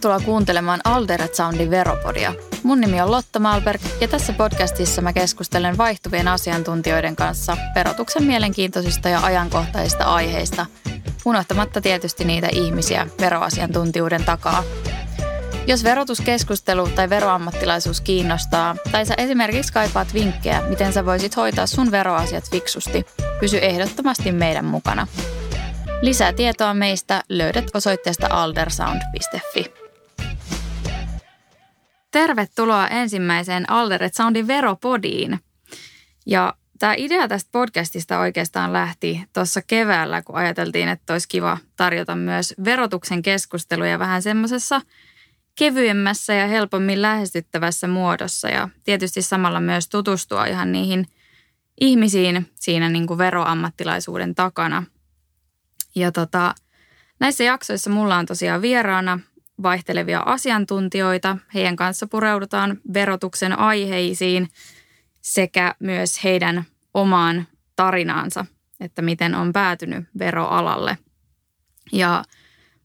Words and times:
Tervetuloa 0.00 0.26
kuuntelemaan 0.26 0.80
Alderet 0.84 1.34
Soundin 1.34 1.70
Veropodia. 1.70 2.34
Mun 2.62 2.80
nimi 2.80 3.00
on 3.00 3.10
Lotta 3.10 3.38
Malberg 3.38 3.80
ja 4.00 4.08
tässä 4.08 4.32
podcastissa 4.32 5.02
mä 5.02 5.12
keskustelen 5.12 5.78
vaihtuvien 5.78 6.28
asiantuntijoiden 6.28 7.16
kanssa 7.16 7.56
verotuksen 7.74 8.22
mielenkiintoisista 8.22 9.08
ja 9.08 9.20
ajankohtaisista 9.20 10.04
aiheista, 10.04 10.66
unohtamatta 11.24 11.80
tietysti 11.80 12.24
niitä 12.24 12.48
ihmisiä 12.52 13.06
veroasiantuntijuuden 13.20 14.24
takaa. 14.24 14.62
Jos 15.66 15.84
verotuskeskustelu 15.84 16.88
tai 16.88 17.10
veroammattilaisuus 17.10 18.00
kiinnostaa, 18.00 18.76
tai 18.92 19.06
sä 19.06 19.14
esimerkiksi 19.18 19.72
kaipaat 19.72 20.14
vinkkejä, 20.14 20.62
miten 20.68 20.92
sä 20.92 21.06
voisit 21.06 21.36
hoitaa 21.36 21.66
sun 21.66 21.90
veroasiat 21.90 22.50
fiksusti, 22.50 23.06
pysy 23.40 23.58
ehdottomasti 23.62 24.32
meidän 24.32 24.64
mukana. 24.64 25.06
Lisää 26.02 26.32
tietoa 26.32 26.74
meistä 26.74 27.22
löydät 27.28 27.70
osoitteesta 27.74 28.26
aldersound.fi. 28.30 29.79
Tervetuloa 32.10 32.88
ensimmäiseen 32.88 33.70
Alderet 33.70 34.14
Soundin 34.14 34.46
veropodiin. 34.46 35.40
Ja 36.26 36.54
tämä 36.78 36.94
idea 36.96 37.28
tästä 37.28 37.48
podcastista 37.52 38.18
oikeastaan 38.18 38.72
lähti 38.72 39.24
tuossa 39.32 39.62
keväällä, 39.62 40.22
kun 40.22 40.36
ajateltiin, 40.36 40.88
että 40.88 41.12
olisi 41.12 41.28
kiva 41.28 41.58
tarjota 41.76 42.16
myös 42.16 42.54
verotuksen 42.64 43.22
keskusteluja 43.22 43.98
vähän 43.98 44.22
semmoisessa 44.22 44.80
kevyemmässä 45.58 46.34
ja 46.34 46.46
helpommin 46.46 47.02
lähestyttävässä 47.02 47.88
muodossa. 47.88 48.48
Ja 48.48 48.68
tietysti 48.84 49.22
samalla 49.22 49.60
myös 49.60 49.88
tutustua 49.88 50.46
ihan 50.46 50.72
niihin 50.72 51.06
ihmisiin 51.80 52.50
siinä 52.54 52.88
niin 52.88 53.06
kuin 53.06 53.18
veroammattilaisuuden 53.18 54.34
takana– 54.34 54.82
ja 55.94 56.12
tota, 56.12 56.54
näissä 57.20 57.44
jaksoissa 57.44 57.90
mulla 57.90 58.16
on 58.16 58.26
tosiaan 58.26 58.62
vieraana 58.62 59.20
vaihtelevia 59.62 60.20
asiantuntijoita. 60.20 61.36
Heidän 61.54 61.76
kanssa 61.76 62.06
pureudutaan 62.06 62.78
verotuksen 62.94 63.58
aiheisiin 63.58 64.48
sekä 65.20 65.74
myös 65.78 66.24
heidän 66.24 66.64
omaan 66.94 67.46
tarinaansa, 67.76 68.46
että 68.80 69.02
miten 69.02 69.34
on 69.34 69.52
päätynyt 69.52 70.04
veroalalle. 70.18 70.98
Ja 71.92 72.24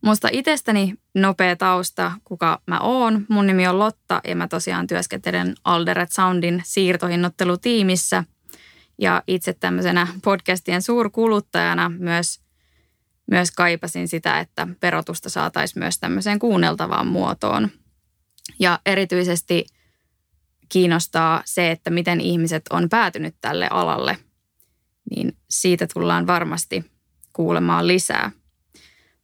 musta 0.01 0.27
itsestäni 0.31 0.93
nopea 1.13 1.55
tausta, 1.55 2.11
kuka 2.23 2.61
mä 2.67 2.79
oon. 2.79 3.25
Mun 3.29 3.47
nimi 3.47 3.67
on 3.67 3.79
Lotta 3.79 4.21
ja 4.27 4.35
mä 4.35 4.47
tosiaan 4.47 4.87
työskentelen 4.87 5.55
Alderet 5.63 6.11
Soundin 6.11 6.61
siirtohinnoittelutiimissä. 6.65 8.23
Ja 8.97 9.23
itse 9.27 9.53
tämmöisenä 9.53 10.07
podcastien 10.23 10.81
suurkuluttajana 10.81 11.89
myös 11.89 12.44
myös 13.31 13.51
kaipasin 13.51 14.07
sitä, 14.07 14.39
että 14.39 14.67
verotusta 14.81 15.29
saataisiin 15.29 15.83
myös 15.83 15.99
tämmöiseen 15.99 16.39
kuunneltavaan 16.39 17.07
muotoon. 17.07 17.69
Ja 18.59 18.79
erityisesti 18.85 19.65
kiinnostaa 20.69 21.41
se, 21.45 21.71
että 21.71 21.89
miten 21.89 22.21
ihmiset 22.21 22.63
on 22.69 22.89
päätynyt 22.89 23.35
tälle 23.41 23.67
alalle, 23.71 24.17
niin 25.15 25.37
siitä 25.49 25.87
tullaan 25.93 26.27
varmasti 26.27 26.85
kuulemaan 27.33 27.87
lisää. 27.87 28.31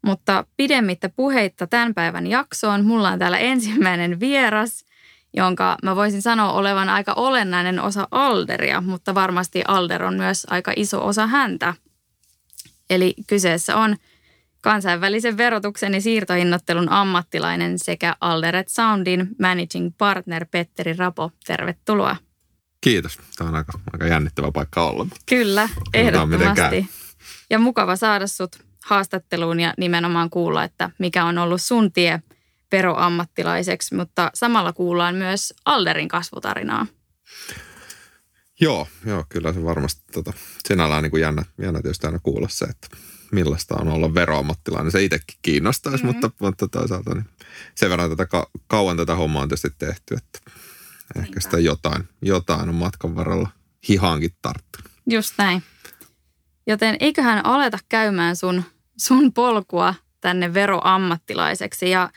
Mutta 0.06 0.46
pidemmittä 0.58 1.10
puheitta 1.10 1.68
tämän 1.68 1.94
päivän 1.94 2.28
jaksoon. 2.28 2.86
Mulla 2.86 3.10
on 3.10 3.20
täällä 3.20 3.38
ensimmäinen 3.38 4.20
vieras, 4.20 4.86
jonka 5.34 5.78
mä 5.84 5.96
voisin 5.96 6.22
sanoa 6.22 6.52
olevan 6.52 6.90
aika 6.90 7.14
olennainen 7.14 7.80
osa 7.80 8.08
Alderia, 8.12 8.82
mutta 8.82 9.16
varmasti 9.16 9.64
Alder 9.68 10.04
on 10.04 10.18
myös 10.18 10.48
aika 10.50 10.74
iso 10.76 11.06
osa 11.08 11.28
häntä– 11.28 11.74
Eli 12.92 13.14
kyseessä 13.28 13.78
on 13.78 13.96
kansainvälisen 14.62 15.38
verotuksen 15.38 15.94
ja 15.94 16.02
siirtohinnottelun 16.02 16.90
ammattilainen 16.90 17.80
sekä 17.80 18.16
Alderet 18.22 18.68
Soundin 18.68 19.28
managing 19.40 19.92
partner 19.98 20.46
Petteri 20.52 20.94
Rapo. 20.94 21.32
Tervetuloa. 21.46 22.16
Kiitos. 22.82 23.20
Tämä 23.38 23.50
on 23.50 23.56
aika, 23.56 23.80
aika 23.94 24.08
jännittävä 24.08 24.52
paikka 24.52 24.90
olla. 24.90 25.08
Kyllä, 25.26 25.70
ehdottomasti. 25.94 26.90
Ja 27.50 27.60
mukava 27.60 27.96
saada 27.96 28.28
sut 28.28 28.56
haastatteluun 28.86 29.60
ja 29.60 29.74
nimenomaan 29.78 30.30
kuulla, 30.30 30.64
että 30.64 30.90
mikä 31.00 31.26
on 31.26 31.38
ollut 31.38 31.62
sun 31.62 31.92
tie 31.92 32.22
veroammattilaiseksi, 32.72 33.96
mutta 33.96 34.32
samalla 34.34 34.74
kuullaan 34.74 35.16
myös 35.16 35.54
Alderin 35.66 36.08
kasvutarinaa. 36.08 36.88
Joo, 38.62 38.88
joo, 39.06 39.26
kyllä 39.30 39.54
se 39.54 39.64
varmasti 39.64 40.02
tota, 40.14 40.34
sinällään 40.68 41.04
niin 41.04 41.12
kuin 41.12 41.22
jännä, 41.22 41.46
jännä 41.62 41.82
tietysti 41.82 42.08
aina 42.08 42.20
kuulla 42.20 42.48
se, 42.48 42.66
että 42.66 42.88
millaista 43.32 43.76
on 43.76 43.88
olla 43.88 44.14
veroammattilainen. 44.14 44.92
Se 44.92 45.04
itsekin 45.04 45.38
kiinnostaisi, 45.42 46.04
mm-hmm. 46.04 46.20
mutta, 46.22 46.46
mutta 46.46 46.68
toisaalta 46.68 47.14
niin 47.14 47.26
sen 47.76 47.90
verran 47.90 48.10
tätä 48.10 48.28
kauan 48.68 48.98
tätä 48.98 49.16
hommaa 49.16 49.42
on 49.42 49.50
tietysti 49.50 49.70
tehty, 49.78 50.16
että 50.16 50.40
ehkä 51.16 51.22
Niinpä. 51.22 51.40
sitä 51.40 51.60
jotain, 51.60 52.10
jotain 52.22 52.70
on 52.70 52.76
matkan 52.76 53.16
varrella 53.16 53.50
hihaankin 53.90 54.36
tarttunut. 54.42 54.92
Just 55.10 55.34
näin. 55.38 55.64
Joten 56.68 56.98
eiköhän 57.00 57.46
aleta 57.46 57.78
käymään 57.90 58.36
sun, 58.36 58.64
sun 58.98 59.34
polkua 59.34 59.96
tänne 60.22 60.54
veroammattilaiseksi 60.54 61.90
ja 61.90 62.10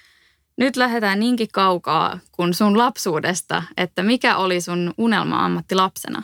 nyt 0.56 0.76
lähdetään 0.76 1.20
niinkin 1.20 1.48
kaukaa 1.52 2.18
kuin 2.32 2.54
sun 2.54 2.78
lapsuudesta, 2.78 3.62
että 3.76 4.02
mikä 4.02 4.36
oli 4.36 4.60
sun 4.60 4.94
unelma-ammatti 4.98 5.74
lapsena? 5.74 6.22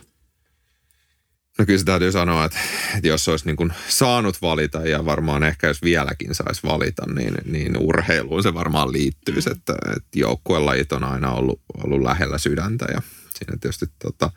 No 1.61 1.67
kyllä 1.67 1.79
se 1.79 1.85
täytyy 1.85 2.13
sanoa, 2.13 2.45
että, 2.45 2.59
että 2.97 3.09
jos 3.09 3.29
olisi 3.29 3.47
niin 3.47 3.57
kuin 3.57 3.73
saanut 3.89 4.43
valita 4.43 4.79
ja 4.79 5.05
varmaan 5.05 5.45
ehkä 5.45 5.67
jos 5.67 5.83
vieläkin 5.83 6.35
saisi 6.35 6.63
valita, 6.63 7.03
niin, 7.15 7.35
niin 7.45 7.77
urheiluun 7.77 8.43
se 8.43 8.55
varmaan 8.55 8.93
liittyisi, 8.93 9.49
mm. 9.51 9.57
että, 9.57 9.75
että 9.97 10.19
joukkuelajit 10.19 10.93
on 10.93 11.05
aina 11.05 11.33
ollut, 11.33 11.61
ollut 11.85 12.03
lähellä 12.03 12.39
sydäntä 12.39 12.87
ja 12.93 13.03
siinä 13.35 13.57
tietysti 13.61 13.87
tota, 13.99 14.31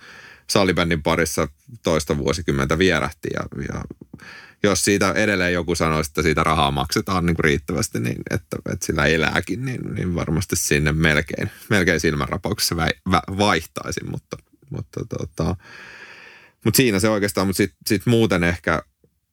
salibändin 0.50 1.04
parissa 1.04 1.48
toista 1.84 2.18
vuosikymmentä 2.18 2.78
vierähti 2.78 3.30
ja, 3.34 3.44
ja 3.74 3.84
jos 4.64 4.86
siitä 4.86 5.12
edelleen 5.12 5.54
joku 5.54 5.76
sanoisi, 5.76 6.10
että 6.10 6.22
siitä 6.22 6.44
rahaa 6.44 6.72
maksetaan 6.72 7.26
niin 7.26 7.36
kuin 7.36 7.44
riittävästi, 7.44 8.00
niin 8.00 8.22
että, 8.32 8.58
että 8.72 8.86
sillä 8.86 9.06
elääkin, 9.06 9.66
niin, 9.66 9.96
niin 9.96 10.16
varmasti 10.16 10.56
sinne 10.56 10.92
melkein, 10.92 11.52
melkein 11.70 12.00
silmänrapauksessa 12.00 12.76
vaihtaisin, 13.38 14.12
mutta, 14.12 14.38
mutta 14.70 15.06
tota, 15.20 15.56
mutta 16.64 16.78
siinä 16.78 17.00
se 17.00 17.10
oikeastaan, 17.10 17.48
mutta 17.48 17.58
sitten 17.58 17.78
sit 17.88 18.06
muuten 18.06 18.44
ehkä, 18.44 18.84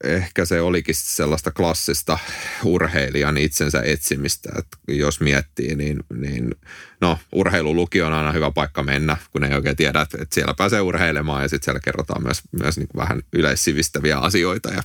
ehkä 0.05 0.45
se 0.45 0.61
olikin 0.61 0.95
sellaista 0.95 1.51
klassista 1.51 2.19
urheilijan 2.65 3.37
itsensä 3.37 3.83
etsimistä. 3.85 4.49
Että 4.59 4.77
jos 4.89 5.21
miettii, 5.21 5.75
niin, 5.77 6.01
niin 6.15 6.55
no 7.01 7.19
urheilulukio 7.33 8.07
on 8.07 8.13
aina 8.13 8.33
hyvä 8.33 8.51
paikka 8.51 8.83
mennä, 8.83 9.17
kun 9.33 9.45
ei 9.45 9.55
oikein 9.55 9.77
tiedä, 9.77 10.01
että, 10.01 10.19
että 10.23 10.35
siellä 10.35 10.55
pääsee 10.55 10.81
urheilemaan 10.81 11.43
ja 11.43 11.49
sitten 11.49 11.65
siellä 11.65 11.81
kerrotaan 11.81 12.23
myös, 12.23 12.43
myös 12.61 12.77
niin 12.77 12.89
kuin 12.89 13.01
vähän 13.01 13.23
yleissivistäviä 13.33 14.19
asioita. 14.19 14.71
Ja 14.71 14.83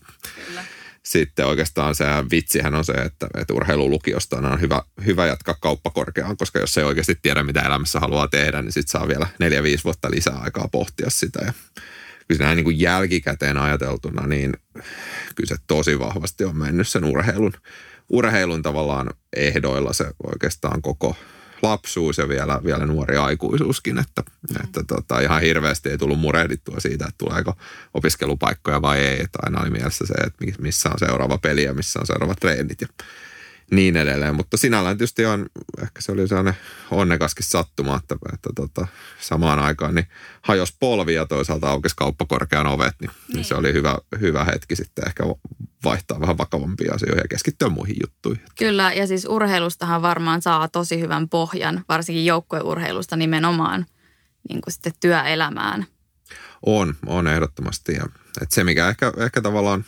Kyllä. 0.47 0.63
Sitten 1.05 1.45
oikeastaan 1.45 1.95
se 1.95 2.05
vitsihän 2.31 2.75
on 2.75 2.85
se, 2.85 2.93
että, 2.93 3.27
että 3.37 3.53
urheilulukiosta 3.53 4.37
on 4.37 4.61
hyvä, 4.61 4.81
hyvä 5.05 5.25
jatkaa 5.25 5.55
kauppakorkeaan, 5.61 6.37
koska 6.37 6.59
jos 6.59 6.77
ei 6.77 6.83
oikeasti 6.83 7.19
tiedä, 7.21 7.43
mitä 7.43 7.61
elämässä 7.61 7.99
haluaa 7.99 8.27
tehdä, 8.27 8.61
niin 8.61 8.71
sitten 8.71 8.91
saa 8.91 9.07
vielä 9.07 9.27
neljä, 9.39 9.63
viisi 9.63 9.83
vuotta 9.83 10.11
lisää 10.11 10.35
aikaa 10.35 10.67
pohtia 10.67 11.09
sitä. 11.09 11.39
Ja 11.45 11.53
kyllä 12.27 12.45
näin 12.45 12.55
niin 12.55 12.63
kuin 12.63 12.79
jälkikäteen 12.79 13.57
ajateltuna, 13.57 14.27
niin 14.27 14.53
kyllä 15.35 15.47
se 15.47 15.55
tosi 15.67 15.99
vahvasti 15.99 16.45
on 16.45 16.57
mennyt 16.57 16.87
sen 16.87 17.05
urheilun, 17.05 17.53
urheilun 18.09 18.61
tavallaan 18.61 19.09
ehdoilla 19.35 19.93
se 19.93 20.11
oikeastaan 20.23 20.81
koko 20.81 21.15
lapsuus 21.61 22.17
ja 22.17 22.29
vielä, 22.29 22.61
vielä 22.63 22.85
nuori 22.85 23.17
aikuisuuskin, 23.17 23.97
että, 23.97 24.23
mm. 24.49 24.63
että 24.63 24.83
tota, 24.87 25.19
ihan 25.19 25.41
hirveästi 25.41 25.89
ei 25.89 25.97
tullut 25.97 26.19
murehdittua 26.19 26.79
siitä, 26.79 27.05
että 27.05 27.17
tuleeko 27.17 27.53
opiskelupaikkoja 27.93 28.81
vai 28.81 28.99
ei, 28.99 29.21
että 29.21 29.39
aina 29.41 29.61
oli 29.61 29.69
mielessä 29.69 30.05
se, 30.05 30.13
että 30.13 30.61
missä 30.61 30.89
on 30.89 30.99
seuraava 30.99 31.37
peli 31.37 31.63
ja 31.63 31.73
missä 31.73 31.99
on 31.99 32.07
seuraavat 32.07 32.39
treenit 32.39 32.81
ja 32.81 32.87
niin 33.71 33.97
edelleen. 33.97 34.35
Mutta 34.35 34.57
sinällään 34.57 34.97
tietysti 34.97 35.25
on, 35.25 35.45
ehkä 35.81 36.01
se 36.01 36.11
oli 36.11 36.27
sellainen 36.27 36.55
onnekaskin 36.91 37.45
sattuma, 37.45 37.95
että, 37.95 38.15
että 38.33 38.49
tota, 38.55 38.87
samaan 39.21 39.59
aikaan 39.59 39.95
niin 39.95 40.07
hajos 40.41 40.75
polvi 40.79 41.13
ja 41.13 41.25
toisaalta 41.25 41.69
aukesi 41.69 41.95
kauppakorkean 41.95 42.67
ovet, 42.67 42.95
niin, 43.01 43.11
niin. 43.27 43.35
niin 43.35 43.45
se 43.45 43.55
oli 43.55 43.73
hyvä, 43.73 43.97
hyvä 44.19 44.43
hetki 44.43 44.75
sitten 44.75 45.07
ehkä 45.07 45.23
vaihtaa 45.83 46.21
vähän 46.21 46.37
vakavampia 46.37 46.93
asioita 46.93 47.21
ja 47.21 47.27
keskittyä 47.29 47.69
muihin 47.69 47.95
juttuihin. 48.03 48.43
Kyllä, 48.57 48.93
ja 48.93 49.07
siis 49.07 49.25
urheilustahan 49.29 50.01
varmaan 50.01 50.41
saa 50.41 50.67
tosi 50.67 50.99
hyvän 50.99 51.29
pohjan, 51.29 51.85
varsinkin 51.89 52.25
joukkueurheilusta 52.25 53.15
nimenomaan 53.15 53.85
niin 54.49 54.61
kuin 54.61 54.73
sitten 54.73 54.93
työelämään. 54.99 55.85
On, 56.65 56.95
on 57.05 57.27
ehdottomasti. 57.27 57.93
Ja, 57.93 58.05
että 58.41 58.55
se, 58.55 58.63
mikä 58.63 58.89
ehkä, 58.89 59.13
ehkä 59.17 59.41
tavallaan 59.41 59.85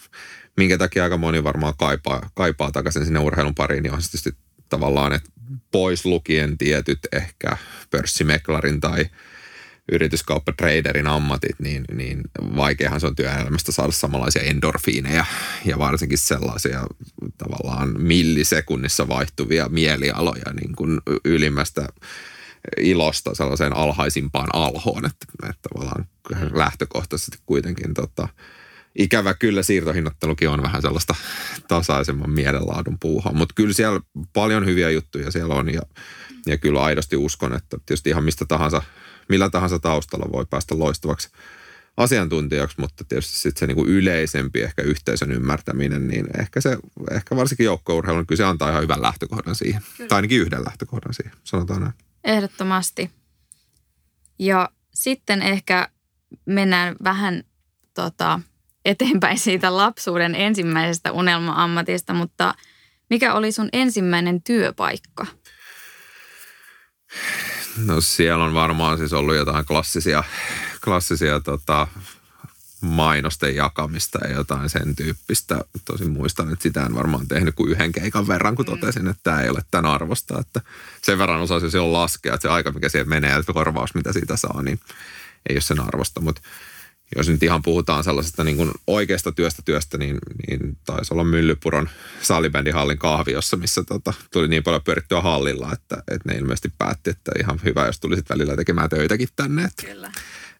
minkä 0.58 0.78
takia 0.78 1.04
aika 1.04 1.18
moni 1.18 1.44
varmaan 1.44 1.74
kaipaa, 1.78 2.30
kaipaa 2.34 2.72
takaisin 2.72 3.06
sinne 3.06 3.20
urheilun 3.20 3.56
pariin, 3.56 3.84
niin 3.84 3.94
on 3.94 4.02
se 4.02 4.12
tietysti 4.12 4.36
tavallaan, 4.70 5.14
että 5.14 5.30
pois 5.72 6.06
lukien 6.06 6.58
tietyt 6.58 7.00
ehkä 7.12 7.58
pörssimeklarin 7.92 8.80
tai 8.80 9.06
yrityskauppa 9.92 10.52
traderin 10.58 11.08
ammatit, 11.08 11.60
niin, 11.60 11.86
niin 11.94 12.22
vaikeahan 12.56 13.00
se 13.00 13.08
on 13.08 13.16
työelämästä 13.16 13.72
saada 13.72 13.92
samanlaisia 13.92 14.42
endorfiineja 14.42 15.26
ja 15.66 15.80
varsinkin 15.80 16.18
sellaisia 16.18 16.88
tavallaan 17.38 18.02
millisekunnissa 18.02 19.08
vaihtuvia 19.08 19.70
mielialoja 19.70 20.54
niin 20.62 20.76
kuin 20.76 21.02
ylimmästä 21.26 21.88
ilosta 22.78 23.36
sellaiseen 23.36 23.78
alhaisimpaan 23.78 24.50
alhoon, 24.54 25.06
että, 25.06 25.26
että 25.50 25.70
tavallaan 25.70 26.06
lähtökohtaisesti 26.54 27.38
kuitenkin 27.46 27.94
tota, 27.94 28.28
ikävä 28.98 29.34
kyllä 29.34 29.64
siirtohinnattelukin 29.64 30.50
on 30.50 30.62
vähän 30.62 30.82
sellaista 30.82 31.16
tasaisemman 31.68 32.30
mielenlaadun 32.30 32.98
puuhaa, 33.00 33.34
mutta 33.34 33.54
kyllä 33.56 33.74
siellä 33.74 34.02
paljon 34.34 34.66
hyviä 34.66 34.90
juttuja 34.90 35.32
siellä 35.32 35.56
on 35.56 35.74
ja, 35.74 35.82
ja 36.46 36.58
kyllä 36.58 36.84
aidosti 36.84 37.16
uskon, 37.16 37.54
että 37.54 37.78
tietysti 37.86 38.10
ihan 38.10 38.24
mistä 38.24 38.46
tahansa, 38.46 38.82
millä 39.30 39.50
tahansa 39.50 39.80
taustalla 39.80 40.32
voi 40.32 40.46
päästä 40.50 40.80
loistavaksi 40.80 41.30
asiantuntijaksi, 41.98 42.76
mutta 42.80 43.04
tietysti 43.04 43.38
sitten 43.38 43.60
se 43.60 43.68
niin 43.68 43.76
kuin 43.76 43.90
yleisempi 43.90 44.62
ehkä 44.62 44.82
yhteisön 44.82 45.32
ymmärtäminen, 45.32 46.08
niin 46.08 46.26
ehkä 46.40 46.62
se, 46.62 46.78
ehkä 47.12 47.36
varsinkin 47.36 47.66
joukkourheilun, 47.66 48.28
kyllä 48.28 48.38
se 48.38 48.44
antaa 48.44 48.70
ihan 48.70 48.84
hyvän 48.84 49.02
lähtökohdan 49.02 49.56
siihen. 49.56 49.82
Kyllä. 49.98 50.08
Tai 50.08 50.16
ainakin 50.16 50.42
yhden 50.42 50.66
lähtökohdan 50.66 51.14
siihen, 51.14 51.34
sanotaan 51.44 51.82
näin. 51.82 51.94
Ehdottomasti. 52.24 53.12
Ja 54.40 54.70
sitten 54.94 55.42
ehkä 55.42 55.90
mennään 56.46 56.96
vähän 57.04 57.44
tota, 57.94 58.40
eteenpäin 58.86 59.40
siitä 59.40 59.78
lapsuuden 59.78 60.36
ensimmäisestä 60.36 61.12
unelma-ammatista, 61.12 62.14
mutta 62.14 62.54
mikä 63.10 63.34
oli 63.34 63.52
sun 63.52 63.70
ensimmäinen 63.74 64.44
työpaikka? 64.44 65.26
No 67.86 68.02
siellä 68.02 68.44
on 68.44 68.54
varmaan 68.54 68.98
siis 68.98 69.14
ollut 69.14 69.36
jotain 69.36 69.66
klassisia, 69.66 70.24
klassisia 70.84 71.40
tota, 71.40 71.88
mainosten 72.82 73.56
jakamista 73.56 74.20
ja 74.28 74.34
jotain 74.34 74.70
sen 74.70 74.96
tyyppistä. 74.96 75.60
Tosin 75.86 76.12
muistan, 76.12 76.54
että 76.54 76.64
sitä 76.64 76.86
en 76.86 76.96
varmaan 76.96 77.28
tehnyt 77.28 77.56
kuin 77.56 77.72
yhden 77.72 77.92
keikan 77.92 78.28
verran, 78.28 78.56
kun 78.56 78.66
mm. 78.66 78.72
totesin, 78.72 79.08
että 79.08 79.24
tämä 79.24 79.42
ei 79.42 79.50
ole 79.50 79.62
tämän 79.72 79.92
arvosta. 79.92 80.40
Että 80.40 80.62
sen 81.02 81.18
verran 81.18 81.42
osasi 81.42 81.72
silloin 81.72 81.94
laskea, 81.94 82.34
että 82.34 82.42
se 82.42 82.54
aika, 82.54 82.72
mikä 82.72 82.90
siihen 82.90 83.10
menee 83.10 83.32
ja 83.32 83.54
korvaus, 83.54 83.96
mitä 83.96 84.14
siitä 84.14 84.38
saa, 84.38 84.62
niin 84.62 84.80
ei 85.50 85.56
ole 85.56 85.62
sen 85.62 85.80
arvosta. 85.80 86.22
Mutta 86.22 86.42
jos 87.16 87.30
nyt 87.30 87.44
ihan 87.44 87.62
puhutaan 87.62 88.04
sellaisesta 88.04 88.44
niin 88.44 88.58
kuin 88.58 88.72
oikeasta 88.88 89.32
työstä 89.32 89.62
työstä, 89.66 89.98
niin, 89.98 90.18
niin 90.48 90.78
taisi 90.86 91.14
olla 91.14 91.24
Myllypuron 91.24 91.90
hallin 92.74 92.98
kahviossa, 92.98 93.58
missä 93.58 93.84
tota, 93.84 94.14
tuli 94.32 94.48
niin 94.48 94.64
paljon 94.64 94.82
pyörittyä 94.84 95.22
hallilla, 95.22 95.74
että, 95.74 96.04
että 96.08 96.30
ne 96.30 96.38
ilmeisesti 96.38 96.74
päätti, 96.78 97.10
että 97.10 97.32
ihan 97.40 97.60
hyvä, 97.64 97.86
jos 97.86 98.00
tulisit 98.00 98.30
välillä 98.30 98.56
tekemään 98.56 98.90
töitäkin 98.90 99.28
tänne. 99.36 99.64
Että, 99.64 99.88
Kyllä. 99.88 100.12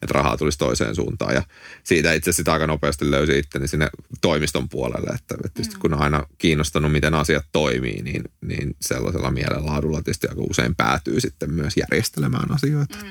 Että 0.02 0.14
rahaa 0.14 0.38
tulisi 0.38 0.58
toiseen 0.58 0.96
suuntaan. 0.96 1.34
Ja 1.34 1.44
siitä 1.84 2.14
itse 2.14 2.30
asiassa 2.30 2.54
aika 2.54 2.68
nopeasti 2.68 3.12
löysi 3.12 3.40
itteni 3.40 3.68
sinne 3.68 3.90
toimiston 4.22 4.70
puolelle, 4.70 5.10
että, 5.16 5.36
että 5.46 5.62
mm. 5.62 5.80
kun 5.80 5.94
on 5.94 6.02
aina 6.02 6.26
kiinnostanut, 6.38 6.92
miten 6.92 7.14
asiat 7.14 7.46
toimii, 7.52 8.02
niin, 8.02 8.24
niin 8.42 8.76
sellaisella 8.82 9.32
mielenlaadulla 9.32 10.02
tietysti 10.02 10.28
aika 10.28 10.42
usein 10.50 10.76
päätyy 10.76 11.20
sitten 11.20 11.54
myös 11.54 11.74
järjestelemään 11.78 12.52
asioita. 12.52 12.98
Mm. 13.04 13.10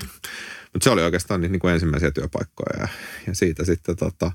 Mutta 0.73 0.85
se 0.85 0.91
oli 0.91 1.03
oikeastaan 1.03 1.41
niin, 1.41 1.53
niin 1.53 1.61
kuin 1.61 1.75
ensimmäisiä 1.75 2.11
työpaikkoja 2.11 2.81
ja, 2.81 2.89
ja 3.27 3.35
siitä 3.35 3.65
sitten 3.65 3.97
tota, 3.97 4.33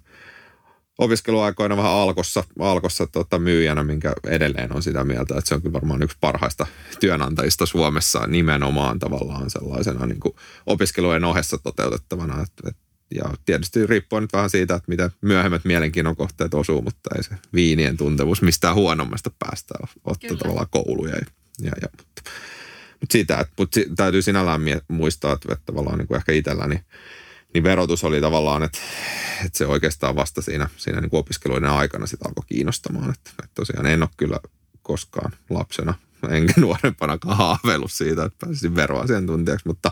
opiskeluaikoina 1.01 1.77
vähän 1.77 1.91
alkossa, 1.91 2.43
alkossa 2.59 3.07
tota, 3.07 3.39
myyjänä, 3.39 3.83
minkä 3.83 4.13
edelleen 4.27 4.75
on 4.75 4.83
sitä 4.83 5.03
mieltä, 5.03 5.37
että 5.37 5.49
se 5.49 5.55
on 5.55 5.61
kyllä 5.61 5.73
varmaan 5.73 6.03
yksi 6.03 6.17
parhaista 6.21 6.67
työnantajista 6.99 7.65
Suomessa 7.65 8.27
nimenomaan 8.27 8.99
tavallaan 8.99 9.49
sellaisena 9.49 10.05
niin 10.05 10.19
kuin 10.19 10.35
opiskelujen 10.65 11.23
ohessa 11.23 11.57
toteutettavana. 11.57 12.41
Et, 12.43 12.67
et, 12.67 12.77
ja 13.15 13.23
tietysti 13.45 13.87
riippuu 13.87 14.19
nyt 14.19 14.33
vähän 14.33 14.49
siitä, 14.49 14.75
että 14.75 14.89
mitä 14.89 15.09
myöhemmät 15.21 15.65
mielenkiinnon 15.65 16.15
kohteet 16.15 16.53
osuu, 16.53 16.81
mutta 16.81 17.09
ei 17.17 17.23
se 17.23 17.35
viinien 17.53 17.97
tuntemus 17.97 18.41
mistään 18.41 18.75
huonommasta 18.75 19.31
päästä 19.39 19.73
ottaa 20.03 20.37
tavallaan 20.37 20.67
kouluja. 20.69 21.15
Ja, 21.15 21.25
ja, 21.61 21.71
ja, 21.81 21.87
mutta 21.97 22.31
mutta 23.01 23.13
sitä, 23.13 23.37
että, 23.37 23.53
mutta 23.57 23.79
täytyy 23.95 24.21
sinällään 24.21 24.61
mie- 24.61 24.81
muistaa, 24.87 25.33
että, 25.33 25.53
että 25.53 25.65
tavallaan 25.65 25.97
niin 25.97 26.07
kuin 26.07 26.17
ehkä 26.17 26.31
itselläni 26.31 26.75
niin 26.75 26.85
verotus 27.63 28.03
oli 28.03 28.21
tavallaan, 28.21 28.63
että, 28.63 28.77
että 29.45 29.57
se 29.57 29.65
oikeastaan 29.65 30.15
vasta 30.15 30.41
siinä, 30.41 30.69
siinä 30.77 31.01
niin 31.01 31.09
opiskeluiden 31.11 31.69
aikana 31.69 32.07
sitä 32.07 32.25
alkoi 32.27 32.43
kiinnostamaan. 32.47 33.09
Että, 33.09 33.29
että 33.29 33.55
tosiaan 33.55 33.85
en 33.85 34.03
ole 34.03 34.09
kyllä 34.17 34.39
koskaan 34.81 35.31
lapsena 35.49 35.93
enkä 36.29 36.53
nuorempanakaan 36.61 37.37
haaveillut 37.37 37.91
siitä, 37.91 38.25
että 38.25 38.45
pääsisin 38.45 38.75
veroasiantuntijaksi, 38.75 39.67
mutta 39.67 39.91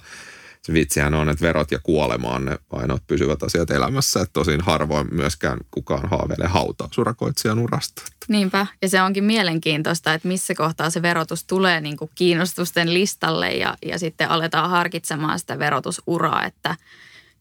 se 0.61 0.73
vitsihän 0.73 1.13
on, 1.13 1.29
että 1.29 1.45
verot 1.45 1.71
ja 1.71 1.79
kuolema 1.83 2.27
on 2.27 2.45
ne 2.45 2.57
ainoat 2.71 3.07
pysyvät 3.07 3.44
asiat 3.44 3.71
elämässä. 3.71 4.21
Että 4.21 4.33
tosin 4.33 4.61
harvoin 4.61 5.07
myöskään 5.11 5.57
kukaan 5.71 6.09
haaveilee 6.09 6.47
hautausurakoitsijan 6.47 7.59
urasta. 7.59 8.01
Niinpä, 8.27 8.67
ja 8.81 8.89
se 8.89 9.01
onkin 9.01 9.23
mielenkiintoista, 9.23 10.13
että 10.13 10.27
missä 10.27 10.56
kohtaa 10.56 10.89
se 10.89 11.01
verotus 11.01 11.44
tulee 11.44 11.81
niin 11.81 11.97
kuin 11.97 12.11
kiinnostusten 12.15 12.94
listalle 12.94 13.51
ja, 13.51 13.77
ja 13.85 14.00
sitten 14.00 14.29
aletaan 14.29 14.69
harkitsemaan 14.69 15.39
sitä 15.39 15.59
verotusuraa, 15.59 16.45
että 16.45 16.75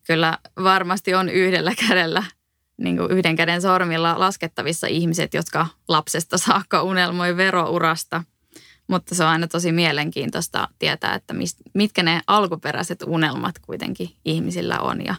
kyllä 0.09 0.39
varmasti 0.63 1.15
on 1.15 1.29
yhdellä 1.29 1.73
kädellä 1.89 2.25
niin 2.77 2.97
kuin 2.97 3.11
yhden 3.11 3.37
käden 3.37 3.63
sormilla 3.63 4.19
laskettavissa 4.19 4.87
ihmiset, 4.87 5.35
jotka 5.35 5.67
lapsesta 5.89 6.39
saakka 6.39 6.83
unelmoi 6.83 7.37
verourasta– 7.37 8.25
mutta 8.89 9.15
se 9.15 9.25
on 9.25 9.31
aina 9.31 9.49
tosi 9.49 9.73
mielenkiintoista 9.73 10.69
tietää, 10.79 11.15
että 11.15 11.35
mitkä 11.75 12.03
ne 12.03 12.21
alkuperäiset 12.27 13.03
unelmat 13.07 13.59
kuitenkin 13.59 14.11
ihmisillä 14.25 14.79
on. 14.79 15.05
Ja 15.05 15.15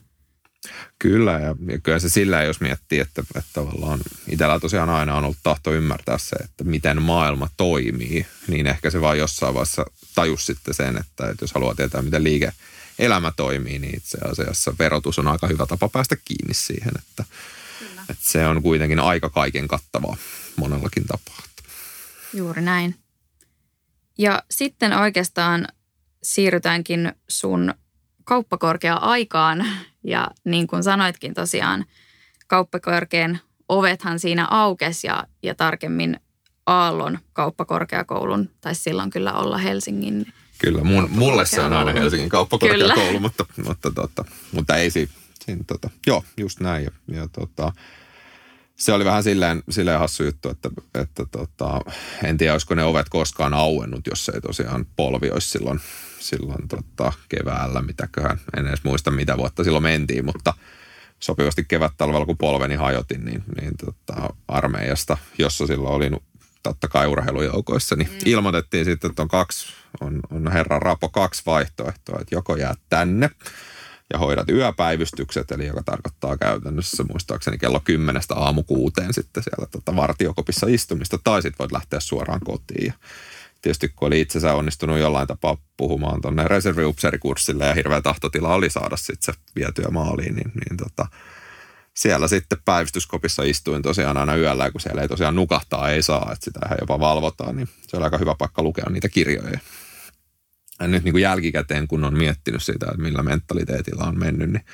Kyllä, 1.00 1.32
ja, 1.32 1.56
ja 1.68 1.80
kyllä 1.80 2.00
se 2.00 2.10
sillä, 2.10 2.44
jos 2.44 2.62
miettii, 2.62 3.00
että, 3.00 3.22
että 3.22 3.50
tavallaan 3.54 4.00
itsellä 4.28 4.60
tosiaan 4.60 4.90
aina 4.90 5.16
on 5.16 5.24
ollut 5.24 5.38
tahto 5.44 5.74
ymmärtää 5.74 6.18
se, 6.18 6.36
että 6.36 6.64
miten 6.64 7.02
maailma 7.02 7.50
toimii, 7.58 8.26
niin 8.48 8.68
ehkä 8.68 8.90
se 8.90 9.02
vaan 9.02 9.18
jossain 9.18 9.54
vaiheessa 9.54 9.86
tajus 10.16 10.46
sitten 10.46 10.74
sen, 10.74 10.98
että, 10.98 11.30
että 11.30 11.44
jos 11.44 11.54
haluaa 11.54 11.76
tietää, 11.76 12.02
miten 12.02 12.24
liike 12.24 12.52
elämä 13.00 13.32
toimii, 13.36 13.80
niin 13.80 13.98
itse 13.98 14.18
asiassa 14.18 14.74
verotus 14.80 15.20
on 15.20 15.28
aika 15.28 15.48
hyvä 15.48 15.66
tapa 15.66 15.90
päästä 15.90 16.16
kiinni 16.26 16.54
siihen, 16.54 16.92
että, 17.00 17.24
että 18.10 18.24
se 18.30 18.48
on 18.48 18.62
kuitenkin 18.62 19.00
aika 19.00 19.30
kaiken 19.30 19.68
kattavaa 19.68 20.18
monellakin 20.56 21.06
tapaa. 21.06 21.44
Juuri 22.34 22.62
näin. 22.62 22.96
Ja 24.18 24.44
sitten 24.52 24.94
oikeastaan 24.94 25.68
siirrytäänkin 26.24 27.14
sun 27.28 27.74
kauppakorkea-aikaan. 28.30 29.66
Ja 30.04 30.28
niin 30.46 30.68
kuin 30.68 30.84
sanoitkin 30.84 31.34
tosiaan, 31.34 31.86
kauppakorkean 32.48 33.40
ovethan 33.70 34.20
siinä 34.20 34.48
aukes 34.50 35.04
ja, 35.04 35.24
ja 35.44 35.56
tarkemmin 35.56 36.20
Aallon 36.66 37.20
kauppakorkeakoulun, 37.34 38.50
tai 38.62 38.76
silloin 38.76 39.10
kyllä 39.10 39.34
olla 39.34 39.58
Helsingin 39.58 40.34
Kyllä, 40.58 40.84
mun, 40.84 41.10
mulle 41.12 41.46
se 41.46 41.62
on 41.62 41.74
aina 41.74 41.92
Helsingin 41.92 42.30
kauppakorkeakoulu, 42.30 43.20
mutta, 43.20 43.46
mutta, 43.66 43.92
tota, 43.92 44.26
mutta 44.52 44.76
ei 44.76 44.92
siinä, 44.92 45.12
siinä 45.46 45.64
tota, 45.68 45.90
joo, 46.08 46.24
just 46.38 46.60
näin. 46.60 46.84
Ja, 46.84 46.92
ja 47.08 47.28
tota, 47.28 47.72
se 48.76 48.94
oli 48.94 49.06
vähän 49.06 49.24
silleen, 49.24 49.64
silleen 49.70 50.00
hassu 50.00 50.24
juttu, 50.24 50.50
että, 50.50 50.70
että 51.02 51.26
tota, 51.32 51.82
en 52.24 52.38
tiedä, 52.38 52.54
olisiko 52.54 52.76
ne 52.76 52.84
ovet 52.84 53.10
koskaan 53.10 53.54
auennut, 53.54 54.08
jos 54.08 54.30
ei 54.30 54.42
tosiaan 54.42 54.86
polvi 54.96 55.30
olisi 55.30 55.50
silloin, 55.50 55.80
silloin 56.20 56.68
tota, 56.68 57.14
keväällä, 57.30 57.82
mitäköhän, 57.82 58.40
en 58.58 58.68
edes 58.68 58.84
muista 58.84 59.12
mitä 59.12 59.38
vuotta 59.38 59.64
silloin 59.64 59.84
mentiin, 59.84 60.26
mutta 60.26 60.54
sopivasti 61.20 61.66
kevät-talvella, 61.68 62.26
kun 62.26 62.38
polveni 62.38 62.76
hajotin, 62.76 63.26
niin, 63.26 63.44
niin 63.62 63.72
tota, 63.86 64.34
armeijasta, 64.48 65.18
jossa 65.38 65.68
silloin 65.68 65.96
oli 65.96 66.12
totta 66.64 66.88
kai 66.88 67.08
urheilujoukoissa, 67.08 67.96
niin 67.96 68.10
mm. 68.10 68.18
ilmoitettiin 68.26 68.86
sitten, 68.86 69.10
että 69.10 69.22
on 69.22 69.28
kaksi, 69.28 69.74
on, 70.02 70.20
on 70.32 70.52
herra 70.52 70.80
Rapo 70.80 71.10
kaksi 71.10 71.44
vaihtoehtoa, 71.46 72.20
että 72.22 72.36
joko 72.36 72.56
jää 72.56 72.76
tänne 72.90 73.30
ja 74.14 74.20
hoidat 74.20 74.50
yöpäivystykset, 74.50 75.52
eli 75.52 75.68
joka 75.68 75.84
tarkoittaa 75.84 76.38
käytännössä 76.38 77.04
muistaakseni 77.04 77.58
kello 77.58 77.80
kymmenestä 77.80 78.36
aamu 78.36 78.64
kuuteen 78.64 79.14
sitten 79.14 79.44
siellä 79.44 79.68
tota 79.72 79.96
vartiokopissa 79.96 80.68
istumista, 80.70 81.18
tai 81.24 81.42
sitten 81.42 81.60
voit 81.60 81.72
lähteä 81.72 82.00
suoraan 82.00 82.40
kotiin. 82.46 82.86
Ja 82.86 82.94
tietysti 83.62 83.90
kun 83.90 84.08
oli 84.08 84.22
itsensä 84.22 84.54
onnistunut 84.54 85.00
jollain 85.00 85.28
tapaa 85.28 85.58
puhumaan 85.78 86.22
tuonne 86.22 86.48
reserviupseerikurssille 86.48 87.66
ja 87.66 87.74
hirveä 87.74 88.02
tahtotila 88.02 88.54
oli 88.54 88.70
saada 88.70 88.98
sitten 88.98 89.34
se 89.34 89.42
vietyä 89.56 89.88
maaliin, 89.92 90.36
niin, 90.36 90.52
niin 90.56 90.78
tota, 90.78 91.08
siellä 91.94 92.28
sitten 92.28 92.58
päivystyskopissa 92.66 93.44
istuin 93.44 93.82
tosiaan 93.82 94.18
aina 94.18 94.36
yöllä, 94.36 94.72
kun 94.72 94.82
siellä 94.82 95.02
ei 95.02 95.08
tosiaan 95.08 95.36
nukahtaa 95.36 95.90
ei 95.90 96.02
saa, 96.02 96.30
että 96.34 96.46
sitä 96.46 96.60
jopa 96.82 97.00
valvotaan, 97.00 97.56
niin 97.56 97.70
se 97.88 97.98
oli 97.98 98.04
aika 98.04 98.18
hyvä 98.18 98.36
paikka 98.38 98.64
lukea 98.64 98.86
niitä 98.90 99.10
kirjoja. 99.10 99.60
Nyt 100.82 101.04
niin 101.04 101.14
kuin 101.14 101.22
jälkikäteen, 101.22 101.88
kun 101.88 102.04
on 102.04 102.18
miettinyt 102.18 102.64
sitä, 102.64 102.86
että 102.86 103.02
millä 103.02 103.24
mentaliteetilla 103.24 104.04
on 104.04 104.20
mennyt, 104.20 104.50
niin 104.50 104.66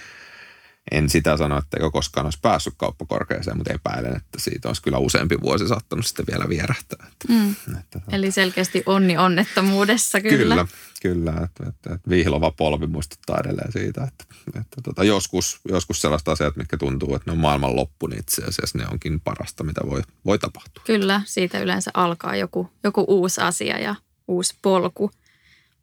en 0.91 1.09
sitä 1.09 1.37
sano, 1.37 1.57
että 1.57 1.77
koskaan 1.91 2.25
olisi 2.25 2.39
päässyt 2.41 2.73
kauppakorkeeseen, 2.77 3.57
mutta 3.57 3.73
epäilen, 3.73 4.15
että 4.15 4.39
siitä 4.39 4.69
olisi 4.69 4.81
kyllä 4.81 4.97
useampi 4.97 5.41
vuosi 5.41 5.67
saattanut 5.67 6.05
sitten 6.05 6.25
vielä 6.31 6.49
vierähtää. 6.49 7.07
Että, 7.11 7.33
mm. 7.33 7.55
että, 7.79 8.01
Eli 8.11 8.31
selkeästi 8.31 8.83
onni 8.85 9.17
onnettomuudessa 9.17 10.21
kyllä. 10.21 10.55
Kyllä, 10.55 10.67
kyllä 11.01 11.31
että, 11.31 11.69
että, 11.69 11.93
että 11.93 12.09
vihlova 12.09 12.51
polvi 12.51 12.87
muistuttaa 12.87 13.39
edelleen 13.39 13.71
siitä, 13.71 14.03
että, 14.03 14.25
että 14.47 14.81
tota, 14.83 15.03
joskus, 15.03 15.59
joskus 15.69 16.01
sellaiset 16.01 16.27
asiat, 16.27 16.55
mitkä 16.55 16.77
tuntuu, 16.77 17.15
että 17.15 17.31
ne 17.31 17.31
on 17.31 17.41
maailman 17.41 17.75
loppu, 17.75 18.07
niin 18.07 18.19
itse 18.19 18.41
asiassa 18.41 18.77
ne 18.77 18.87
onkin 18.91 19.19
parasta, 19.19 19.63
mitä 19.63 19.81
voi, 19.89 20.01
voi 20.25 20.39
tapahtua. 20.39 20.83
Kyllä, 20.85 21.21
siitä 21.25 21.59
yleensä 21.59 21.91
alkaa 21.93 22.35
joku, 22.35 22.69
joku 22.83 23.05
uusi 23.07 23.41
asia 23.41 23.79
ja 23.79 23.95
uusi 24.27 24.55
polku. 24.61 25.11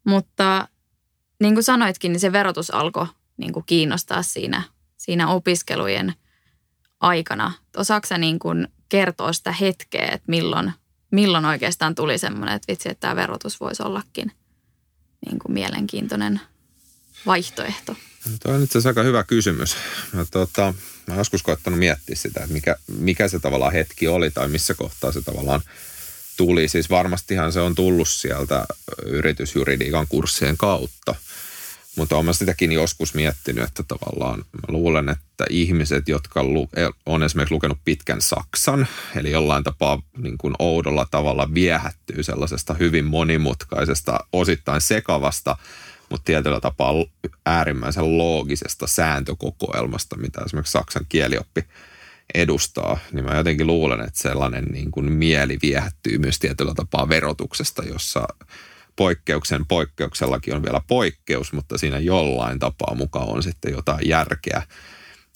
Mutta 0.05 0.69
niin 1.41 1.55
kuin 1.55 1.65
sanoitkin, 1.65 2.13
niin 2.13 2.21
se 2.21 2.33
verotus 2.33 2.75
alkoi 2.75 3.07
niin 3.37 3.53
kuin 3.53 3.67
kiinnostaa 3.67 4.23
siinä 4.23 4.63
siinä 5.03 5.29
opiskelujen 5.29 6.15
aikana. 7.01 7.53
Osaatko 7.77 8.17
niin 8.17 8.39
kuin 8.39 8.69
kertoa 8.89 9.33
sitä 9.33 9.53
hetkeä, 9.53 10.07
että 10.07 10.25
milloin, 10.27 10.73
milloin 11.11 11.45
oikeastaan 11.45 11.95
tuli 11.95 12.19
semmoinen, 12.19 12.55
että 12.55 12.73
vitsi, 12.73 12.89
että 12.89 13.01
tämä 13.01 13.17
verotus 13.17 13.61
voisi 13.61 13.83
ollakin 13.83 14.33
niin 15.27 15.39
kuin 15.39 15.53
mielenkiintoinen 15.53 16.41
vaihtoehto? 17.27 17.97
Tuo 18.43 18.53
on 18.53 18.63
itse 18.63 18.73
asiassa 18.73 18.91
aika 18.91 19.03
hyvä 19.03 19.25
kysymys. 19.25 19.77
Mä, 20.13 20.25
tota, 20.31 20.75
mä 21.07 21.15
joskus 21.15 21.43
koettanut 21.43 21.79
miettiä 21.79 22.17
sitä, 22.17 22.41
että 22.41 22.53
mikä, 22.53 22.77
mikä 22.99 23.29
se 23.29 23.39
tavallaan 23.39 23.73
hetki 23.73 24.09
oli 24.09 24.31
tai 24.31 24.49
missä 24.49 24.75
kohtaa 24.75 25.13
se 25.13 25.23
tavallaan 25.23 25.61
tuli. 26.37 26.69
Siis 26.69 26.91
varmastihan 26.91 27.53
se 27.53 27.61
on 27.61 27.75
tullut 27.75 28.09
sieltä 28.09 28.67
yritysjuridiikan 29.07 30.07
kurssien 30.09 30.57
kautta– 30.57 31.15
mutta 31.97 32.17
olen 32.17 32.35
sitäkin 32.35 32.73
joskus 32.73 33.15
miettinyt, 33.15 33.65
että 33.65 33.83
tavallaan 33.83 34.39
mä 34.39 34.63
luulen, 34.69 35.09
että 35.09 35.45
ihmiset, 35.51 36.09
jotka 36.09 36.45
on 37.07 37.23
esimerkiksi 37.23 37.55
lukenut 37.55 37.79
pitkän 37.85 38.21
Saksan, 38.21 38.87
eli 39.17 39.31
jollain 39.31 39.65
tapaa 39.65 40.03
niin 40.19 40.39
kuin 40.39 40.55
oudolla 40.59 41.07
tavalla 41.11 41.55
viehättyy 41.55 42.23
sellaisesta 42.23 42.75
hyvin 42.75 43.05
monimutkaisesta, 43.05 44.21
osittain 44.33 44.81
sekavasta, 44.81 45.57
mutta 46.11 46.25
tietyllä 46.25 46.61
tapaa 46.61 46.93
äärimmäisen 47.47 48.19
loogisesta 48.19 48.87
sääntökokoelmasta, 48.87 50.17
mitä 50.17 50.41
esimerkiksi 50.47 50.73
Saksan 50.73 51.07
kielioppi 51.09 51.65
edustaa, 52.35 52.99
niin 53.13 53.25
mä 53.25 53.37
jotenkin 53.37 53.67
luulen, 53.67 54.01
että 54.01 54.23
sellainen 54.23 54.65
niin 54.65 54.91
kuin 54.91 55.13
mieli 55.13 55.59
viehättyy 55.63 56.19
myös 56.19 56.39
tietyllä 56.39 56.75
tapaa 56.75 57.09
verotuksesta, 57.09 57.83
jossa 57.85 58.29
poikkeuksen 58.97 59.67
poikkeuksellakin 59.67 60.55
on 60.55 60.63
vielä 60.63 60.81
poikkeus, 60.87 61.53
mutta 61.53 61.79
siinä 61.79 61.99
jollain 61.99 62.59
tapaa 62.59 62.95
mukaan 62.95 63.29
on 63.29 63.43
sitten 63.43 63.73
jotain 63.73 64.09
järkeä. 64.09 64.63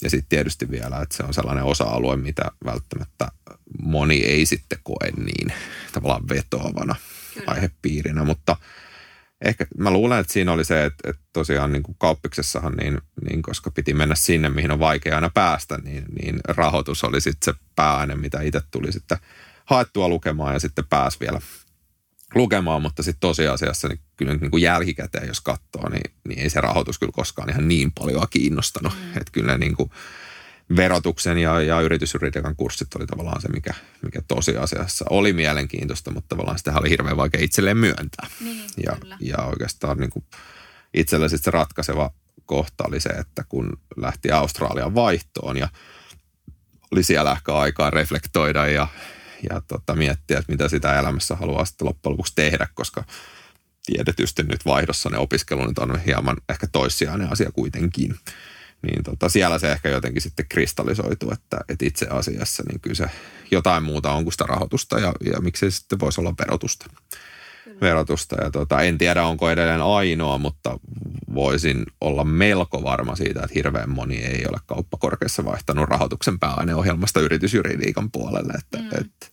Ja 0.03 0.11
sitten 0.11 0.29
tietysti 0.29 0.71
vielä, 0.71 1.01
että 1.03 1.17
se 1.17 1.23
on 1.23 1.35
sellainen 1.35 1.65
osa-alue, 1.65 2.17
mitä 2.17 2.43
välttämättä 2.65 3.29
moni 3.83 4.25
ei 4.25 4.47
sitten 4.47 4.79
koe 4.83 5.11
niin 5.17 5.53
tavallaan 5.93 6.29
vetoavana 6.29 6.95
Kyllä. 7.35 7.53
aihepiirinä, 7.53 8.25
mutta 8.25 8.57
ehkä 9.45 9.67
mä 9.79 9.91
luulen, 9.91 10.21
että 10.21 10.33
siinä 10.33 10.53
oli 10.53 10.65
se, 10.65 10.85
että, 10.85 11.11
että 11.11 11.23
tosiaan 11.33 11.73
niin 11.73 11.83
kuin 11.83 11.97
kauppiksessahan, 11.99 12.73
niin, 12.73 12.99
niin 13.29 13.43
koska 13.43 13.71
piti 13.71 13.95
mennä 13.95 14.15
sinne, 14.15 14.49
mihin 14.49 14.71
on 14.71 14.79
vaikea 14.79 15.15
aina 15.15 15.31
päästä, 15.35 15.79
niin, 15.79 16.05
niin 16.23 16.41
rahoitus 16.49 17.05
oli 17.05 17.21
sitten 17.21 17.55
se 17.55 17.61
pääaine, 17.77 18.15
mitä 18.15 18.41
itse 18.41 18.61
tuli 18.71 18.93
sitten 18.93 19.19
haettua 19.65 20.09
lukemaan 20.09 20.55
ja 20.55 20.61
sitten 20.61 20.87
pääsi 20.87 21.21
vielä 21.21 21.41
lukemaan, 22.35 22.83
mutta 22.83 23.03
sitten 23.03 23.21
tosiasiassa 23.21 23.89
niin 23.89 24.01
kyllä 24.17 24.35
niin 24.35 24.51
kuin 24.51 24.63
jälkikäteen, 24.63 25.29
jos 25.29 25.41
katsoo, 25.41 25.89
niin, 25.89 26.13
niin 26.29 26.39
ei 26.39 26.51
se 26.51 26.61
rahoitus 26.61 26.99
kyllä 26.99 27.13
koskaan 27.13 27.51
ihan 27.51 27.69
niin 27.69 27.93
paljon 27.93 28.27
kiinnostanut. 28.31 28.93
Mm. 28.93 29.09
Että 29.09 29.33
kyllä 29.33 29.59
niin 29.59 29.77
kuin 29.77 29.91
verotuksen 30.77 31.39
ja, 31.39 31.61
ja 31.61 31.81
yritysjuridiikan 31.81 32.57
kurssit 32.57 32.95
oli 32.95 33.07
tavallaan 33.07 33.43
se, 33.43 33.49
mikä, 33.49 33.75
mikä 34.03 34.23
tosiasiassa 34.29 35.05
oli 35.11 35.33
mielenkiintoista, 35.33 36.11
mutta 36.11 36.29
tavallaan 36.29 36.59
sitä 36.59 36.73
oli 36.79 36.91
hirveän 36.91 37.17
vaikea 37.17 37.45
itselleen 37.45 37.77
myöntää. 37.77 38.27
Niin, 38.41 38.65
ja, 38.85 38.97
ja 39.21 39.37
oikeastaan 39.39 39.99
niin 39.99 40.11
kuin 40.11 40.25
itselle 40.95 41.29
sitten 41.29 41.45
se 41.45 41.51
ratkaiseva 41.51 42.11
kohta 42.47 42.85
oli 42.89 43.01
se, 43.01 43.09
että 43.09 43.45
kun 43.49 43.79
lähti 43.97 44.31
Australian 44.31 44.95
vaihtoon 44.95 45.57
ja 45.57 45.69
oli 46.91 47.03
siellä 47.03 47.33
ehkä 47.33 47.55
aikaa 47.55 47.91
reflektoida 47.91 48.67
ja 48.67 48.89
ja 49.51 49.63
tota, 49.69 49.95
miettiä, 49.95 50.39
että 50.39 50.53
mitä 50.53 50.69
sitä 50.69 50.99
elämässä 50.99 51.37
haluaa 51.37 51.65
sitten 51.65 51.87
loppujen 51.87 52.13
lopuksi 52.13 52.33
tehdä, 52.37 52.69
koska 52.75 53.05
tiedetysti 53.87 54.43
nyt 54.43 54.67
vaihdossa 54.67 55.11
ne 55.11 55.19
opiskelu 55.19 55.67
nyt 55.67 55.79
on 55.79 56.01
hieman 56.01 56.37
ehkä 56.49 56.67
toissijainen 56.67 57.33
asia 57.33 57.53
kuitenkin. 57.53 58.15
Niin 58.83 59.05
tota, 59.05 59.29
siellä 59.29 59.59
se 59.59 59.73
ehkä 59.73 59.89
jotenkin 59.89 60.23
sitten 60.23 60.47
kristallisoitu, 60.49 61.31
että, 61.33 61.61
että 61.69 61.87
itse 61.87 62.07
asiassa 62.11 62.63
niin 62.69 62.81
kyllä 62.81 62.97
se 62.97 63.11
jotain 63.51 63.83
muuta 63.83 64.13
on 64.13 64.23
kuin 64.23 64.33
sitä 64.33 64.45
rahoitusta 64.45 64.99
ja, 64.99 65.13
ja 65.33 65.41
miksei 65.41 65.71
sitten 65.71 66.01
voisi 66.01 66.21
olla 66.21 66.35
verotusta. 66.39 66.87
Verotusta. 67.81 68.45
Ja 68.45 68.51
tota, 68.51 68.83
en 68.83 68.99
tiedä, 68.99 69.25
onko 69.25 69.51
edelleen 69.51 69.83
ainoa, 69.83 70.39
mutta 70.39 70.79
voisin 71.35 71.87
olla 72.01 72.25
melko 72.25 72.83
varma 72.83 73.17
siitä, 73.17 73.41
että 73.41 73.55
hirveän 73.55 73.91
moni 73.91 74.17
ei 74.17 74.45
ole 74.49 74.59
kauppakorkeassa 74.67 75.45
vaihtanut 75.45 75.89
rahoituksen 75.89 76.39
pääaineohjelmasta 76.39 77.21
yritysjuridiikan 77.21 78.11
puolelle. 78.11 78.53
Että, 78.59 78.79
mm. 78.79 79.01
et, 79.01 79.33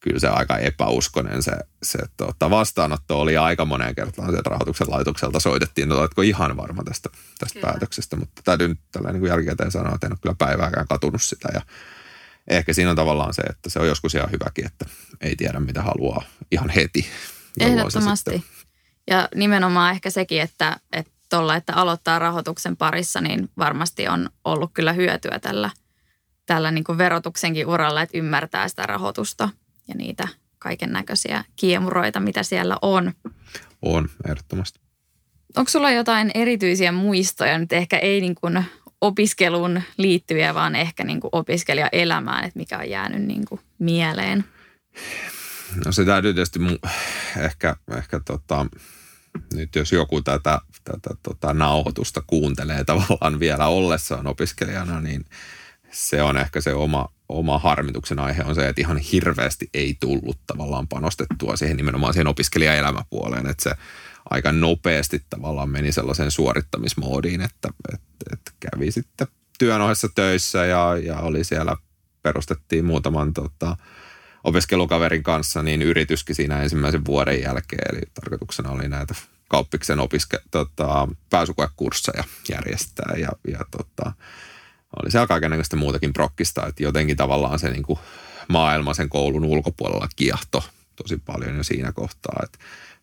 kyllä 0.00 0.18
se 0.18 0.28
aika 0.28 0.58
epäuskonen 0.58 1.42
se, 1.42 1.52
se 1.82 1.98
tota, 2.16 2.50
vastaanotto 2.50 3.20
oli 3.20 3.36
aika 3.36 3.64
moneen 3.64 3.94
kertaan 3.94 4.30
sieltä 4.30 4.50
rahoituksen 4.50 4.90
laitokselta 4.90 5.40
soitettiin, 5.40 5.88
että 5.88 6.00
oletko 6.00 6.22
ihan 6.22 6.56
varma 6.56 6.84
tästä, 6.84 7.08
tästä 7.38 7.60
päätöksestä, 7.60 8.16
mutta 8.16 8.42
täytyy 8.44 8.68
nyt 8.68 8.80
tällä 8.92 9.12
niin 9.12 9.26
jälkikäteen 9.26 9.70
sanoa, 9.70 9.94
että 9.94 10.06
en 10.06 10.12
ole 10.12 10.18
kyllä 10.22 10.36
päivääkään 10.38 10.88
katunut 10.88 11.22
sitä 11.22 11.48
ja 11.54 11.60
ehkä 12.48 12.72
siinä 12.72 12.90
on 12.90 12.96
tavallaan 12.96 13.34
se, 13.34 13.42
että 13.42 13.70
se 13.70 13.78
on 13.78 13.86
joskus 13.86 14.14
ihan 14.14 14.30
hyväkin, 14.30 14.66
että 14.66 14.86
ei 15.20 15.36
tiedä 15.36 15.60
mitä 15.60 15.82
haluaa 15.82 16.22
ihan 16.50 16.70
heti. 16.70 17.06
Ehdottomasti. 17.60 18.44
Ja 19.10 19.28
nimenomaan 19.34 19.92
ehkä 19.92 20.10
sekin, 20.10 20.40
että, 20.40 20.76
että 20.92 21.12
tolla, 21.28 21.56
että 21.56 21.74
aloittaa 21.74 22.18
rahoituksen 22.18 22.76
parissa, 22.76 23.20
niin 23.20 23.48
varmasti 23.58 24.08
on 24.08 24.30
ollut 24.44 24.70
kyllä 24.74 24.92
hyötyä 24.92 25.38
tällä, 25.38 25.70
tällä 26.46 26.70
niin 26.70 26.84
kuin 26.84 26.98
verotuksenkin 26.98 27.66
uralla, 27.66 28.02
että 28.02 28.18
ymmärtää 28.18 28.68
sitä 28.68 28.86
rahoitusta 28.86 29.48
ja 29.88 29.94
niitä 29.94 30.28
kaiken 30.58 30.92
näköisiä 30.92 31.44
kiemuroita, 31.56 32.20
mitä 32.20 32.42
siellä 32.42 32.76
on. 32.82 33.12
On, 33.82 34.08
ehdottomasti. 34.28 34.80
Onko 35.56 35.70
sulla 35.70 35.90
jotain 35.90 36.30
erityisiä 36.34 36.92
muistoja, 36.92 37.58
nyt 37.58 37.72
ehkä 37.72 37.98
ei 37.98 38.20
niin 38.20 38.34
kuin 38.34 38.64
opiskeluun 39.00 39.82
liittyviä, 39.96 40.54
vaan 40.54 40.76
ehkä 40.76 41.04
niin 41.04 41.20
kuin 41.20 41.30
opiskelijaelämään, 41.32 42.44
että 42.44 42.58
mikä 42.58 42.78
on 42.78 42.90
jäänyt 42.90 43.22
niin 43.22 43.44
kuin 43.48 43.60
mieleen? 43.78 44.44
No 45.84 45.92
se 45.92 46.04
täytyy 46.04 46.34
tietysti 46.34 46.58
mun, 46.58 46.78
ehkä, 47.38 47.76
ehkä 47.96 48.20
tota, 48.20 48.66
nyt 49.54 49.76
jos 49.76 49.92
joku 49.92 50.22
tätä, 50.22 50.60
tätä 50.84 51.10
tota, 51.22 51.54
nauhoitusta 51.54 52.22
kuuntelee 52.26 52.84
tavallaan 52.84 53.40
vielä 53.40 53.66
ollessaan 53.66 54.26
opiskelijana, 54.26 55.00
niin 55.00 55.24
se 55.90 56.22
on 56.22 56.36
ehkä 56.36 56.60
se 56.60 56.74
oma, 56.74 57.08
oma 57.28 57.58
harmituksen 57.58 58.18
aihe 58.18 58.42
on 58.44 58.54
se, 58.54 58.68
että 58.68 58.80
ihan 58.80 58.98
hirveästi 58.98 59.70
ei 59.74 59.96
tullut 60.00 60.38
tavallaan 60.46 60.88
panostettua 60.88 61.56
siihen 61.56 61.76
nimenomaan 61.76 62.12
siihen 62.12 62.26
opiskelijaelämäpuoleen, 62.26 63.46
että 63.46 63.62
se 63.62 63.74
aika 64.30 64.52
nopeasti 64.52 65.24
tavallaan 65.30 65.70
meni 65.70 65.92
sellaiseen 65.92 66.30
suorittamismoodiin, 66.30 67.40
että, 67.40 67.68
että, 67.92 68.24
että 68.32 68.52
kävi 68.60 68.90
sitten 68.90 69.26
työn 69.58 69.80
ohessa 69.80 70.08
töissä 70.14 70.64
ja, 70.66 70.96
ja 71.02 71.18
oli 71.18 71.44
siellä, 71.44 71.76
perustettiin 72.22 72.84
muutaman 72.84 73.32
tota, 73.32 73.76
opiskelukaverin 74.44 75.22
kanssa 75.22 75.62
niin 75.62 75.82
yrityskin 75.82 76.36
siinä 76.36 76.62
ensimmäisen 76.62 77.04
vuoden 77.04 77.42
jälkeen. 77.42 77.96
Eli 77.96 78.00
tarkoituksena 78.14 78.70
oli 78.70 78.88
näitä 78.88 79.14
kauppiksen 79.48 80.00
opiske, 80.00 80.38
tota, 80.50 81.08
pääsykoekursseja 81.30 82.24
järjestää. 82.48 83.14
Ja, 83.18 83.28
ja 83.48 83.58
tota, 83.70 84.12
oli 85.02 85.10
siellä 85.10 85.26
kaikenlaista 85.26 85.76
muutakin 85.76 86.12
prokkista, 86.12 86.66
että 86.66 86.82
jotenkin 86.82 87.16
tavallaan 87.16 87.58
se 87.58 87.70
niin 87.70 87.82
kuin 87.82 87.98
maailma 88.48 88.94
sen 88.94 89.08
koulun 89.08 89.44
ulkopuolella 89.44 90.08
kiehto 90.16 90.64
tosi 90.96 91.22
paljon 91.26 91.56
jo 91.56 91.62
siinä 91.62 91.92
kohtaa, 91.92 92.40
että 92.44 92.58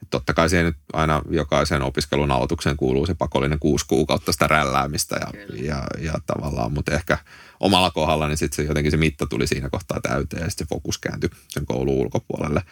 totta 0.09 0.33
kai 0.33 0.49
siihen 0.49 0.65
nyt 0.65 0.77
aina 0.93 1.21
jokaisen 1.29 1.81
opiskelun 1.81 2.31
aloitukseen 2.31 2.77
kuuluu 2.77 3.05
se 3.05 3.13
pakollinen 3.13 3.59
kuusi 3.59 3.85
kuukautta 3.87 4.31
sitä 4.31 4.47
rälläämistä 4.47 5.15
ja, 5.15 5.55
ja, 5.63 5.83
ja 5.99 6.13
tavallaan, 6.25 6.73
mutta 6.73 6.93
ehkä 6.93 7.17
omalla 7.59 7.91
kohdalla 7.91 8.27
niin 8.27 8.37
sitten 8.37 8.55
se 8.55 8.69
jotenkin 8.69 8.91
se 8.91 8.97
mitta 8.97 9.25
tuli 9.27 9.47
siinä 9.47 9.69
kohtaa 9.69 9.99
täyteen 10.01 10.43
ja 10.43 10.49
sitten 10.49 10.67
se 10.67 10.69
fokus 10.69 10.97
kääntyi 10.97 11.29
sen 11.47 11.65
koulun 11.65 11.93
ulkopuolelle. 11.93 12.63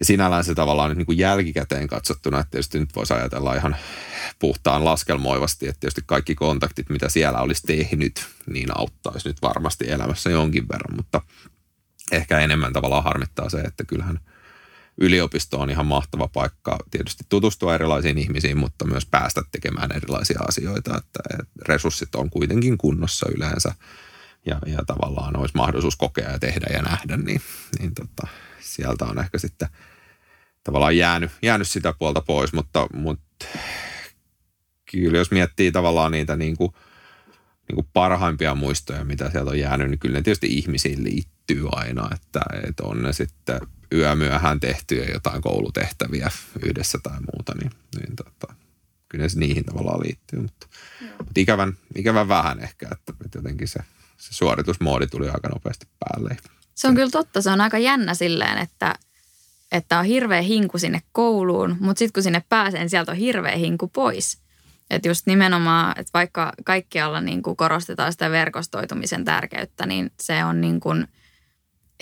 Ja 0.00 0.06
sinällään 0.06 0.44
se 0.44 0.54
tavallaan 0.54 0.96
niin 0.96 1.06
kuin 1.06 1.18
jälkikäteen 1.18 1.88
katsottuna, 1.88 2.40
että 2.40 2.50
tietysti 2.50 2.78
nyt 2.78 2.96
voisi 2.96 3.14
ajatella 3.14 3.54
ihan 3.54 3.76
puhtaan 4.38 4.84
laskelmoivasti, 4.84 5.68
että 5.68 5.80
tietysti 5.80 6.02
kaikki 6.06 6.34
kontaktit, 6.34 6.90
mitä 6.90 7.08
siellä 7.08 7.40
olisi 7.40 7.62
tehnyt, 7.66 8.26
niin 8.46 8.78
auttaisi 8.78 9.28
nyt 9.28 9.42
varmasti 9.42 9.90
elämässä 9.90 10.30
jonkin 10.30 10.68
verran, 10.68 10.96
mutta 10.96 11.20
ehkä 12.12 12.38
enemmän 12.38 12.72
tavallaan 12.72 13.04
harmittaa 13.04 13.48
se, 13.48 13.60
että 13.60 13.84
kyllähän– 13.84 14.20
yliopisto 15.00 15.60
on 15.60 15.70
ihan 15.70 15.86
mahtava 15.86 16.28
paikka 16.28 16.78
tietysti 16.90 17.24
tutustua 17.28 17.74
erilaisiin 17.74 18.18
ihmisiin, 18.18 18.58
mutta 18.58 18.86
myös 18.86 19.06
päästä 19.06 19.42
tekemään 19.52 19.92
erilaisia 19.92 20.40
asioita, 20.48 20.98
että, 20.98 21.20
resurssit 21.68 22.14
on 22.14 22.30
kuitenkin 22.30 22.78
kunnossa 22.78 23.26
yleensä 23.36 23.74
ja, 24.46 24.58
ja 24.66 24.78
tavallaan 24.86 25.36
olisi 25.36 25.56
mahdollisuus 25.56 25.96
kokea 25.96 26.30
ja 26.30 26.38
tehdä 26.38 26.66
ja 26.72 26.82
nähdä, 26.82 27.16
niin, 27.16 27.40
niin 27.78 27.94
tota, 27.94 28.26
sieltä 28.60 29.04
on 29.04 29.18
ehkä 29.18 29.38
sitten 29.38 29.68
tavallaan 30.64 30.96
jäänyt, 30.96 31.30
jäänyt 31.42 31.68
sitä 31.68 31.94
puolta 31.98 32.20
pois, 32.20 32.52
mutta, 32.52 32.86
mutta 32.94 33.46
kyllä 34.90 35.18
jos 35.18 35.30
miettii 35.30 35.72
tavallaan 35.72 36.12
niitä 36.12 36.36
niin 36.36 36.56
kuin, 36.56 36.72
niin 37.68 37.74
kuin 37.74 37.88
parhaimpia 37.92 38.54
muistoja, 38.54 39.04
mitä 39.04 39.30
sieltä 39.30 39.50
on 39.50 39.58
jäänyt, 39.58 39.90
niin 39.90 39.98
kyllä 39.98 40.18
ne 40.18 40.22
tietysti 40.22 40.46
ihmisiin 40.46 41.04
liittyy 41.04 41.68
aina, 41.72 42.08
että, 42.14 42.40
että 42.68 42.82
on 42.84 43.02
ne 43.02 43.12
sitten 43.12 43.60
yömyöhään 43.92 44.60
tehtyjä 44.60 45.04
jotain 45.04 45.42
koulutehtäviä 45.42 46.30
yhdessä 46.62 46.98
tai 47.02 47.18
muuta, 47.34 47.52
niin, 47.62 47.70
niin 48.00 48.16
tota, 48.16 48.54
kyllä 49.08 49.28
se 49.28 49.38
niihin 49.38 49.64
tavallaan 49.64 50.00
liittyy, 50.00 50.40
mutta, 50.40 50.66
mutta 51.00 51.32
ikävän, 51.36 51.72
ikävän 51.96 52.28
vähän 52.28 52.60
ehkä, 52.60 52.88
että, 52.92 53.12
että 53.24 53.38
jotenkin 53.38 53.68
se, 53.68 53.80
se 54.16 54.34
suoritusmoodi 54.34 55.06
tuli 55.06 55.28
aika 55.28 55.48
nopeasti 55.48 55.86
päälle. 55.98 56.36
Se 56.74 56.88
on 56.88 56.94
kyllä 56.94 57.10
totta, 57.10 57.42
se 57.42 57.50
on 57.50 57.60
aika 57.60 57.78
jännä 57.78 58.14
silleen, 58.14 58.58
että, 58.58 58.94
että 59.72 59.98
on 59.98 60.04
hirveä 60.04 60.42
hinku 60.42 60.78
sinne 60.78 61.02
kouluun, 61.12 61.76
mutta 61.80 61.98
sitten 61.98 62.12
kun 62.12 62.22
sinne 62.22 62.44
pääsee, 62.48 62.80
niin 62.80 62.90
sieltä 62.90 63.12
on 63.12 63.18
hirveä 63.18 63.56
hinku 63.56 63.88
pois. 63.88 64.38
Että 64.90 65.08
just 65.08 65.26
nimenomaan, 65.26 65.94
että 66.00 66.10
vaikka 66.14 66.52
kaikkialla 66.64 67.20
niin 67.20 67.42
kuin 67.42 67.56
korostetaan 67.56 68.12
sitä 68.12 68.30
verkostoitumisen 68.30 69.24
tärkeyttä, 69.24 69.86
niin 69.86 70.12
se 70.20 70.44
on 70.44 70.60
niin 70.60 70.80
kuin 70.80 71.08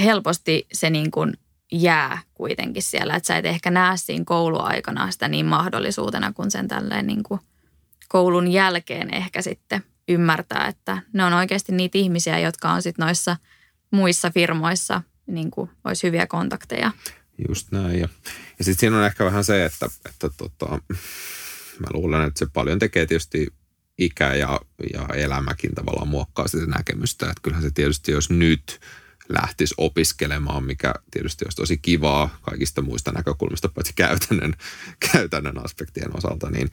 helposti 0.01 0.67
se 0.73 0.91
niin 0.91 1.11
kuin 1.11 1.33
jää 1.73 2.19
kuitenkin 2.35 2.83
siellä. 2.83 3.17
Että 3.17 3.27
sä 3.27 3.37
et 3.37 3.47
ehkä 3.47 3.71
näe 3.71 3.97
siinä 3.97 4.25
kouluaikana 4.25 5.11
sitä 5.11 5.29
niin 5.29 5.47
mahdollisuutena 5.47 6.33
kuin 6.33 6.51
sen 6.51 6.69
tälleen 6.69 7.07
niin 7.07 7.23
kuin 7.23 7.41
koulun 8.09 8.49
jälkeen 8.49 9.15
ehkä 9.15 9.43
sitten 9.43 9.85
ymmärtää, 10.09 10.67
että 10.67 10.99
ne 11.13 11.25
on 11.25 11.33
oikeasti 11.33 11.73
niitä 11.73 11.99
ihmisiä, 11.99 12.39
jotka 12.39 12.71
on 12.71 12.83
sitten 12.83 13.05
noissa 13.07 13.37
muissa 13.91 14.31
firmoissa, 14.31 15.03
niin 15.27 15.51
kuin 15.51 15.71
olisi 15.85 16.07
hyviä 16.07 16.27
kontakteja. 16.27 16.91
Just 17.49 17.73
näin. 17.73 18.01
Ja, 18.01 18.09
ja 18.59 18.65
sitten 18.65 18.81
siinä 18.81 18.99
on 18.99 19.05
ehkä 19.05 19.25
vähän 19.25 19.45
se, 19.45 19.65
että, 19.65 19.87
että 20.07 20.31
tota, 20.37 20.67
mä 21.79 21.87
luulen, 21.93 22.29
että 22.29 22.39
se 22.39 22.47
paljon 22.53 22.79
tekee 22.79 23.07
tietysti 23.07 23.49
ikä 23.99 24.35
ja, 24.35 24.61
ja 24.93 25.09
elämäkin 25.15 25.75
tavallaan 25.75 26.09
muokkaa 26.09 26.49
sitä 26.49 26.67
näkemystä. 26.67 27.27
Että 27.27 27.41
kyllähän 27.43 27.63
se 27.63 27.71
tietysti, 27.71 28.13
jos 28.13 28.31
nyt 28.31 28.81
lähtisi 29.33 29.75
opiskelemaan, 29.79 30.65
mikä 30.65 30.95
tietysti 31.11 31.45
olisi 31.45 31.57
tosi 31.57 31.79
kivaa 31.79 32.39
kaikista 32.43 32.83
muista 32.83 33.13
näkökulmista, 33.13 33.69
paitsi 33.69 33.93
käytännön, 33.97 34.55
käytännön 35.13 35.65
aspektien 35.65 36.17
osalta, 36.17 36.51
niin 36.51 36.71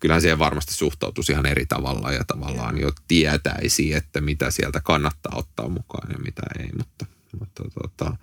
kyllähän 0.00 0.20
siihen 0.20 0.38
varmasti 0.38 0.74
suhtautuisi 0.74 1.32
ihan 1.32 1.46
eri 1.46 1.66
tavalla 1.66 2.12
ja 2.12 2.24
tavallaan 2.24 2.80
jo 2.80 2.92
tietäisi, 3.08 3.92
että 3.92 4.20
mitä 4.20 4.50
sieltä 4.50 4.80
kannattaa 4.80 5.32
ottaa 5.36 5.68
mukaan 5.68 6.10
ja 6.12 6.18
mitä 6.18 6.42
ei, 6.58 6.68
mutta, 6.78 7.06
mutta 7.40 7.62
tota, 7.82 8.16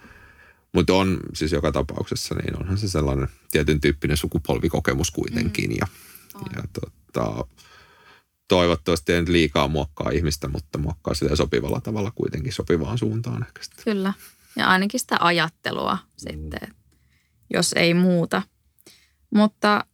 mutta 0.73 0.93
on 0.93 1.19
siis 1.33 1.51
joka 1.51 1.71
tapauksessa, 1.71 2.35
niin 2.35 2.59
onhan 2.59 2.77
se 2.77 2.89
sellainen 2.89 3.27
tietyn 3.51 3.81
tyyppinen 3.81 4.17
sukupolvikokemus 4.17 5.11
kuitenkin. 5.11 5.69
Mm. 5.69 5.75
Ja, 5.79 5.87
ja 6.55 6.63
tota, 6.73 7.45
toivottavasti 8.51 9.13
ei 9.13 9.19
nyt 9.19 9.29
liikaa 9.29 9.67
muokkaa 9.67 10.09
ihmistä, 10.09 10.47
mutta 10.47 10.77
muokkaa 10.77 11.13
sitä 11.13 11.35
sopivalla 11.35 11.81
tavalla 11.81 12.11
kuitenkin 12.15 12.53
sopivaan 12.53 12.97
suuntaan 12.97 13.45
ehkä 13.47 13.63
sitten. 13.63 13.83
Kyllä. 13.83 14.13
Ja 14.55 14.67
ainakin 14.67 14.99
sitä 14.99 15.17
ajattelua 15.19 15.93
mm. 15.93 16.09
sitten, 16.17 16.75
jos 17.53 17.73
ei 17.73 17.93
muuta. 17.93 18.41
Mutta 19.35 19.85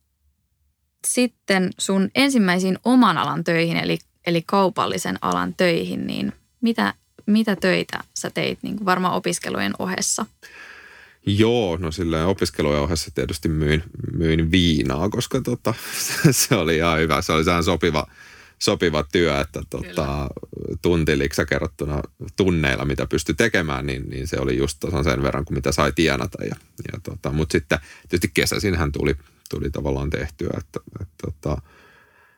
sitten 1.07 1.69
sun 1.77 2.09
ensimmäisiin 2.15 2.79
oman 2.85 3.17
alan 3.17 3.43
töihin, 3.43 3.77
eli, 3.77 3.97
eli 4.27 4.43
kaupallisen 4.45 5.17
alan 5.21 5.53
töihin, 5.55 6.07
niin 6.07 6.33
mitä, 6.61 6.93
mitä 7.25 7.55
töitä 7.55 8.03
sä 8.13 8.29
teit 8.29 8.59
niin 8.61 8.75
kuin 8.75 8.85
varmaan 8.85 9.13
opiskelujen 9.13 9.73
ohessa? 9.79 10.25
Joo, 11.25 11.77
no 11.77 11.91
silleen 11.91 12.25
opiskelujen 12.25 12.81
ohessa 12.81 13.11
tietysti 13.15 13.49
myin, 13.49 13.83
myin 14.13 14.51
viinaa, 14.51 15.09
koska 15.09 15.41
tota, 15.41 15.73
se 16.31 16.55
oli 16.55 16.75
ihan 16.75 16.99
hyvä. 16.99 17.21
Se 17.21 17.33
oli 17.33 17.43
sehän 17.43 17.63
sopiva, 17.63 18.07
sopiva 18.59 19.03
työ, 19.11 19.41
että 19.41 19.61
tota, 19.69 20.27
tuntiliksa 20.81 21.45
kerrottuna 21.45 22.01
tunneilla, 22.35 22.85
mitä 22.85 23.07
pystyi 23.07 23.35
tekemään, 23.35 23.85
niin, 23.85 24.09
niin 24.09 24.27
se 24.27 24.37
oli 24.39 24.57
just 24.57 24.79
tasan 24.79 25.03
sen 25.03 25.23
verran 25.23 25.45
kuin 25.45 25.55
mitä 25.57 25.71
sai 25.71 25.91
tienata. 25.91 26.43
Ja, 26.43 26.55
ja 26.93 26.99
tota, 27.03 27.31
Mutta 27.31 27.51
sitten 27.51 27.79
tietysti 28.09 28.31
kesäsinhän 28.33 28.91
tuli, 28.91 29.15
tuli 29.49 29.71
tavallaan 29.71 30.09
tehtyä, 30.09 30.49
että, 30.57 30.79
että 31.01 31.15
tota, 31.25 31.61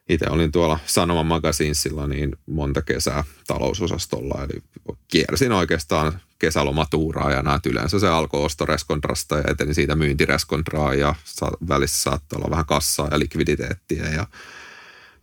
itse 0.09 0.25
olin 0.29 0.51
tuolla 0.51 0.79
Sanoman 0.85 1.25
Magasinsilla 1.25 2.07
niin 2.07 2.35
monta 2.45 2.81
kesää 2.81 3.23
talousosastolla, 3.47 4.43
eli 4.43 4.63
kiersin 5.07 5.51
oikeastaan 5.51 6.19
kesälomatuuraajana, 6.39 7.55
että 7.55 7.69
yleensä 7.69 7.99
se 7.99 8.07
alkoi 8.07 8.45
ostoreskontrasta 8.45 9.37
ja 9.37 9.43
eteni 9.47 9.73
siitä 9.73 9.95
myyntireskontraa 9.95 10.93
ja 10.93 11.15
välissä 11.69 12.01
saattoi 12.01 12.37
olla 12.37 12.49
vähän 12.49 12.65
kassaa 12.65 13.07
ja 13.11 13.19
likviditeettiä 13.19 14.09
ja 14.09 14.27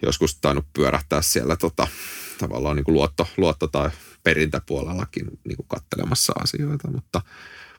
joskus 0.02 0.38
tainnut 0.40 0.66
pyörähtää 0.72 1.22
siellä 1.22 1.56
tota, 1.56 1.88
tavallaan 2.38 2.76
niin 2.76 2.84
kuin 2.84 2.94
luotto, 2.94 3.28
luotto- 3.36 3.68
tai 3.68 3.90
perintäpuolellakin 4.22 5.26
niin 5.44 5.56
kuin 5.56 5.66
kattelemassa 5.68 6.32
asioita, 6.42 6.90
mutta, 6.90 7.22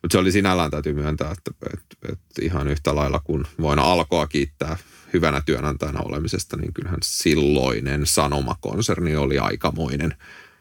mutta 0.01 0.11
se 0.11 0.17
oli 0.17 0.31
sinällään 0.31 0.71
täytyy 0.71 0.93
myöntää, 0.93 1.31
että, 1.31 1.51
että, 1.73 2.13
että 2.13 2.41
ihan 2.41 2.67
yhtä 2.67 2.95
lailla 2.95 3.19
kun 3.19 3.47
voin 3.61 3.79
alkoa 3.79 4.27
kiittää 4.27 4.77
hyvänä 5.13 5.41
työnantajana 5.45 5.99
olemisesta, 5.99 6.57
niin 6.57 6.73
kyllähän 6.73 6.99
silloinen 7.03 8.05
Sanomakonserni 8.05 9.15
oli 9.15 9.39
aikamoinen 9.39 10.15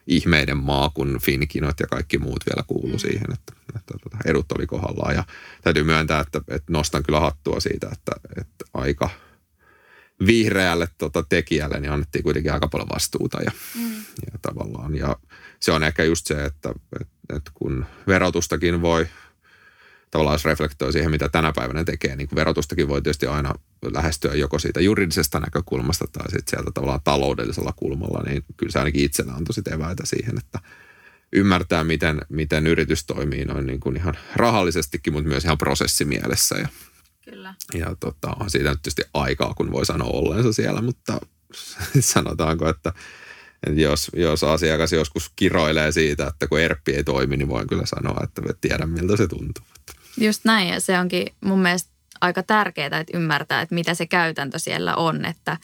ihmeiden 0.07 0.57
maa, 0.57 0.91
kun 0.91 1.19
Finkinot 1.23 1.81
ja 1.81 1.87
kaikki 1.87 2.19
muut 2.19 2.45
vielä 2.51 2.65
kuulu 2.67 2.93
mm. 2.93 2.99
siihen, 2.99 3.33
että, 3.33 3.53
että, 3.77 3.95
että 4.07 4.19
edut 4.31 4.53
oli 4.53 4.67
kohdallaan. 4.67 5.15
Ja 5.15 5.25
täytyy 5.63 5.85
myöntää, 5.85 6.21
että, 6.21 6.41
että 6.49 6.73
nostan 6.73 7.03
kyllä 7.03 7.21
hattua 7.21 7.61
siitä, 7.61 7.89
että, 7.93 8.13
että 8.41 8.65
aika 8.75 9.11
vihreälle 10.27 10.89
tota, 10.99 11.23
tekijälle 11.23 11.81
niin 11.81 11.93
annettiin 11.93 12.25
kuitenkin 12.25 12.53
aika 12.53 12.69
paljon 12.69 12.89
vastuuta 12.95 13.43
ja, 13.43 13.51
mm. 13.75 13.95
ja 14.33 14.39
tavallaan. 14.43 14.95
Ja 14.95 15.17
se 15.61 15.73
on 15.73 15.83
ehkä 15.85 16.05
just 16.05 16.27
se, 16.27 16.45
että, 16.45 16.75
että, 17.01 17.37
että 17.37 17.51
kun 17.55 17.87
verotustakin 18.07 18.83
voi 18.83 19.07
tavallaan 20.11 20.35
jos 20.35 20.45
reflektoi 20.45 20.93
siihen, 20.93 21.11
mitä 21.11 21.29
tänä 21.29 21.53
päivänä 21.57 21.85
tekee, 21.85 22.17
niin 22.17 22.29
verotustakin 22.35 22.89
voi 22.89 23.03
tietysti 23.03 23.27
aina 23.27 23.55
lähestyä 23.93 24.35
joko 24.35 24.59
siitä 24.59 24.81
juridisesta 24.81 25.41
näkökulmasta 25.41 26.05
tai 26.13 26.31
sitten 26.31 26.51
sieltä 26.51 26.71
tavallaan 26.75 27.01
taloudellisella 27.05 27.73
kulmalla, 27.77 28.23
niin 28.27 28.45
kyllä 28.57 28.73
se 28.73 28.79
ainakin 28.79 29.05
itsellä 29.05 29.33
antoi 29.33 29.55
sitten 29.55 29.75
eväitä 29.75 30.07
siihen, 30.07 30.39
että 30.39 30.59
ymmärtää, 31.33 31.85
miten, 31.85 32.21
miten 32.29 32.67
yritys 32.67 33.05
toimii 33.05 33.45
noin 33.45 33.67
niin 33.67 33.81
kuin 33.81 33.97
ihan 33.97 34.15
rahallisestikin, 34.35 35.13
mutta 35.13 35.29
myös 35.29 35.45
ihan 35.45 35.59
prosessimielessä. 35.59 36.57
Ja, 36.57 36.69
Kyllä. 37.31 37.55
Ja 37.75 37.97
tota, 38.01 38.37
on 38.41 38.51
siitä 38.51 38.71
nyt 38.71 38.83
tietysti 38.83 39.03
aikaa, 39.15 39.55
kun 39.55 39.73
voi 39.73 39.87
sanoa 39.87 40.11
olleensa 40.11 40.53
siellä, 40.53 40.83
mutta 40.83 41.21
sanotaanko, 42.01 42.69
että, 42.69 42.93
että 43.67 43.81
jos, 43.81 44.11
jos 44.17 44.45
asiakas 44.45 44.93
joskus 44.93 45.33
kiroilee 45.37 45.93
siitä, 45.93 46.27
että 46.27 46.47
kun 46.47 46.61
ERPI 46.61 46.93
ei 46.93 47.05
toimi, 47.05 47.37
niin 47.37 47.49
voin 47.49 47.67
kyllä 47.67 47.87
sanoa, 47.87 48.21
että 48.25 48.43
tiedän 48.61 48.91
miltä 48.91 49.17
se 49.17 49.27
tuntuu. 49.27 49.65
Just 50.17 50.45
näin 50.45 50.69
ja 50.69 50.81
se 50.81 50.99
onkin 50.99 51.27
mun 51.41 51.59
mielestä 51.59 51.91
aika 52.21 52.43
tärkeää, 52.43 53.01
että 53.01 53.17
ymmärtää, 53.17 53.63
että 53.63 53.75
mitä 53.75 53.95
se 53.95 54.07
käytäntö 54.07 54.59
siellä 54.59 54.97
on, 54.97 55.25
että 55.25 55.57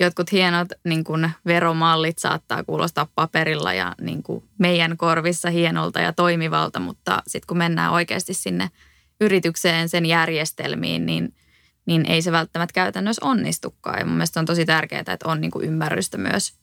jotkut 0.00 0.32
hienot 0.32 0.68
niin 0.84 1.04
kuin 1.04 1.30
veromallit 1.46 2.18
saattaa 2.18 2.64
kuulostaa 2.64 3.08
paperilla 3.14 3.74
ja 3.74 3.94
niin 4.00 4.22
kuin 4.22 4.44
meidän 4.58 4.96
korvissa 4.96 5.50
hienolta 5.50 6.00
ja 6.00 6.12
toimivalta, 6.12 6.80
mutta 6.80 7.22
sitten 7.26 7.46
kun 7.46 7.58
mennään 7.58 7.92
oikeasti 7.92 8.34
sinne 8.34 8.70
yritykseen, 9.20 9.88
sen 9.88 10.06
järjestelmiin, 10.06 11.06
niin, 11.06 11.34
niin 11.86 12.06
ei 12.06 12.22
se 12.22 12.32
välttämättä 12.32 12.72
käytännössä 12.72 13.26
onnistukaan. 13.26 13.98
Ja 13.98 14.04
mun 14.04 14.14
mielestä 14.14 14.40
on 14.40 14.46
tosi 14.46 14.64
tärkeää, 14.64 15.00
että 15.00 15.16
on 15.24 15.40
niin 15.40 15.50
kuin 15.50 15.64
ymmärrystä 15.64 16.18
myös, 16.18 16.54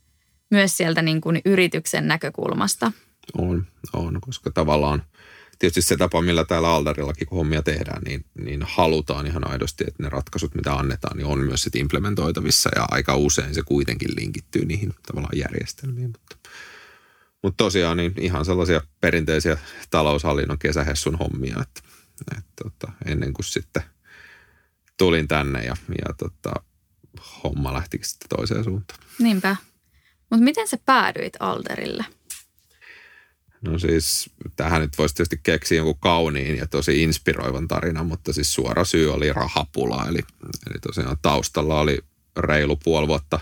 myös 0.52 0.78
sieltä 0.78 1.02
niin 1.02 1.22
kuin 1.22 1.42
yrityksen 1.46 2.08
näkökulmasta. 2.08 2.92
On, 3.38 3.68
on, 3.94 4.22
koska 4.22 4.52
tavallaan– 4.52 5.04
tietysti 5.64 5.82
se 5.82 5.98
tapa, 5.98 6.22
millä 6.22 6.46
täällä 6.46 6.70
Aldarillakin, 6.70 7.28
kun 7.28 7.38
hommia 7.38 7.64
tehdään, 7.64 8.02
niin, 8.02 8.26
niin 8.34 8.64
halutaan 8.68 9.28
ihan 9.28 9.52
aidosti, 9.52 9.84
että 9.88 10.04
ne 10.04 10.10
ratkaisut, 10.10 10.56
mitä 10.56 10.74
annetaan, 10.74 11.18
niin 11.18 11.26
on 11.26 11.40
myös 11.40 11.64
sit 11.64 11.76
implementoitavissa 11.76 12.70
ja 12.76 12.86
aika 12.92 13.16
usein 13.16 13.54
se 13.54 13.62
kuitenkin 13.62 14.10
linkittyy 14.16 14.66
niihin 14.66 14.94
tavallaan 15.08 15.38
järjestelmiin. 15.38 16.08
Mutta, 16.08 16.50
mutta 17.44 17.64
tosiaan 17.64 17.98
niin 17.98 18.14
ihan 18.20 18.46
sellaisia 18.46 18.82
perinteisiä 19.02 19.58
taloushallinnon 19.90 20.60
kesähessun 20.60 21.18
hommia, 21.18 21.58
että, 21.62 21.82
että 22.38 22.52
tota, 22.64 22.92
ennen 23.06 23.34
kuin 23.34 23.46
sitten 23.46 23.84
tulin 24.98 25.28
tänne 25.28 25.64
ja, 25.64 25.76
ja 25.90 26.14
tota, 26.18 26.54
homma 27.44 27.74
lähtikin 27.74 28.08
sitten 28.08 28.38
toiseen 28.38 28.64
suuntaan. 28.64 29.00
Niinpä. 29.20 29.56
Mutta 30.30 30.44
miten 30.44 30.68
sä 30.68 30.78
päädyit 30.86 31.34
Alderille? 31.40 32.06
No 33.62 33.80
siis, 33.80 34.30
tähän 34.56 34.82
nyt 34.82 34.98
voisi 34.98 35.16
tietysti 35.16 35.40
keksiä 35.44 35.78
jonkun 35.78 36.00
kauniin 36.00 36.58
ja 36.58 36.68
tosi 36.68 37.04
inspiroivan 37.04 37.68
tarinan, 37.68 38.06
mutta 38.06 38.34
siis 38.34 38.54
suora 38.54 38.86
syy 38.86 39.14
oli 39.14 39.34
rahapula. 39.34 40.06
Eli, 40.08 40.20
eli 40.70 40.80
tosiaan 40.82 41.18
taustalla 41.22 41.80
oli 41.80 42.00
reilu 42.38 42.76
puoli 42.76 43.08
vuotta 43.08 43.40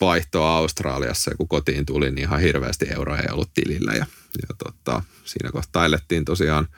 vaihtoa 0.00 0.56
Australiassa 0.56 1.30
ja 1.30 1.36
kun 1.36 1.48
kotiin 1.48 1.86
tuli, 1.86 2.10
niin 2.10 2.18
ihan 2.18 2.40
hirveästi 2.40 2.86
euroja 2.96 3.22
ei 3.22 3.32
ollut 3.32 3.54
tilillä. 3.54 3.92
Ja, 3.92 4.06
ja 4.42 4.54
tota, 4.64 5.02
siinä 5.24 5.50
kohtaa 5.50 5.84
elettiin 5.84 6.24
tosiaan, 6.24 6.68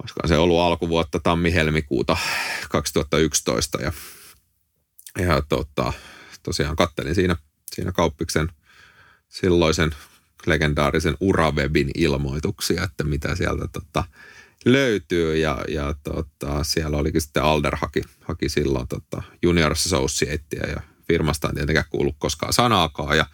olisiko 0.00 0.20
se 0.28 0.38
ollut 0.38 0.60
alkuvuotta 0.60 1.20
tammi-helmikuuta 1.20 2.16
2011 2.68 3.82
ja, 3.82 3.92
ja 5.18 5.42
tota, 5.48 5.92
tosiaan 6.42 6.76
kattelin 6.76 7.14
siinä, 7.14 7.36
siinä 7.74 7.92
kauppiksen 7.92 8.48
silloisen 9.28 9.90
legendaarisen 10.46 11.16
Uravebin 11.20 11.90
ilmoituksia, 11.94 12.84
että 12.84 13.04
mitä 13.04 13.34
sieltä 13.34 13.68
tota, 13.72 14.04
löytyy. 14.64 15.36
Ja, 15.36 15.64
ja 15.68 15.94
tota, 16.02 16.64
siellä 16.64 16.96
olikin 16.96 17.20
sitten 17.20 17.42
Alder 17.42 17.76
haki, 17.76 18.02
haki 18.20 18.48
silloin 18.48 18.88
tota, 18.88 19.22
Junior 19.42 19.72
Associatea 19.72 20.66
ja 20.70 20.80
firmasta 21.08 21.48
en 21.48 21.54
tietenkään 21.54 21.86
kuullut 21.90 22.16
koskaan 22.18 22.52
sanaakaan. 22.52 23.16
Ja 23.16 23.26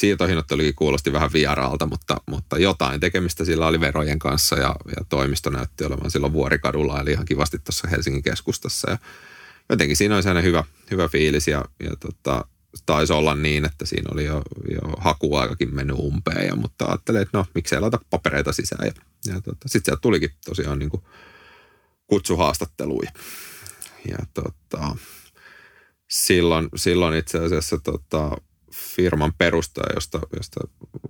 siirtohinnoittelukin 0.00 0.74
kuulosti 0.74 1.12
vähän 1.12 1.32
vieraalta, 1.32 1.86
mutta, 1.86 2.16
mutta 2.26 2.58
jotain 2.58 3.00
tekemistä 3.00 3.44
sillä 3.44 3.66
oli 3.66 3.80
verojen 3.80 4.18
kanssa 4.18 4.56
ja, 4.56 4.76
ja 4.96 5.04
toimisto 5.08 5.50
näytti 5.50 5.84
olevan 5.84 6.10
silloin 6.10 6.32
Vuorikadulla, 6.32 7.00
eli 7.00 7.12
ihan 7.12 7.24
kivasti 7.24 7.58
tuossa 7.58 7.88
Helsingin 7.88 8.22
keskustassa. 8.22 8.90
Ja 8.90 8.98
jotenkin 9.68 9.96
siinä 9.96 10.14
oli 10.14 10.22
sellainen 10.22 10.48
hyvä, 10.48 10.64
hyvä 10.90 11.08
fiilis 11.08 11.48
ja, 11.48 11.64
ja 11.82 11.96
tota, 12.00 12.44
taisi 12.86 13.12
olla 13.12 13.34
niin, 13.34 13.64
että 13.64 13.86
siinä 13.86 14.10
oli 14.12 14.24
jo, 14.24 14.42
jo 14.70 14.80
hakuaikakin 14.98 15.74
mennyt 15.74 15.96
umpeen, 15.98 16.46
ja, 16.46 16.56
mutta 16.56 16.84
ajattelin, 16.84 17.22
että 17.22 17.38
no 17.38 17.46
miksei 17.54 17.80
laita 17.80 18.00
papereita 18.10 18.52
sisään. 18.52 18.86
Ja, 18.86 18.92
ja 19.34 19.40
tota, 19.40 19.68
sitten 19.68 19.84
sieltä 19.84 20.00
tulikin 20.00 20.30
tosiaan 20.44 20.78
niin 20.78 20.90
kutsuhaastatteluja. 22.06 23.10
Ja 24.08 24.18
tota, 24.34 24.96
silloin, 26.10 26.68
silloin 26.76 27.18
itse 27.18 27.38
asiassa 27.38 27.78
tota, 27.78 28.36
firman 28.72 29.32
perustaja, 29.38 29.94
josta, 29.94 30.20
josta 30.36 30.60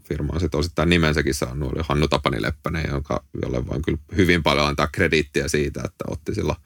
firma 0.09 0.33
on 0.33 0.40
sitten 0.40 0.61
osittain 0.61 0.88
nimensäkin 0.88 1.35
saanut, 1.35 1.73
oli 1.73 1.83
Hannu 1.88 2.09
Tapani 2.09 2.42
Leppänen, 2.42 2.85
jonka, 2.90 3.25
jolle 3.42 3.66
voin 3.66 3.83
kyllä 3.83 3.99
hyvin 4.16 4.42
paljon 4.42 4.66
antaa 4.66 4.88
krediittiä 4.92 5.49
siitä, 5.49 5.81
että 5.85 6.05
otti 6.09 6.35
silloin 6.35 6.59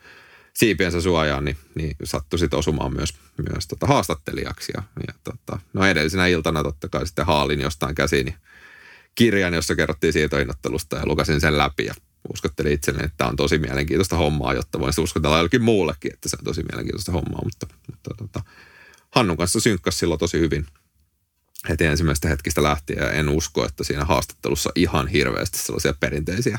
siipiensä 0.55 1.01
suojaan, 1.01 1.45
niin, 1.45 1.57
niin 1.75 1.97
sattui 2.05 2.39
sitten 2.39 2.59
osumaan 2.59 2.95
myös, 2.95 3.15
myös 3.51 3.67
tota 3.69 3.87
haastattelijaksi. 3.87 4.73
Ja, 4.77 4.83
ja 5.09 5.15
tota, 5.25 5.59
no 5.73 5.87
edellisenä 5.87 6.27
iltana 6.27 6.63
totta 6.63 6.89
kai 6.89 7.07
sitten 7.07 7.27
haalin 7.27 7.61
jostain 7.61 7.95
käsiin 7.95 8.35
kirjan, 9.15 9.55
jossa 9.55 9.77
kerrottiin 9.77 10.13
siirtohinnottelusta 10.13 10.97
ja 10.97 11.07
lukasin 11.07 11.41
sen 11.41 11.59
läpi 11.59 11.85
ja 11.85 11.95
uskottelin 12.33 12.73
itselleni, 12.73 13.07
että 13.07 13.17
tämä 13.17 13.31
on 13.31 13.37
tosi 13.37 13.59
mielenkiintoista 13.59 14.17
hommaa, 14.17 14.55
jotta 14.55 14.81
voin 14.81 14.93
uskotella 15.01 15.37
jollekin 15.37 15.63
muullekin, 15.63 16.15
että 16.15 16.29
se 16.29 16.37
on 16.41 16.45
tosi 16.45 16.63
mielenkiintoista 16.63 17.13
hommaa, 17.13 17.41
mutta, 17.45 17.67
mutta 17.91 18.11
tota, 18.19 18.41
Hannun 19.11 19.37
kanssa 19.37 19.61
synkkäsi 19.61 19.99
silloin 19.99 20.19
tosi 20.19 20.41
hyvin 20.41 20.67
heti 21.69 21.85
ensimmäistä 21.85 22.29
hetkistä 22.29 22.63
lähtien 22.63 22.99
ja 22.99 23.11
en 23.11 23.29
usko, 23.29 23.67
että 23.67 23.85
siinä 23.85 24.05
haastattelussa 24.05 24.71
ihan 24.75 25.09
hirveästi 25.09 25.59
sellaisia 25.59 25.95
perinteisiä 26.01 26.59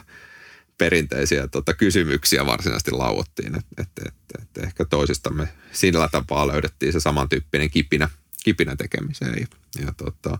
perinteisiä 0.77 1.47
tota, 1.47 1.73
kysymyksiä 1.73 2.45
varsinaisesti 2.45 2.91
lauottiin. 2.91 3.55
Että 3.55 3.81
et, 3.81 3.89
et, 4.07 4.41
et 4.41 4.63
ehkä 4.63 4.85
toisistamme 4.85 5.47
sillä 5.71 6.09
tapaa 6.11 6.47
löydettiin 6.47 6.93
se 6.93 6.99
samantyyppinen 6.99 7.69
kipinä, 7.69 8.09
kipinä 8.43 8.75
tekemiseen. 8.75 9.35
Ja, 9.39 9.47
ja 9.85 9.93
tota, 9.97 10.37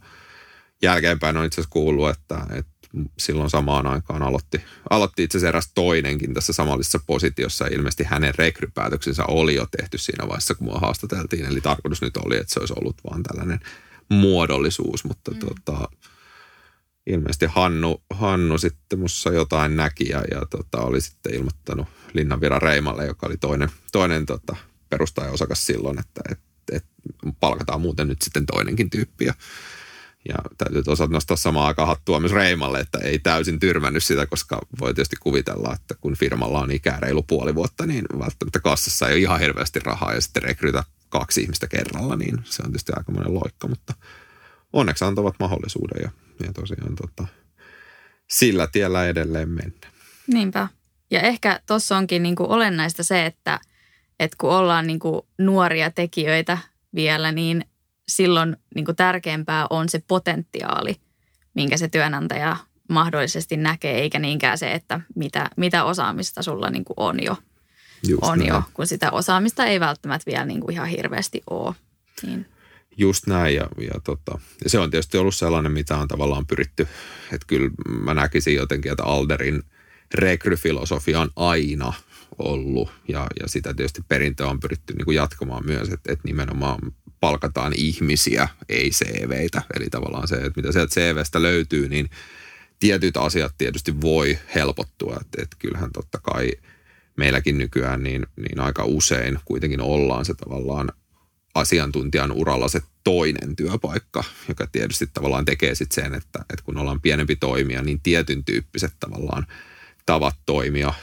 jälkeenpäin 0.82 1.38
on 1.38 1.46
itse 1.46 1.56
asiassa 1.56 1.74
kuullut, 1.74 2.10
että, 2.10 2.48
että 2.52 2.76
silloin 3.20 3.50
samaan 3.50 3.88
aikaan 3.88 4.24
aloitti, 4.24 4.62
aloitti 4.90 5.24
itse 5.24 5.38
asiassa 5.38 5.50
eräs 5.50 5.72
toinenkin 5.76 6.34
tässä 6.34 6.54
samallisessa 6.54 7.00
positiossa. 7.08 7.68
Ilmeisesti 7.68 8.04
hänen 8.04 8.36
rekrypäätöksensä 8.36 9.26
oli 9.26 9.56
jo 9.56 9.68
tehty 9.78 9.98
siinä 9.98 10.28
vaiheessa, 10.28 10.56
kun 10.56 10.68
mua 10.68 10.80
haastateltiin. 10.80 11.46
Eli 11.46 11.62
tarkoitus 11.62 12.02
nyt 12.02 12.18
oli, 12.18 12.38
että 12.38 12.54
se 12.54 12.60
olisi 12.60 12.74
ollut 12.78 12.98
vaan 13.10 13.24
tällainen 13.24 13.60
muodollisuus, 14.10 15.04
mutta 15.04 15.32
mm. 15.32 15.40
tota, 15.40 15.88
ilmeisesti 17.08 17.46
Hannu, 17.46 18.04
Hannu 18.10 18.58
sitten 18.58 19.00
mussa 19.00 19.30
jotain 19.30 19.76
näki 19.76 20.10
ja, 20.10 20.24
ja 20.32 20.42
tota, 20.50 20.82
oli 20.82 21.02
sitten 21.02 21.34
ilmoittanut 21.34 21.88
Linnanviran 22.14 22.62
Reimalle, 22.62 23.06
joka 23.06 23.28
oli 23.28 23.38
toinen, 23.38 23.70
toinen 23.92 24.26
tota, 24.26 24.56
perustajaosakas 24.90 25.66
silloin, 25.66 26.00
että 26.00 26.22
et, 26.32 26.40
et 26.72 26.86
palkataan 27.40 27.82
muuten 27.82 28.08
nyt 28.08 28.22
sitten 28.22 28.46
toinenkin 28.46 28.90
tyyppi. 28.90 29.26
Ja, 29.26 29.34
ja 30.30 30.36
täytyy 30.58 30.84
tosiaan 30.84 31.12
nostaa 31.12 31.38
samaan 31.38 31.68
aikaan 31.68 31.88
hattua 31.88 32.20
myös 32.20 32.32
Reimalle, 32.32 32.80
että 32.80 32.98
ei 32.98 33.20
täysin 33.20 33.60
tyrmännyt 33.60 34.04
sitä, 34.04 34.26
koska 34.26 34.62
voi 34.80 34.94
tietysti 34.94 35.16
kuvitella, 35.20 35.74
että 35.74 35.96
kun 36.02 36.16
firmalla 36.16 36.60
on 36.60 36.72
ikää 36.72 37.00
reilu 37.00 37.24
puoli 37.24 37.56
vuotta, 37.56 37.86
niin 37.86 38.06
välttämättä 38.20 38.60
kassassa 38.60 39.08
ei 39.08 39.14
ole 39.14 39.22
ihan 39.22 39.40
hirveästi 39.40 39.80
rahaa 39.80 40.14
ja 40.14 40.22
sitten 40.22 40.44
rekrytä 40.44 40.84
kaksi 41.20 41.42
ihmistä 41.42 41.68
kerralla, 41.68 42.16
niin 42.16 42.38
se 42.44 42.64
on 42.64 42.70
tietysti 42.70 42.92
aika 42.96 43.12
monen 43.12 43.34
loikka, 43.34 43.68
mutta 43.68 43.94
onneksi 44.74 45.06
antavat 45.06 45.36
mahdollisuuden 45.40 46.02
ja 46.04 46.10
ja 46.44 46.54
tosiaan 46.54 46.96
tota, 46.96 47.28
sillä 48.30 48.68
tiellä 48.68 49.06
edelleen 49.06 49.50
mennä. 49.50 49.88
Niinpä. 50.28 50.68
Ja 51.12 51.22
ehkä 51.22 51.60
tuossa 51.68 51.98
onkin 51.98 52.24
niinku 52.24 52.46
olennaista 52.50 53.04
se, 53.04 53.26
että, 53.26 53.60
että 54.20 54.36
kun 54.40 54.50
ollaan 54.50 54.88
niinku 54.88 55.28
nuoria 55.38 55.92
tekijöitä 55.92 56.58
vielä, 56.96 57.32
niin 57.32 57.66
silloin 58.08 58.58
niinku 58.76 58.94
tärkeämpää 58.94 59.68
on 59.70 59.90
se 59.90 60.04
potentiaali, 60.08 60.96
minkä 61.54 61.78
se 61.78 61.88
työnantaja 61.88 62.58
mahdollisesti 62.90 63.58
näkee, 63.58 64.00
eikä 64.00 64.20
niinkään 64.20 64.58
se, 64.58 64.72
että 64.72 65.02
mitä, 65.16 65.50
mitä 65.58 65.84
osaamista 65.84 66.42
sulla 66.42 66.70
niinku 66.70 66.94
on 66.98 67.24
jo. 67.24 67.38
Just 68.08 68.24
on 68.24 68.40
näin. 68.40 68.48
jo, 68.48 68.64
kun 68.74 68.88
sitä 68.88 69.12
osaamista 69.12 69.66
ei 69.66 69.80
välttämättä 69.80 70.32
vielä 70.32 70.46
niinku 70.46 70.72
ihan 70.72 70.88
hirveästi 70.88 71.44
ole. 71.50 71.76
Niin. 72.26 72.46
Just 72.98 73.28
näin 73.28 73.56
ja, 73.56 73.68
ja, 73.78 74.00
tota, 74.04 74.40
ja 74.64 74.70
se 74.70 74.80
on 74.80 74.92
tietysti 74.92 75.18
ollut 75.18 75.36
sellainen, 75.36 75.72
mitä 75.72 75.98
on 75.98 76.08
tavallaan 76.08 76.48
pyritty, 76.48 76.88
että 77.32 77.48
kyllä 77.48 77.70
mä 77.88 78.14
näkisin 78.14 78.56
jotenkin, 78.56 78.92
että 78.92 79.04
Alderin 79.04 79.64
rekryfilosofia 80.14 81.20
on 81.20 81.30
aina 81.36 81.94
ollut 82.40 82.92
ja, 83.08 83.28
ja 83.42 83.48
sitä 83.48 83.74
tietysti 83.74 84.02
perintöä 84.08 84.48
on 84.48 84.60
pyritty 84.60 84.94
niin 84.94 85.06
kuin 85.06 85.16
jatkamaan 85.16 85.66
myös, 85.66 85.90
että, 85.90 86.14
että 86.14 86.28
nimenomaan 86.28 86.80
palkataan 87.20 87.74
ihmisiä, 87.76 88.48
ei 88.70 88.90
CVitä. 88.90 89.62
Eli 89.76 89.86
tavallaan 89.92 90.28
se, 90.28 90.36
että 90.36 90.62
mitä 90.62 90.72
sieltä 90.72 90.94
CVstä 90.94 91.42
löytyy, 91.42 91.90
niin 91.90 92.10
tietyt 92.80 93.18
asiat 93.18 93.56
tietysti 93.58 94.02
voi 94.02 94.40
helpottua. 94.56 95.18
Että, 95.22 95.42
että 95.42 95.56
kyllähän 95.60 95.92
totta 95.92 96.20
kai 96.24 96.52
meilläkin 97.18 97.58
nykyään 97.58 98.04
niin, 98.04 98.26
niin 98.38 98.60
aika 98.60 98.84
usein 98.86 99.40
kuitenkin 99.46 99.82
ollaan 99.82 100.26
se 100.26 100.34
tavallaan 100.34 100.92
asiantuntijan 101.56 102.32
uralla 102.32 102.68
se 102.68 102.82
toinen 103.04 103.56
työpaikka, 103.56 104.24
joka 104.48 104.68
tietysti 104.68 105.10
tavallaan 105.14 105.46
tekee 105.46 105.76
sitten 105.76 106.04
sen, 106.04 106.14
että, 106.14 106.40
että 106.40 106.64
kun 106.64 106.78
ollaan 106.78 107.02
pienempi 107.02 107.36
toimija, 107.36 107.82
niin 107.82 108.00
tietyn 108.00 108.46
tyyppiset 108.46 108.94
tavallaan 109.00 109.48
tavat 110.06 110.36
toimia 110.46 110.94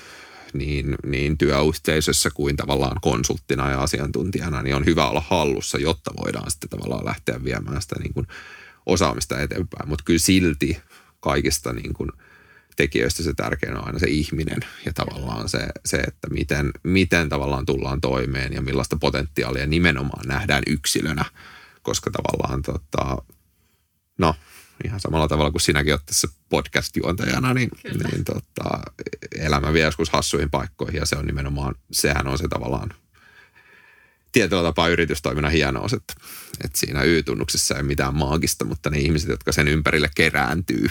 niin, 0.52 0.94
niin 1.06 1.38
työyhteisössä 1.38 2.30
kuin 2.30 2.56
tavallaan 2.56 2.96
konsulttina 3.02 3.70
ja 3.70 3.80
asiantuntijana, 3.80 4.62
niin 4.62 4.76
on 4.76 4.86
hyvä 4.86 5.08
olla 5.08 5.22
hallussa, 5.28 5.78
jotta 5.78 6.10
voidaan 6.24 6.50
sitten 6.50 6.70
tavallaan 6.70 7.04
lähteä 7.04 7.44
viemään 7.44 7.82
sitä 7.82 7.96
niin 7.98 8.14
kuin 8.14 8.26
osaamista 8.86 9.40
eteenpäin. 9.40 9.88
Mutta 9.88 10.04
kyllä 10.04 10.18
silti 10.18 10.78
kaikista 11.20 11.72
niin 11.72 11.94
kuin– 11.94 12.10
tekijöistä 12.76 13.22
se 13.22 13.34
tärkein 13.34 13.76
on 13.76 13.86
aina 13.86 13.98
se 13.98 14.06
ihminen 14.08 14.60
ja 14.86 14.92
tavallaan 14.92 15.48
se, 15.48 15.68
se 15.84 15.96
että 15.96 16.28
miten, 16.30 16.70
miten 16.82 17.28
tavallaan 17.28 17.66
tullaan 17.66 18.00
toimeen 18.00 18.52
ja 18.52 18.62
millaista 18.62 18.96
potentiaalia 18.96 19.66
nimenomaan 19.66 20.28
nähdään 20.28 20.62
yksilönä, 20.66 21.24
koska 21.82 22.10
tavallaan 22.10 22.62
tota, 22.62 23.16
no 24.18 24.34
ihan 24.84 25.00
samalla 25.00 25.28
tavalla 25.28 25.50
kuin 25.50 25.60
sinäkin 25.60 25.92
olet 25.92 26.06
tässä 26.06 26.28
podcast-juontajana, 26.48 27.54
niin, 27.54 27.70
niin 27.84 28.24
tota, 28.24 28.80
elämä 29.38 29.72
vie 29.72 29.84
joskus 29.84 30.10
hassuihin 30.10 30.50
paikkoihin 30.50 30.98
ja 30.98 31.06
se 31.06 31.16
on 31.16 31.26
nimenomaan, 31.26 31.74
sehän 31.92 32.26
on 32.26 32.38
se 32.38 32.48
tavallaan 32.48 32.94
tietyllä 34.32 34.62
tapaa 34.62 34.88
yritystoiminnan 34.88 35.52
hienous, 35.52 35.92
että, 35.92 36.14
että 36.64 36.78
siinä 36.78 37.02
Y-tunnuksessa 37.02 37.74
ei 37.74 37.80
ole 37.80 37.86
mitään 37.86 38.14
maagista, 38.14 38.64
mutta 38.64 38.90
ne 38.90 38.98
ihmiset, 38.98 39.28
jotka 39.28 39.52
sen 39.52 39.68
ympärille 39.68 40.10
kerääntyy, 40.14 40.88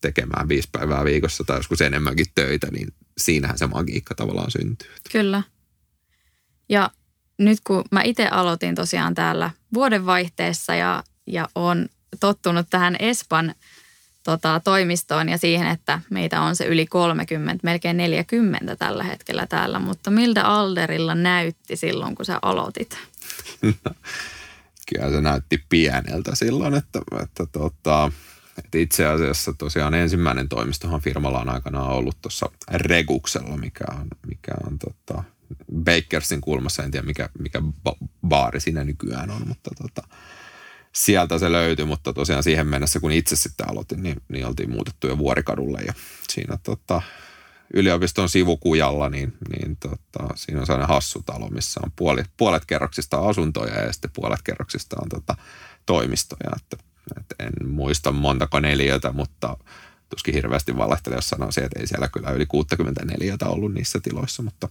tekemään 0.00 0.48
viisi 0.48 0.68
päivää 0.72 1.04
viikossa 1.04 1.44
tai 1.44 1.56
joskus 1.56 1.80
enemmänkin 1.80 2.26
töitä, 2.34 2.66
niin 2.70 2.94
siinähän 3.18 3.58
se 3.58 3.66
magiikka 3.66 4.14
tavallaan 4.14 4.50
syntyy. 4.50 4.90
Kyllä. 5.12 5.42
Ja 6.68 6.90
nyt 7.38 7.58
kun 7.64 7.84
mä 7.90 8.02
itse 8.02 8.28
aloitin 8.28 8.74
tosiaan 8.74 9.14
täällä 9.14 9.50
vuodenvaihteessa 9.74 10.74
ja, 10.74 11.04
ja 11.26 11.48
on 11.54 11.88
tottunut 12.20 12.66
tähän 12.70 12.96
Espan 12.98 13.54
tota, 14.24 14.60
toimistoon 14.64 15.28
ja 15.28 15.38
siihen, 15.38 15.66
että 15.66 16.00
meitä 16.10 16.40
on 16.40 16.56
se 16.56 16.64
yli 16.64 16.86
30, 16.86 17.60
melkein 17.62 17.96
40 17.96 18.76
tällä 18.76 19.04
hetkellä 19.04 19.46
täällä. 19.46 19.78
Mutta 19.78 20.10
miltä 20.10 20.44
Alderilla 20.44 21.14
näytti 21.14 21.76
silloin, 21.76 22.14
kun 22.14 22.26
sä 22.26 22.38
aloitit? 22.42 22.98
kyllä 24.94 25.10
se 25.10 25.20
näytti 25.20 25.64
pieneltä 25.68 26.34
silloin, 26.34 26.74
että, 26.74 27.00
että 27.22 27.46
tota, 27.52 28.12
Et 28.64 28.74
itse 28.74 29.06
asiassa 29.06 29.52
tosiaan 29.52 29.94
ensimmäinen 29.94 30.48
toimistohan 30.48 31.00
firmalla 31.00 31.40
on 31.40 31.48
aikanaan 31.48 31.90
ollut 31.90 32.16
tuossa 32.22 32.50
Reguksella, 32.70 33.56
mikä 33.56 33.84
on, 34.00 34.06
mikä 34.26 34.52
on 34.66 34.78
tota, 34.78 35.24
Bakersin 35.84 36.40
kulmassa, 36.40 36.82
en 36.82 36.90
tiedä 36.90 37.06
mikä, 37.06 37.28
mikä 37.38 37.62
baari 38.28 38.60
siinä 38.60 38.84
nykyään 38.84 39.30
on, 39.30 39.48
mutta 39.48 39.70
tota, 39.82 40.16
sieltä 40.92 41.38
se 41.38 41.52
löytyi, 41.52 41.84
mutta 41.84 42.12
tosiaan 42.12 42.42
siihen 42.42 42.66
mennessä, 42.66 43.00
kun 43.00 43.12
itse 43.12 43.36
sitten 43.36 43.70
aloitin, 43.70 44.02
niin, 44.02 44.22
niin 44.28 44.46
oltiin 44.46 44.70
muutettu 44.70 45.06
jo 45.06 45.18
Vuorikadulle 45.18 45.80
ja 45.86 45.92
siinä 46.28 46.58
tota, 46.62 47.02
yliopiston 47.74 48.28
sivukujalla, 48.28 49.08
niin, 49.08 49.32
niin 49.48 49.76
tota, 49.76 50.28
siinä 50.34 50.60
on 50.60 50.66
sellainen 50.66 50.94
hassu 50.94 51.22
talo, 51.26 51.48
missä 51.48 51.80
on 51.84 51.92
puoli, 51.96 52.22
puolet 52.36 52.66
kerroksista 52.66 53.18
asuntoja 53.28 53.80
ja 53.80 53.92
sitten 53.92 54.10
puolet 54.14 54.42
kerroksista 54.42 54.96
on 55.02 55.08
tota, 55.08 55.36
toimistoja. 55.86 56.50
Että, 56.56 56.89
että 57.20 57.34
en 57.38 57.68
muista 57.68 58.12
montako 58.12 58.60
neliötä, 58.60 59.12
mutta 59.12 59.56
tuskin 60.08 60.34
hirveästi 60.34 60.76
valehteli, 60.76 61.14
jos 61.14 61.28
sanoisin, 61.28 61.64
että 61.64 61.80
ei 61.80 61.86
siellä 61.86 62.08
kyllä 62.08 62.30
yli 62.30 62.46
64 62.46 63.36
ollut 63.44 63.74
niissä 63.74 64.00
tiloissa, 64.00 64.42
mutta 64.42 64.68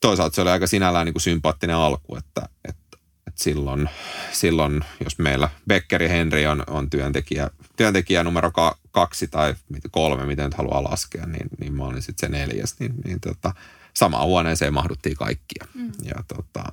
toisaalta 0.00 0.34
se 0.34 0.42
oli 0.42 0.50
aika 0.50 0.66
sinällään 0.66 1.06
niin 1.06 1.14
kuin 1.14 1.22
sympaattinen 1.22 1.76
alku, 1.76 2.16
että, 2.16 2.48
että 2.68 2.96
silloin, 3.34 3.88
silloin, 4.32 4.84
jos 5.04 5.18
meillä 5.18 5.48
Beckeri 5.68 6.08
Henri 6.08 6.46
on, 6.46 6.64
on 6.66 6.90
työntekijä, 6.90 7.50
työntekijä 7.76 8.24
numero 8.24 8.50
ka, 8.50 8.78
kaksi 8.90 9.28
tai 9.28 9.54
kolme, 9.90 10.26
miten 10.26 10.44
nyt 10.44 10.54
haluaa 10.54 10.84
laskea, 10.84 11.26
niin, 11.26 11.48
niin 11.60 11.74
mä 11.74 11.84
olin 11.84 12.02
sitten 12.02 12.30
se 12.30 12.38
neljäs, 12.38 12.74
niin, 12.78 12.94
niin 13.04 13.20
tota, 13.20 13.54
samaan 13.94 14.26
huoneeseen 14.26 14.74
mahduttiin 14.74 15.16
kaikkia. 15.16 15.66
Mm. 15.74 15.92
Ja 16.04 16.24
tota, 16.28 16.64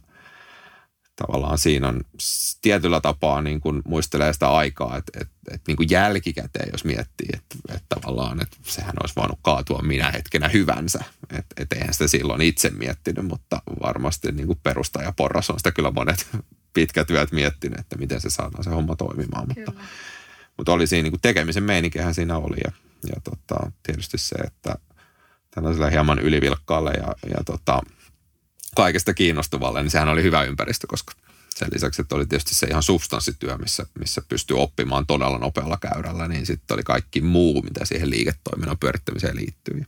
tavallaan 1.17 1.57
siinä 1.57 1.87
on 1.87 2.01
tietyllä 2.61 3.01
tapaa 3.01 3.41
niin 3.41 3.61
kuin 3.61 3.81
muistelee 3.85 4.33
sitä 4.33 4.49
aikaa, 4.49 4.97
että, 4.97 5.19
että, 5.21 5.35
että 5.47 5.63
niin 5.67 5.77
kuin 5.77 5.89
jälkikäteen, 5.91 6.69
jos 6.71 6.85
miettii, 6.85 7.27
että, 7.33 7.55
että 7.69 7.95
tavallaan, 8.01 8.41
että 8.41 8.57
sehän 8.63 8.93
olisi 9.01 9.15
voinut 9.15 9.39
kaatua 9.41 9.81
minä 9.81 10.11
hetkenä 10.11 10.47
hyvänsä. 10.47 10.99
Että, 11.29 11.55
että 11.57 11.75
eihän 11.75 11.93
sitä 11.93 12.07
silloin 12.07 12.41
itse 12.41 12.69
miettinyt, 12.69 13.25
mutta 13.25 13.61
varmasti 13.83 14.31
niin 14.31 14.47
kuin 14.47 14.59
perustaja 14.63 15.11
porras 15.11 15.49
on 15.49 15.59
sitä 15.59 15.71
kyllä 15.71 15.91
monet 15.91 16.27
pitkät 16.73 17.07
työt 17.07 17.31
miettinyt, 17.31 17.79
että 17.79 17.97
miten 17.97 18.21
se 18.21 18.29
saadaan 18.29 18.63
se 18.63 18.69
homma 18.69 18.95
toimimaan. 18.95 19.47
Mutta, 19.47 19.73
mutta 20.57 20.73
oli 20.73 20.87
siinä 20.87 21.03
niin 21.03 21.11
kuin 21.11 21.21
tekemisen 21.21 21.63
meininkihän 21.63 22.13
siinä 22.13 22.37
oli 22.37 22.57
ja, 22.63 22.71
ja 23.09 23.21
tota, 23.23 23.71
tietysti 23.83 24.17
se, 24.17 24.35
että 24.35 24.75
tällaisella 25.51 25.89
hieman 25.89 26.19
ylivilkkaalle 26.19 26.91
ja, 26.91 27.15
ja 27.29 27.43
tota, 27.45 27.81
kaikesta 28.77 29.13
kiinnostuvalle, 29.13 29.81
niin 29.83 29.91
sehän 29.91 30.09
oli 30.09 30.23
hyvä 30.23 30.43
ympäristö, 30.43 30.87
koska 30.87 31.13
sen 31.55 31.67
lisäksi, 31.73 32.01
että 32.01 32.15
oli 32.15 32.25
tietysti 32.25 32.55
se 32.55 32.67
ihan 32.67 32.83
substanssityö, 32.83 33.57
missä, 33.57 33.85
missä 33.99 34.21
pystyy 34.29 34.61
oppimaan 34.61 35.07
todella 35.07 35.37
nopealla 35.37 35.77
käyrällä, 35.77 36.27
niin 36.27 36.45
sitten 36.45 36.75
oli 36.75 36.83
kaikki 36.83 37.21
muu, 37.21 37.61
mitä 37.61 37.85
siihen 37.85 38.09
liiketoiminnan 38.09 38.77
pyörittämiseen 38.77 39.35
liittyy. 39.35 39.85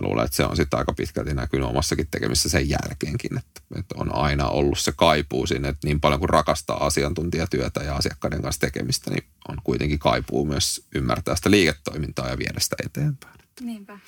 Mä 0.00 0.06
luulen, 0.08 0.24
että 0.24 0.36
se 0.36 0.44
on 0.44 0.56
sitten 0.56 0.78
aika 0.78 0.92
pitkälti 0.92 1.34
näkynyt 1.34 1.66
omassakin 1.66 2.06
tekemissä 2.10 2.48
sen 2.48 2.68
jälkeenkin, 2.68 3.38
että, 3.38 3.60
että 3.78 3.94
on 3.98 4.14
aina 4.14 4.48
ollut 4.48 4.78
se 4.78 4.92
kaipuu 4.96 5.46
sinne, 5.46 5.68
että 5.68 5.86
niin 5.86 6.00
paljon 6.00 6.20
kuin 6.20 6.30
rakastaa 6.30 6.86
asiantuntijatyötä 6.86 7.80
ja 7.80 7.96
asiakkaiden 7.96 8.42
kanssa 8.42 8.60
tekemistä, 8.60 9.10
niin 9.10 9.24
on 9.48 9.56
kuitenkin 9.64 9.98
kaipuu 9.98 10.44
myös 10.44 10.84
ymmärtää 10.94 11.36
sitä 11.36 11.50
liiketoimintaa 11.50 12.28
ja 12.28 12.38
viedä 12.38 12.60
sitä 12.60 12.76
eteenpäin. 12.86 13.40
Niinpä. 13.60 13.98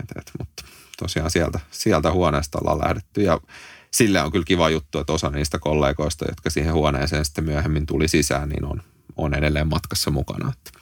Et, 0.00 0.16
et, 0.16 0.30
mutta 0.38 0.64
tosiaan 0.96 1.30
sieltä, 1.30 1.60
sieltä 1.70 2.12
huoneesta 2.12 2.58
ollaan 2.60 2.78
lähdetty 2.78 3.22
ja 3.22 3.40
sille 3.90 4.22
on 4.22 4.32
kyllä 4.32 4.44
kiva 4.44 4.70
juttu, 4.70 4.98
että 4.98 5.12
osa 5.12 5.30
niistä 5.30 5.58
kollegoista, 5.58 6.24
jotka 6.28 6.50
siihen 6.50 6.72
huoneeseen 6.72 7.24
sitten 7.24 7.44
myöhemmin 7.44 7.86
tuli 7.86 8.08
sisään, 8.08 8.48
niin 8.48 8.64
on, 8.64 8.82
on 9.16 9.34
edelleen 9.34 9.68
matkassa 9.68 10.10
mukana. 10.10 10.52
Että, 10.52 10.80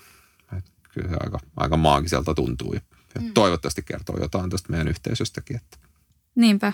että 0.58 0.70
kyllä 0.94 1.08
se 1.08 1.16
aika, 1.20 1.38
aika 1.56 1.76
maagiselta 1.76 2.34
tuntuu 2.34 2.72
ja, 2.72 2.80
ja 3.14 3.20
mm. 3.20 3.32
toivottavasti 3.34 3.82
kertoo 3.82 4.16
jotain 4.20 4.50
tästä 4.50 4.70
meidän 4.70 4.88
yhteisöstäkin. 4.88 5.56
Että. 5.56 5.78
Niinpä. 6.34 6.72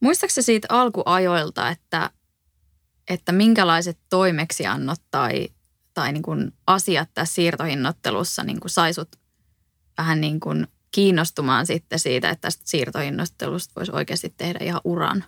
Muistaaksä 0.00 0.42
siitä 0.42 0.68
alkuajoilta, 0.70 1.68
että, 1.68 2.10
että 3.08 3.32
minkälaiset 3.32 3.98
toimeksiannot 4.10 5.00
tai, 5.10 5.48
tai 5.94 6.12
niin 6.12 6.22
kuin 6.22 6.52
asiat 6.66 7.10
tässä 7.14 7.34
siirtohinnottelussa 7.34 8.44
niin 8.44 8.60
kuin 8.60 8.70
saisut 8.70 9.16
vähän 9.98 10.20
niin 10.20 10.40
kuin 10.40 10.66
kiinnostumaan 10.94 11.66
sitten 11.66 11.98
siitä, 11.98 12.30
että 12.30 12.40
tästä 12.40 12.62
siirtohinnottelusta 12.66 13.72
voisi 13.76 13.92
oikeasti 13.92 14.34
tehdä 14.36 14.58
ihan 14.62 14.80
uran? 14.84 15.24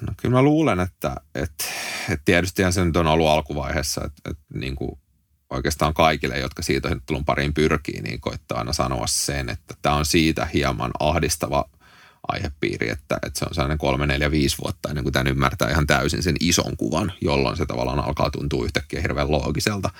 No 0.00 0.12
kyllä 0.16 0.32
mä 0.32 0.42
luulen, 0.42 0.80
että, 0.80 1.16
että, 1.34 1.64
että 2.08 2.24
tietysti 2.24 2.62
se 2.70 2.84
nyt 2.84 2.96
on 2.96 3.06
ollut 3.06 3.28
alkuvaiheessa, 3.28 4.04
että, 4.04 4.30
että 4.30 4.44
niin 4.54 4.76
kuin 4.76 4.98
oikeastaan 5.50 5.94
kaikille, 5.94 6.38
jotka 6.38 6.62
siirtohinnottelun 6.62 7.24
pariin 7.24 7.54
pyrkii, 7.54 8.00
niin 8.02 8.20
koittaa 8.20 8.58
aina 8.58 8.72
sanoa 8.72 9.06
sen, 9.06 9.48
että 9.48 9.74
tämä 9.82 9.94
on 9.94 10.06
siitä 10.06 10.46
hieman 10.46 10.90
ahdistava 11.00 11.64
aihepiiri, 12.28 12.90
että, 12.90 13.18
että 13.26 13.38
se 13.38 13.44
on 13.44 13.54
sellainen 13.54 13.78
kolme, 13.78 14.06
neljä, 14.06 14.30
viisi 14.30 14.56
vuotta 14.62 14.88
ennen 14.88 15.04
kuin 15.04 15.12
tämän 15.12 15.26
ymmärtää 15.26 15.70
ihan 15.70 15.86
täysin 15.86 16.22
sen 16.22 16.36
ison 16.40 16.76
kuvan, 16.76 17.12
jolloin 17.20 17.56
se 17.56 17.66
tavallaan 17.66 18.04
alkaa 18.04 18.30
tuntua 18.30 18.64
yhtäkkiä 18.64 19.00
hirveän 19.00 19.30
loogiselta. 19.30 19.90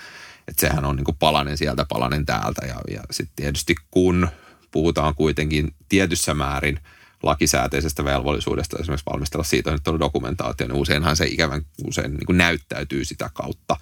Että 0.50 0.60
sehän 0.60 0.84
on 0.84 0.96
niin 0.96 1.04
kuin 1.04 1.16
palanen 1.18 1.58
sieltä, 1.58 1.86
palanen 1.88 2.26
täältä. 2.26 2.66
Ja, 2.66 2.80
ja 2.90 3.02
sitten 3.10 3.36
tietysti 3.36 3.74
kun 3.90 4.28
puhutaan 4.70 5.14
kuitenkin 5.14 5.74
tietyssä 5.88 6.34
määrin 6.34 6.80
lakisääteisestä 7.22 8.04
velvollisuudesta 8.04 8.78
esimerkiksi 8.80 9.10
valmistella 9.10 9.44
siitä 9.44 9.70
nyt 9.70 9.88
on 9.88 10.00
dokumentaatio, 10.00 10.66
niin 10.66 10.76
useinhan 10.76 11.16
se 11.16 11.26
ikävän 11.26 11.62
usein 11.84 12.10
niin 12.10 12.26
kuin 12.26 12.38
näyttäytyy 12.38 13.04
sitä 13.04 13.30
kautta. 13.34 13.76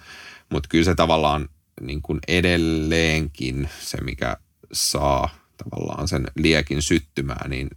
Mutta 0.49 0.69
kyllä 0.69 0.85
se 0.85 0.95
tavallaan 0.95 1.49
niin 1.81 2.01
kuin 2.01 2.19
edelleenkin 2.27 3.69
se, 3.79 3.97
mikä 4.01 4.37
saa 4.71 5.29
tavallaan 5.57 6.07
sen 6.07 6.27
liekin 6.35 6.81
syttymään, 6.81 7.49
niin 7.49 7.69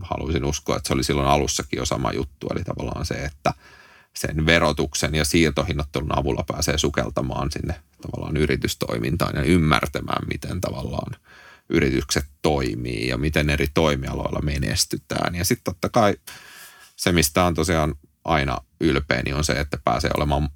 haluaisin 0.00 0.44
uskoa, 0.44 0.76
että 0.76 0.86
se 0.86 0.94
oli 0.94 1.04
silloin 1.04 1.28
alussakin 1.28 1.76
jo 1.76 1.84
sama 1.84 2.12
juttu. 2.12 2.46
Eli 2.54 2.64
tavallaan 2.64 3.06
se, 3.06 3.14
että– 3.14 3.54
sen 4.16 4.46
verotuksen 4.46 5.14
ja 5.14 5.24
siirtohinnottelun 5.24 6.18
avulla 6.18 6.44
pääsee 6.46 6.78
sukeltamaan 6.78 7.50
sinne 7.50 7.80
tavallaan 8.02 8.36
yritystoimintaan 8.36 9.36
ja 9.36 9.42
ymmärtämään, 9.42 10.26
miten 10.32 10.60
tavallaan 10.60 11.16
yritykset 11.68 12.24
toimii 12.42 13.08
ja 13.08 13.18
miten 13.18 13.50
eri 13.50 13.66
toimialoilla 13.74 14.40
menestytään. 14.42 15.34
Ja 15.34 15.44
sitten 15.44 15.64
totta 15.64 15.88
kai 15.88 16.14
se, 16.96 17.12
mistä 17.12 17.44
on 17.44 17.54
tosiaan 17.54 17.94
aina 18.24 18.58
ylpeä, 18.80 19.22
niin 19.22 19.36
on 19.36 19.44
se, 19.44 19.52
että 19.52 19.78
pääsee 19.84 20.10
olemaan 20.16 20.48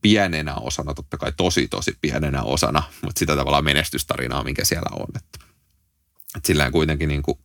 pienenä 0.00 0.54
osana, 0.54 0.94
totta 0.94 1.16
kai 1.16 1.32
tosi 1.36 1.68
tosi 1.68 1.98
pienenä 2.00 2.42
osana, 2.42 2.82
mutta 3.02 3.18
sitä 3.18 3.36
tavallaan 3.36 3.64
menestystarinaa, 3.64 4.44
mikä 4.44 4.64
siellä 4.64 4.90
on. 4.92 5.06
Että, 5.16 5.38
että 6.36 6.46
sillä 6.46 6.70
kuitenkin 6.70 7.08
niin 7.08 7.22
kuin 7.22 7.38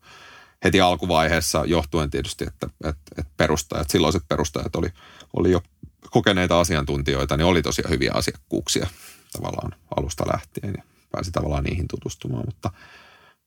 heti 0.64 0.82
alkuvaiheessa, 0.82 1.66
johtuen 1.66 2.10
tietysti, 2.10 2.46
että, 2.48 2.68
että, 2.84 3.02
että 3.18 3.32
perustajat, 3.38 3.90
silloiset 3.90 4.24
perustajat 4.28 4.76
oli– 4.76 4.88
oli 5.34 5.52
jo 5.52 5.62
kokeneita 6.10 6.60
asiantuntijoita, 6.60 7.38
niin 7.38 7.46
oli 7.46 7.62
tosiaan 7.62 7.92
hyviä 7.92 8.12
asiakkuuksia 8.14 8.88
tavallaan 9.32 9.76
alusta 9.98 10.26
lähtien 10.34 10.74
ja 10.78 10.84
pääsi 11.12 11.32
tavallaan 11.32 11.64
niihin 11.64 11.88
tutustumaan, 11.88 12.44
mutta 12.46 12.72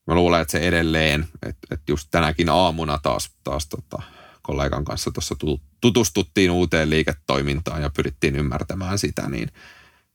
mä 0.07 0.15
luulen, 0.15 0.41
että 0.41 0.53
se 0.53 0.59
edelleen, 0.59 1.29
että, 1.43 1.67
että 1.71 1.93
just 1.93 2.09
tänäkin 2.11 2.49
aamuna 2.49 2.99
taas, 2.99 3.31
taas 3.45 3.67
tota, 3.67 4.03
kollegan 4.43 4.85
kanssa 4.85 5.11
tuossa 5.11 5.37
tutustuttiin 5.81 6.51
uuteen 6.51 6.91
liiketoimintaan 6.91 7.83
ja 7.83 7.91
pyrittiin 7.91 8.37
ymmärtämään 8.37 8.99
sitä, 8.99 9.29
niin 9.29 9.49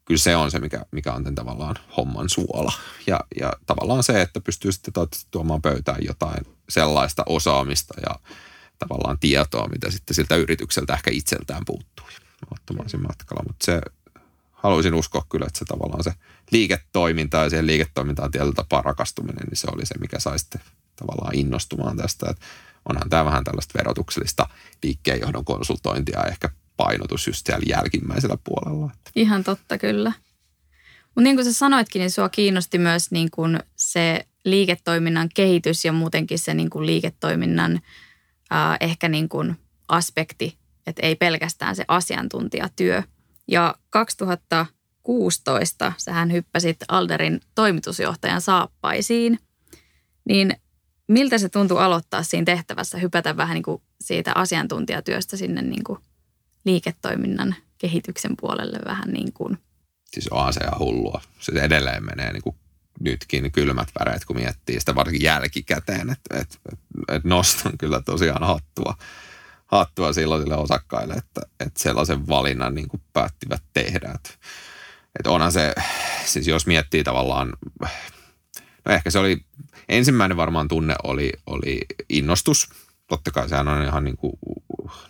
kyllä 0.06 0.20
se 0.20 0.36
on 0.36 0.52
se, 0.52 0.60
mikä, 0.60 0.86
mikä 0.92 1.14
on 1.14 1.36
tavallaan 1.36 1.76
homman 1.98 2.30
suola. 2.30 2.74
Ja, 3.08 3.20
ja 3.40 3.54
tavallaan 3.66 4.04
se, 4.04 4.22
että 4.22 4.42
pystyy 4.42 4.72
sitten 4.72 4.94
tuomaan 5.32 5.62
pöytään 5.62 6.04
jotain 6.04 6.46
sellaista 6.70 7.24
osaamista 7.26 7.94
ja 8.02 8.20
tavallaan 8.80 9.20
tietoa, 9.20 9.68
mitä 9.68 9.92
sitten 9.92 10.16
siltä 10.16 10.36
yritykseltä 10.36 10.94
ehkä 10.94 11.12
itseltään 11.12 11.66
puuttuu 11.66 12.06
ottamaan 12.52 12.90
matkalla. 13.08 13.44
Mutta 13.48 13.66
se 13.66 13.82
haluaisin 14.52 14.94
uskoa 14.94 15.26
kyllä, 15.30 15.46
että 15.48 15.60
se 15.60 15.66
tavallaan 15.66 16.04
se 16.04 16.14
liiketoiminta 16.52 17.38
ja 17.38 17.50
siihen 17.50 17.68
liiketoimintaan 17.68 18.32
tietyllä 18.32 18.54
tapaa 18.54 18.82
rakastuminen, 18.82 19.48
niin 19.50 19.58
se 19.58 19.68
oli 19.72 19.86
se, 19.86 19.96
mikä 20.00 20.20
sai 20.20 20.40
sitten 20.40 20.62
tavallaan 20.96 21.36
innostumaan 21.36 21.98
tästä. 21.98 22.28
Että 22.30 22.46
onhan 22.90 23.10
tämä 23.10 23.26
vähän 23.26 23.44
tällaista 23.44 23.78
verotuksellista 23.78 24.50
liikkeenjohdon 24.84 25.46
konsultointia 25.46 26.24
ehkä 26.24 26.50
painotus 26.78 27.28
just 27.28 27.46
siellä 27.46 27.66
jälkimmäisellä 27.70 28.38
puolella. 28.44 28.92
Ihan 29.16 29.44
totta, 29.44 29.78
kyllä. 29.78 30.12
Mutta 31.06 31.22
niin 31.22 31.36
kuin 31.36 31.46
sä 31.46 31.54
sanoitkin, 31.54 32.00
niin 32.00 32.12
sua 32.12 32.30
kiinnosti 32.30 32.78
myös 32.78 33.12
niin 33.12 33.32
kuin 33.32 33.60
se 33.76 34.28
liiketoiminnan 34.46 35.30
kehitys 35.34 35.86
ja 35.86 35.92
muutenkin 35.92 36.40
se 36.40 36.54
niin 36.54 36.70
kuin 36.70 36.86
liiketoiminnan 36.86 37.82
ää, 38.50 38.78
ehkä 38.80 39.10
niin 39.10 39.30
kuin 39.30 39.56
aspekti, 39.88 40.58
että 40.88 41.06
ei 41.06 41.16
pelkästään 41.16 41.76
se 41.76 41.86
asiantuntijatyö. 41.88 43.04
Ja 43.48 43.76
2016 43.90 45.94
sähän 45.98 46.32
hyppäsit 46.32 46.78
Alderin 46.88 47.42
toimitusjohtajan 47.56 48.42
saappaisiin, 48.42 49.40
niin 50.30 50.56
miltä 51.08 51.38
se 51.38 51.50
tuntui 51.50 51.82
aloittaa 51.82 52.24
siinä 52.24 52.46
tehtävässä, 52.46 52.98
hypätä 52.98 53.38
vähän 53.38 53.56
niin 53.56 53.64
kuin 53.64 53.82
siitä 54.02 54.32
asiantuntijatyöstä 54.36 55.38
sinne 55.38 55.62
niin 55.62 55.84
kuin 55.84 56.00
liiketoiminnan 56.66 57.56
kehityksen 57.78 58.34
puolelle 58.42 58.80
vähän 58.86 59.10
niin 59.10 59.34
kuin. 59.34 59.58
Siis 60.06 60.28
onhan 60.28 60.54
se 60.54 60.60
ihan 60.60 60.80
hullua. 60.80 61.22
Se 61.40 61.52
edelleen 61.52 62.06
menee 62.06 62.34
niin 62.34 62.44
kuin 62.44 62.56
nytkin 63.00 63.52
kylmät 63.52 63.88
väreet, 64.00 64.26
kun 64.26 64.36
miettii 64.36 64.80
sitä 64.80 64.96
varsinkin 64.96 65.26
jälkikäteen, 65.26 66.10
että 66.10 66.38
et, 66.40 66.60
et, 66.72 66.80
et 67.08 67.24
nostan 67.24 67.78
kyllä 67.78 68.02
tosiaan 68.02 68.44
hattua, 68.44 68.98
hattua 69.66 70.14
silloisille 70.14 70.56
osakkaille, 70.56 71.14
että, 71.14 71.42
että 71.60 71.84
sellaisen 71.84 72.28
valinnan 72.28 72.76
niin 72.76 72.88
kuin 72.88 73.02
päättivät 73.14 73.64
tehdä. 73.74 74.12
Että, 74.16 74.30
että 75.20 75.32
onhan 75.32 75.52
se, 75.52 75.76
siis 76.26 76.48
jos 76.48 76.68
miettii 76.68 77.04
tavallaan, 77.04 77.54
no 78.86 78.94
ehkä 78.94 79.10
se 79.12 79.20
oli, 79.20 79.38
ensimmäinen 79.90 80.38
varmaan 80.38 80.68
tunne 80.68 80.96
oli, 81.04 81.32
oli 81.46 81.80
innostus. 82.10 82.70
Totta 83.08 83.32
kai 83.32 83.50
sehän 83.50 83.68
on 83.68 83.84
ihan 83.84 84.04
niin 84.04 84.18
kuin 84.18 84.34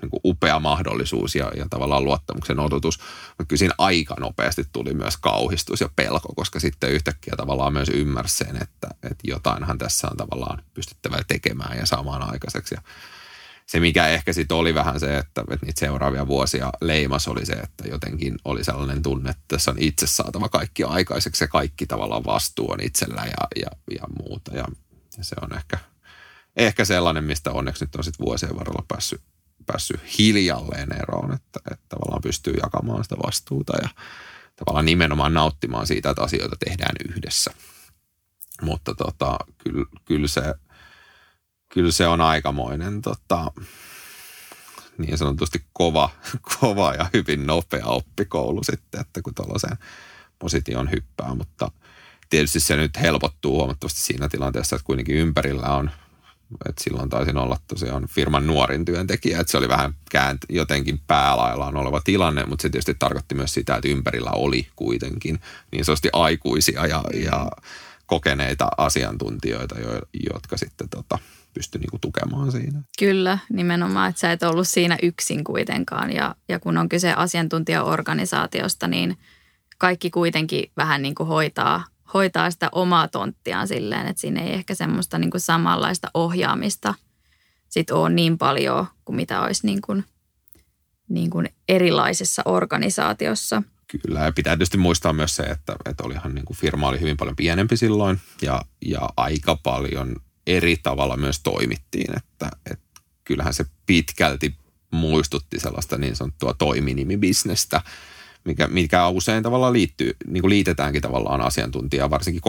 niin 0.02 0.10
kuin 0.10 0.22
upea 0.26 0.60
mahdollisuus 0.60 1.36
ja, 1.36 1.52
ja 1.58 1.66
tavallaan 1.70 2.04
luottamuksen 2.04 2.60
odotus. 2.60 3.00
Mutta 3.28 3.46
kyllä 3.48 3.60
siinä 3.60 3.74
aika 3.78 4.16
nopeasti 4.20 4.66
tuli 4.74 4.94
myös 4.94 5.18
kauhistus 5.18 5.82
ja 5.82 5.90
pelko, 5.96 6.34
koska 6.36 6.60
sitten 6.60 6.92
yhtäkkiä 6.92 7.34
tavallaan 7.38 7.74
myös 7.74 7.90
ymmärsi 7.90 8.38
sen, 8.38 8.56
että, 8.62 8.88
että 9.04 9.24
jotainhan 9.24 9.78
tässä 9.78 10.08
on 10.12 10.18
tavallaan 10.18 10.64
pystyttävä 10.74 11.18
tekemään 11.28 11.78
ja 11.78 11.86
saamaan 11.86 12.32
aikaiseksi. 12.32 12.76
Ja 12.76 12.82
se, 13.68 13.80
mikä 13.80 14.08
ehkä 14.08 14.34
sitten 14.34 14.58
oli 14.58 14.74
vähän 14.74 15.00
se, 15.00 15.18
että, 15.18 15.42
että 15.42 15.66
niitä 15.66 15.80
seuraavia 15.80 16.28
vuosia 16.28 16.72
leimas 16.82 17.28
oli 17.28 17.46
se, 17.46 17.54
että 17.54 17.88
jotenkin 17.88 18.38
oli 18.46 18.64
sellainen 18.64 19.04
tunne, 19.04 19.30
että 19.30 19.44
tässä 19.48 19.72
on 19.72 19.78
itse 19.80 20.08
saatava 20.08 20.50
kaikki 20.50 20.84
aikaiseksi 20.84 21.44
ja 21.44 21.48
kaikki 21.48 21.86
tavallaan 21.86 22.26
vastuu 22.26 22.72
on 22.72 22.82
itsellä 22.82 23.22
ja, 23.26 23.48
ja, 23.56 23.70
ja 23.92 24.08
muuta. 24.20 24.52
Ja, 24.56 24.66
ja 25.18 25.24
se 25.24 25.36
on 25.42 25.58
ehkä, 25.58 25.78
ehkä 26.56 26.86
sellainen, 26.86 27.24
mistä 27.24 27.52
onneksi 27.52 27.84
nyt 27.84 27.96
on 27.96 28.04
sitten 28.04 28.26
vuosien 28.26 28.56
varrella 28.56 28.86
päässyt 28.88 29.22
päässyt 29.68 30.02
hiljalleen 30.20 30.94
eroon, 30.94 31.34
että, 31.34 31.60
että 31.72 31.86
tavallaan 31.90 32.22
pystyy 32.22 32.54
jakamaan 32.64 33.04
sitä 33.04 33.16
vastuuta 33.26 33.74
ja 33.82 33.90
tavallaan 34.56 34.86
nimenomaan 34.86 35.34
nauttimaan 35.34 35.88
siitä, 35.88 36.10
että 36.10 36.24
asioita 36.24 36.56
tehdään 36.66 36.96
yhdessä. 37.10 37.52
Mutta 38.62 38.96
tota, 38.96 39.38
kyllä, 39.58 39.86
kyllä, 40.06 40.28
se, 40.28 40.42
kyllä 41.70 41.92
se 41.92 42.08
on 42.08 42.22
aikamoinen 42.22 43.02
tota, 43.02 43.52
niin 44.98 45.18
sanotusti 45.18 45.66
kova, 45.74 46.10
kova 46.60 46.94
ja 46.94 47.10
hyvin 47.14 47.48
nopea 47.48 47.86
oppikoulu 47.86 48.64
sitten, 48.64 49.02
että 49.02 49.22
kun 49.22 49.36
tuollaiseen 49.36 49.78
position 50.40 50.92
hyppää, 50.92 51.36
mutta 51.36 51.72
tietysti 52.30 52.60
se 52.60 52.76
nyt 52.76 53.00
helpottuu 53.00 53.56
huomattavasti 53.56 54.02
siinä 54.02 54.30
tilanteessa, 54.30 54.76
että 54.76 54.86
kuitenkin 54.86 55.16
ympärillä 55.16 55.68
on– 55.76 55.92
et 56.70 56.78
silloin 56.78 57.10
taisin 57.10 57.38
olla 57.38 57.58
tosiaan 57.68 58.08
firman 58.08 58.48
nuorin 58.48 58.86
työntekijä, 58.86 59.40
että 59.40 59.52
se 59.52 59.58
oli 59.58 59.68
vähän 59.68 59.94
käänt, 60.12 60.42
jotenkin 60.50 61.00
päälaillaan 61.08 61.78
oleva 61.78 62.02
tilanne, 62.04 62.46
mutta 62.46 62.62
se 62.62 62.70
tietysti 62.70 62.96
tarkoitti 63.00 63.36
myös 63.36 63.54
sitä, 63.54 63.76
että 63.76 63.90
ympärillä 63.90 64.32
oli 64.32 64.68
kuitenkin 64.76 65.40
niin 65.72 65.86
sanotusti 65.86 66.10
aikuisia 66.14 66.86
ja, 66.86 67.04
ja 67.14 67.52
kokeneita 68.06 68.70
asiantuntijoita, 68.78 69.80
jo, 69.80 70.02
jotka 70.34 70.58
sitten 70.58 70.90
tota, 70.90 71.20
pystyi 71.54 71.80
niinku 71.80 71.98
tukemaan 72.02 72.52
siinä. 72.52 72.82
Kyllä, 73.00 73.38
nimenomaan, 73.54 74.10
että 74.10 74.20
sä 74.20 74.32
et 74.32 74.44
ollut 74.44 74.68
siinä 74.68 74.98
yksin 75.04 75.44
kuitenkaan 75.44 76.14
ja, 76.14 76.36
ja 76.50 76.60
kun 76.60 76.78
on 76.78 76.90
kyse 76.90 77.14
asiantuntijaorganisaatiosta, 77.14 78.88
niin 78.88 79.18
kaikki 79.78 80.10
kuitenkin 80.10 80.72
vähän 80.78 81.02
niin 81.02 81.16
kuin 81.16 81.28
hoitaa 81.28 81.84
hoitaa 82.14 82.52
sitä 82.52 82.70
omaa 82.72 83.08
tonttiaan 83.08 83.68
silleen, 83.68 84.08
että 84.08 84.22
siinä 84.22 84.42
ei 84.42 84.54
ehkä 84.54 84.76
semmoista 84.76 85.18
niin 85.18 85.32
kuin 85.32 85.42
samanlaista 85.42 86.08
ohjaamista 86.14 86.94
sit 87.70 87.92
ole 87.92 88.10
niin 88.10 88.38
paljon 88.38 88.86
kuin 89.06 89.16
mitä 89.16 89.42
olisi 89.42 89.66
niin 89.66 89.82
kuin, 89.82 90.04
niin 91.10 91.30
kuin 91.30 91.50
erilaisessa 91.70 92.42
organisaatiossa. 92.46 93.64
Kyllä, 93.88 94.20
ja 94.20 94.32
pitää 94.32 94.56
tietysti 94.56 94.78
muistaa 94.78 95.14
myös 95.14 95.36
se, 95.36 95.44
että, 95.44 95.76
että 95.86 96.04
olihan 96.04 96.36
niin 96.36 96.46
kuin 96.46 96.58
firma 96.58 96.88
oli 96.88 97.00
hyvin 97.00 97.18
paljon 97.18 97.36
pienempi 97.36 97.78
silloin 97.78 98.20
ja, 98.42 98.62
ja 98.86 99.10
aika 99.18 99.56
paljon 99.56 100.16
eri 100.48 100.78
tavalla 100.84 101.18
myös 101.18 101.40
toimittiin, 101.40 102.18
että, 102.18 102.50
että 102.72 103.02
kyllähän 103.24 103.54
se 103.54 103.66
pitkälti 103.86 104.56
muistutti 104.92 105.60
sellaista 105.60 105.98
niin 105.98 106.16
sanottua 106.16 106.54
toiminimibisnestä, 106.54 107.82
mikä, 108.48 108.68
mikä 108.68 109.08
usein 109.08 109.44
tavallaan 109.44 109.74
liittyy, 109.74 110.16
niin 110.28 110.42
kuin 110.42 110.50
liitetäänkin 110.50 111.02
tavallaan 111.02 111.42
asiantuntijaa, 111.42 112.10
varsinkin 112.10 112.42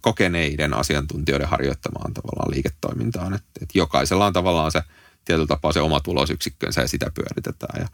kokeneiden 0.00 0.74
asiantuntijoiden 0.74 1.48
harjoittamaan 1.48 2.14
tavallaan 2.14 2.50
liiketoimintaan. 2.50 3.34
Että, 3.34 3.48
että 3.62 3.78
jokaisella 3.78 4.26
on 4.26 4.32
tavallaan 4.32 4.72
se 4.72 4.82
tietyllä 5.24 5.46
tapaa 5.46 5.72
se 5.72 5.80
oma 5.80 6.00
tulosyksikkönsä 6.00 6.80
ja 6.80 6.88
sitä 6.88 7.10
pyöritetään. 7.14 7.82
Ja, 7.82 7.88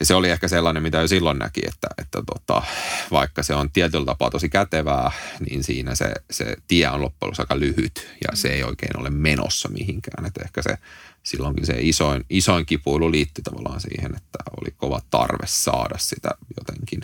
ja 0.00 0.06
se 0.06 0.14
oli 0.14 0.30
ehkä 0.30 0.48
sellainen, 0.48 0.82
mitä 0.82 1.00
jo 1.00 1.08
silloin 1.08 1.38
näki, 1.38 1.60
että, 1.66 1.88
että 1.98 2.22
tota, 2.26 2.62
vaikka 3.10 3.42
se 3.42 3.54
on 3.54 3.70
tietyllä 3.70 4.06
tapaa 4.06 4.30
tosi 4.30 4.48
kätevää, 4.48 5.10
niin 5.50 5.64
siinä 5.64 5.94
se, 5.94 6.12
se 6.30 6.56
tie 6.68 6.88
on 6.88 7.02
loppujen 7.02 7.34
aika 7.38 7.58
lyhyt 7.58 8.08
ja 8.28 8.36
se 8.36 8.48
ei 8.48 8.62
oikein 8.62 9.00
ole 9.00 9.10
menossa 9.10 9.68
mihinkään. 9.68 10.26
Että 10.26 10.40
ehkä 10.44 10.62
se 10.62 10.78
silloinkin 11.22 11.66
se 11.66 11.74
isoin, 11.78 12.24
isoin 12.30 12.66
kipuilu 12.66 13.10
liittyi 13.10 13.42
tavallaan 13.42 13.80
siihen, 13.80 14.16
että 14.16 14.38
oli 14.60 14.70
kova 14.76 15.00
tarve 15.10 15.46
saada 15.46 15.98
sitä 15.98 16.30
jotenkin 16.56 17.00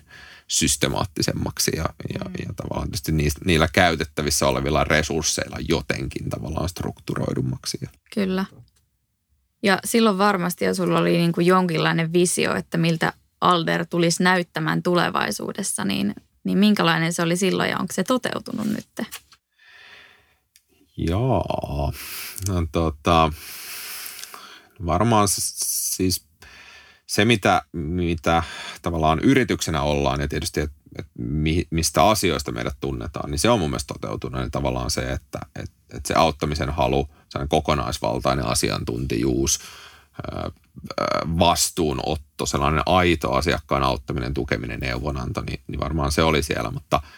systemaattisemmaksi 0.48 1.70
ja, 1.76 1.84
ja, 2.14 2.24
mm. 2.24 2.34
ja 2.46 2.52
tavallaan 2.56 2.88
tietysti 2.88 3.12
niistä, 3.12 3.40
niillä 3.44 3.68
käytettävissä 3.72 4.48
olevilla 4.48 4.84
resursseilla 4.84 5.56
jotenkin 5.68 6.30
tavallaan 6.30 6.68
strukturoidummaksi. 6.68 7.78
Kyllä. 8.14 8.44
Ja 9.62 9.78
silloin 9.84 10.18
varmasti, 10.18 10.64
jos 10.64 10.76
sulla 10.76 10.98
oli 10.98 11.16
niin 11.16 11.32
kuin 11.32 11.46
jonkinlainen 11.46 12.12
visio, 12.12 12.54
että 12.54 12.78
miltä 12.78 13.12
Alder 13.40 13.86
tulisi 13.86 14.22
näyttämään 14.22 14.82
tulevaisuudessa, 14.82 15.84
niin, 15.84 16.14
niin 16.44 16.58
minkälainen 16.58 17.12
se 17.12 17.22
oli 17.22 17.36
silloin 17.36 17.70
ja 17.70 17.78
onko 17.78 17.92
se 17.92 18.04
toteutunut 18.04 18.66
nyt? 18.66 19.08
Joo, 20.96 21.92
no 22.48 22.66
tota, 22.72 23.32
varmaan 24.86 25.28
siis 25.28 26.26
se, 27.06 27.24
mitä, 27.24 27.62
mitä 27.72 28.42
tavallaan 28.82 29.18
yrityksenä 29.18 29.82
ollaan 29.82 30.20
ja 30.20 30.28
tietysti, 30.28 30.60
että 30.60 30.78
et 30.98 31.06
mistä 31.70 32.04
asioista 32.04 32.52
meidät 32.52 32.76
tunnetaan, 32.80 33.30
niin 33.30 33.38
se 33.38 33.50
on 33.50 33.58
mun 33.58 33.70
mielestä 33.70 33.94
toteutunut. 33.94 34.40
Niin 34.40 34.50
tavallaan 34.50 34.90
se, 34.90 35.00
että 35.00 35.38
et, 35.56 35.70
et 35.94 36.06
se 36.06 36.14
auttamisen 36.14 36.70
halu, 36.70 37.08
sellainen 37.28 37.48
kokonaisvaltainen 37.48 38.46
asiantuntijuus, 38.46 39.60
vastuunotto, 41.38 42.46
sellainen 42.46 42.82
aito 42.86 43.32
asiakkaan 43.32 43.82
auttaminen, 43.82 44.34
tukeminen, 44.34 44.80
neuvonanto, 44.80 45.40
niin, 45.40 45.60
niin 45.66 45.80
varmaan 45.80 46.12
se 46.12 46.22
oli 46.22 46.42
siellä, 46.42 46.70
mutta– 46.70 47.00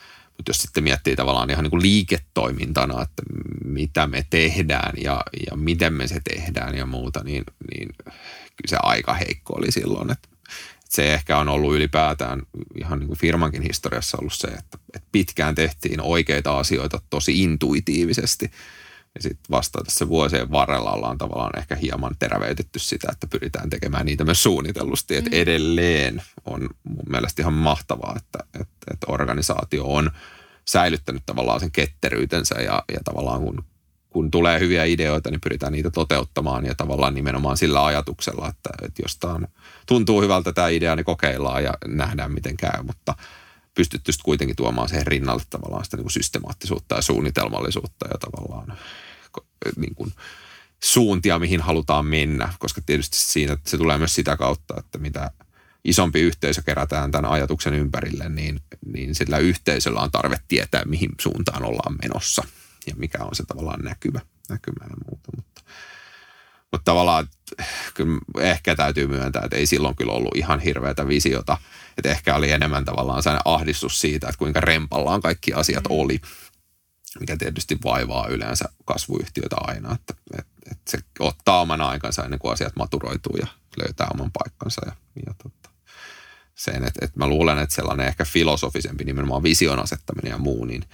mutta 0.40 0.50
jos 0.50 0.58
sitten 0.58 0.84
miettii 0.84 1.16
tavallaan 1.16 1.50
ihan 1.50 1.62
niin 1.62 1.70
kuin 1.70 1.82
liiketoimintana, 1.82 3.02
että 3.02 3.22
mitä 3.64 4.06
me 4.06 4.26
tehdään 4.30 4.92
ja, 5.02 5.22
ja 5.50 5.56
miten 5.56 5.92
me 5.92 6.08
se 6.08 6.20
tehdään 6.24 6.74
ja 6.74 6.86
muuta, 6.86 7.24
niin, 7.24 7.44
niin 7.70 7.88
kyllä 7.96 8.66
se 8.66 8.76
aika 8.82 9.14
heikko 9.14 9.54
oli 9.56 9.72
silloin. 9.72 10.10
Että, 10.10 10.28
se 10.88 11.14
ehkä 11.14 11.38
on 11.38 11.48
ollut 11.48 11.74
ylipäätään 11.74 12.42
ihan 12.80 12.98
niin 12.98 13.06
kuin 13.06 13.18
firmankin 13.18 13.62
historiassa 13.62 14.18
ollut 14.20 14.32
se, 14.32 14.48
että, 14.48 14.78
että 14.94 15.08
pitkään 15.12 15.54
tehtiin 15.54 16.00
oikeita 16.00 16.58
asioita 16.58 17.00
tosi 17.10 17.42
intuitiivisesti. 17.42 18.50
Ja 19.14 19.22
sitten 19.22 19.50
vasta 19.50 19.84
tässä 19.84 20.08
vuosien 20.08 20.50
varrella 20.50 20.92
ollaan 20.92 21.18
tavallaan 21.18 21.58
ehkä 21.58 21.76
hieman 21.76 22.16
terävöitetty 22.18 22.78
sitä, 22.78 23.08
että 23.12 23.26
pyritään 23.26 23.70
tekemään 23.70 24.06
niitä 24.06 24.24
myös 24.24 24.42
suunnitellusti. 24.42 25.16
Että 25.16 25.30
mm. 25.30 25.36
edelleen 25.36 26.22
on 26.44 26.68
mun 26.84 27.04
mielestä 27.10 27.42
ihan 27.42 27.52
mahtavaa, 27.52 28.14
että, 28.16 28.38
että, 28.54 28.92
että 28.92 29.06
organisaatio 29.08 29.84
on 29.84 30.10
säilyttänyt 30.68 31.22
tavallaan 31.26 31.60
sen 31.60 31.72
ketteryytensä 31.72 32.54
ja, 32.54 32.84
ja 32.92 33.00
tavallaan 33.04 33.40
kun, 33.40 33.64
kun 34.10 34.30
tulee 34.30 34.60
hyviä 34.60 34.84
ideoita, 34.84 35.30
niin 35.30 35.40
pyritään 35.40 35.72
niitä 35.72 35.90
toteuttamaan 35.90 36.66
ja 36.66 36.74
tavallaan 36.74 37.14
nimenomaan 37.14 37.56
sillä 37.56 37.84
ajatuksella, 37.84 38.48
että, 38.48 38.70
että 38.82 39.02
jos 39.02 39.16
tämä 39.16 39.48
tuntuu 39.86 40.22
hyvältä 40.22 40.52
tämä 40.52 40.68
idea, 40.68 40.96
niin 40.96 41.04
kokeillaan 41.04 41.64
ja 41.64 41.74
nähdään 41.86 42.32
miten 42.32 42.56
käy, 42.56 42.82
mutta 42.82 43.14
pystytty 43.80 44.12
kuitenkin 44.22 44.56
tuomaan 44.56 44.88
siihen 44.88 45.06
rinnalle 45.06 45.42
tavallaan 45.50 45.84
sitä 45.84 45.96
niin 45.96 46.04
kuin 46.04 46.12
systemaattisuutta 46.12 46.94
ja 46.94 47.02
suunnitelmallisuutta 47.02 48.06
ja 48.08 48.18
tavallaan 48.18 48.78
niin 49.76 49.94
kuin 49.94 50.12
suuntia, 50.82 51.38
mihin 51.38 51.60
halutaan 51.60 52.06
mennä, 52.06 52.52
koska 52.58 52.80
tietysti 52.86 53.16
siinä 53.16 53.56
se 53.66 53.76
tulee 53.78 53.98
myös 53.98 54.14
sitä 54.14 54.36
kautta, 54.36 54.74
että 54.78 54.98
mitä 54.98 55.30
isompi 55.84 56.20
yhteisö 56.20 56.62
kerätään 56.62 57.10
tämän 57.10 57.30
ajatuksen 57.30 57.74
ympärille, 57.74 58.28
niin, 58.28 58.60
niin 58.86 59.14
sillä 59.14 59.38
yhteisöllä 59.38 60.00
on 60.00 60.10
tarve 60.10 60.36
tietää, 60.48 60.84
mihin 60.84 61.10
suuntaan 61.20 61.64
ollaan 61.64 61.96
menossa 62.02 62.42
ja 62.86 62.94
mikä 62.96 63.18
on 63.24 63.34
se 63.34 63.44
tavallaan 63.44 63.80
näkymä, 63.80 64.20
näkymä 64.48 64.84
ja 64.90 64.96
muuta. 65.08 65.30
Mutta, 65.36 65.62
mutta 66.72 66.84
tavallaan 66.84 67.28
kyllä 67.94 68.18
ehkä 68.40 68.76
täytyy 68.76 69.06
myöntää, 69.06 69.42
että 69.44 69.56
ei 69.56 69.66
silloin 69.66 69.96
kyllä 69.96 70.12
ollut 70.12 70.36
ihan 70.36 70.60
hirveätä 70.60 71.08
visiota. 71.08 71.58
Että 71.98 72.10
ehkä 72.10 72.34
oli 72.34 72.50
enemmän 72.50 72.84
tavallaan 72.84 73.22
sellainen 73.22 73.52
ahdistus 73.52 74.00
siitä, 74.00 74.28
että 74.28 74.38
kuinka 74.38 74.60
rempallaan 74.60 75.20
kaikki 75.20 75.52
asiat 75.52 75.84
mm. 75.84 75.96
oli 75.96 76.20
mikä 77.20 77.36
tietysti 77.36 77.78
vaivaa 77.84 78.26
yleensä 78.26 78.64
kasvuyhtiöitä 78.84 79.56
aina, 79.60 79.94
että, 79.94 80.14
että, 80.38 80.52
että 80.70 80.90
se 80.90 80.98
ottaa 81.18 81.60
oman 81.60 81.80
aikansa 81.80 82.24
ennen 82.24 82.38
kuin 82.38 82.52
asiat 82.52 82.76
maturoituu 82.76 83.36
ja 83.36 83.46
löytää 83.76 84.08
oman 84.14 84.30
paikkansa. 84.32 84.80
Ja, 84.86 84.92
ja 85.26 85.34
tota. 85.42 85.70
sen, 86.54 86.84
että, 86.84 87.04
että 87.04 87.18
mä 87.18 87.26
luulen, 87.26 87.58
että 87.58 87.74
sellainen 87.74 88.06
ehkä 88.06 88.24
filosofisempi 88.24 89.04
nimenomaan 89.04 89.42
vision 89.42 89.78
asettaminen 89.78 90.30
ja 90.30 90.38
muu, 90.38 90.64
niin, 90.64 90.84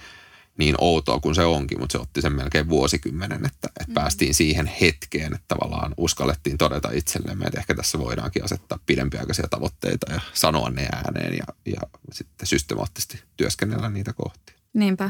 niin 0.57 0.75
outoa 0.77 1.19
kuin 1.19 1.35
se 1.35 1.43
onkin, 1.43 1.79
mutta 1.79 1.91
se 1.91 1.97
otti 1.97 2.21
sen 2.21 2.33
melkein 2.33 2.69
vuosikymmenen, 2.69 3.45
että, 3.45 3.67
että 3.67 3.85
mm. 3.87 3.93
päästiin 3.93 4.33
siihen 4.33 4.71
hetkeen, 4.81 5.33
että 5.33 5.45
tavallaan 5.47 5.93
uskallettiin 5.97 6.57
todeta 6.57 6.89
itsellemme, 6.91 7.45
että 7.45 7.59
ehkä 7.59 7.75
tässä 7.75 7.99
voidaankin 7.99 8.43
asettaa 8.43 8.79
pidempiaikaisia 8.85 9.47
tavoitteita 9.49 10.13
ja 10.13 10.21
sanoa 10.33 10.69
ne 10.69 10.87
ääneen 10.91 11.33
ja, 11.33 11.45
ja 11.65 11.81
sitten 12.11 12.47
systemaattisesti 12.47 13.23
työskennellä 13.37 13.89
niitä 13.89 14.13
kohti. 14.13 14.55
Niinpä, 14.73 15.09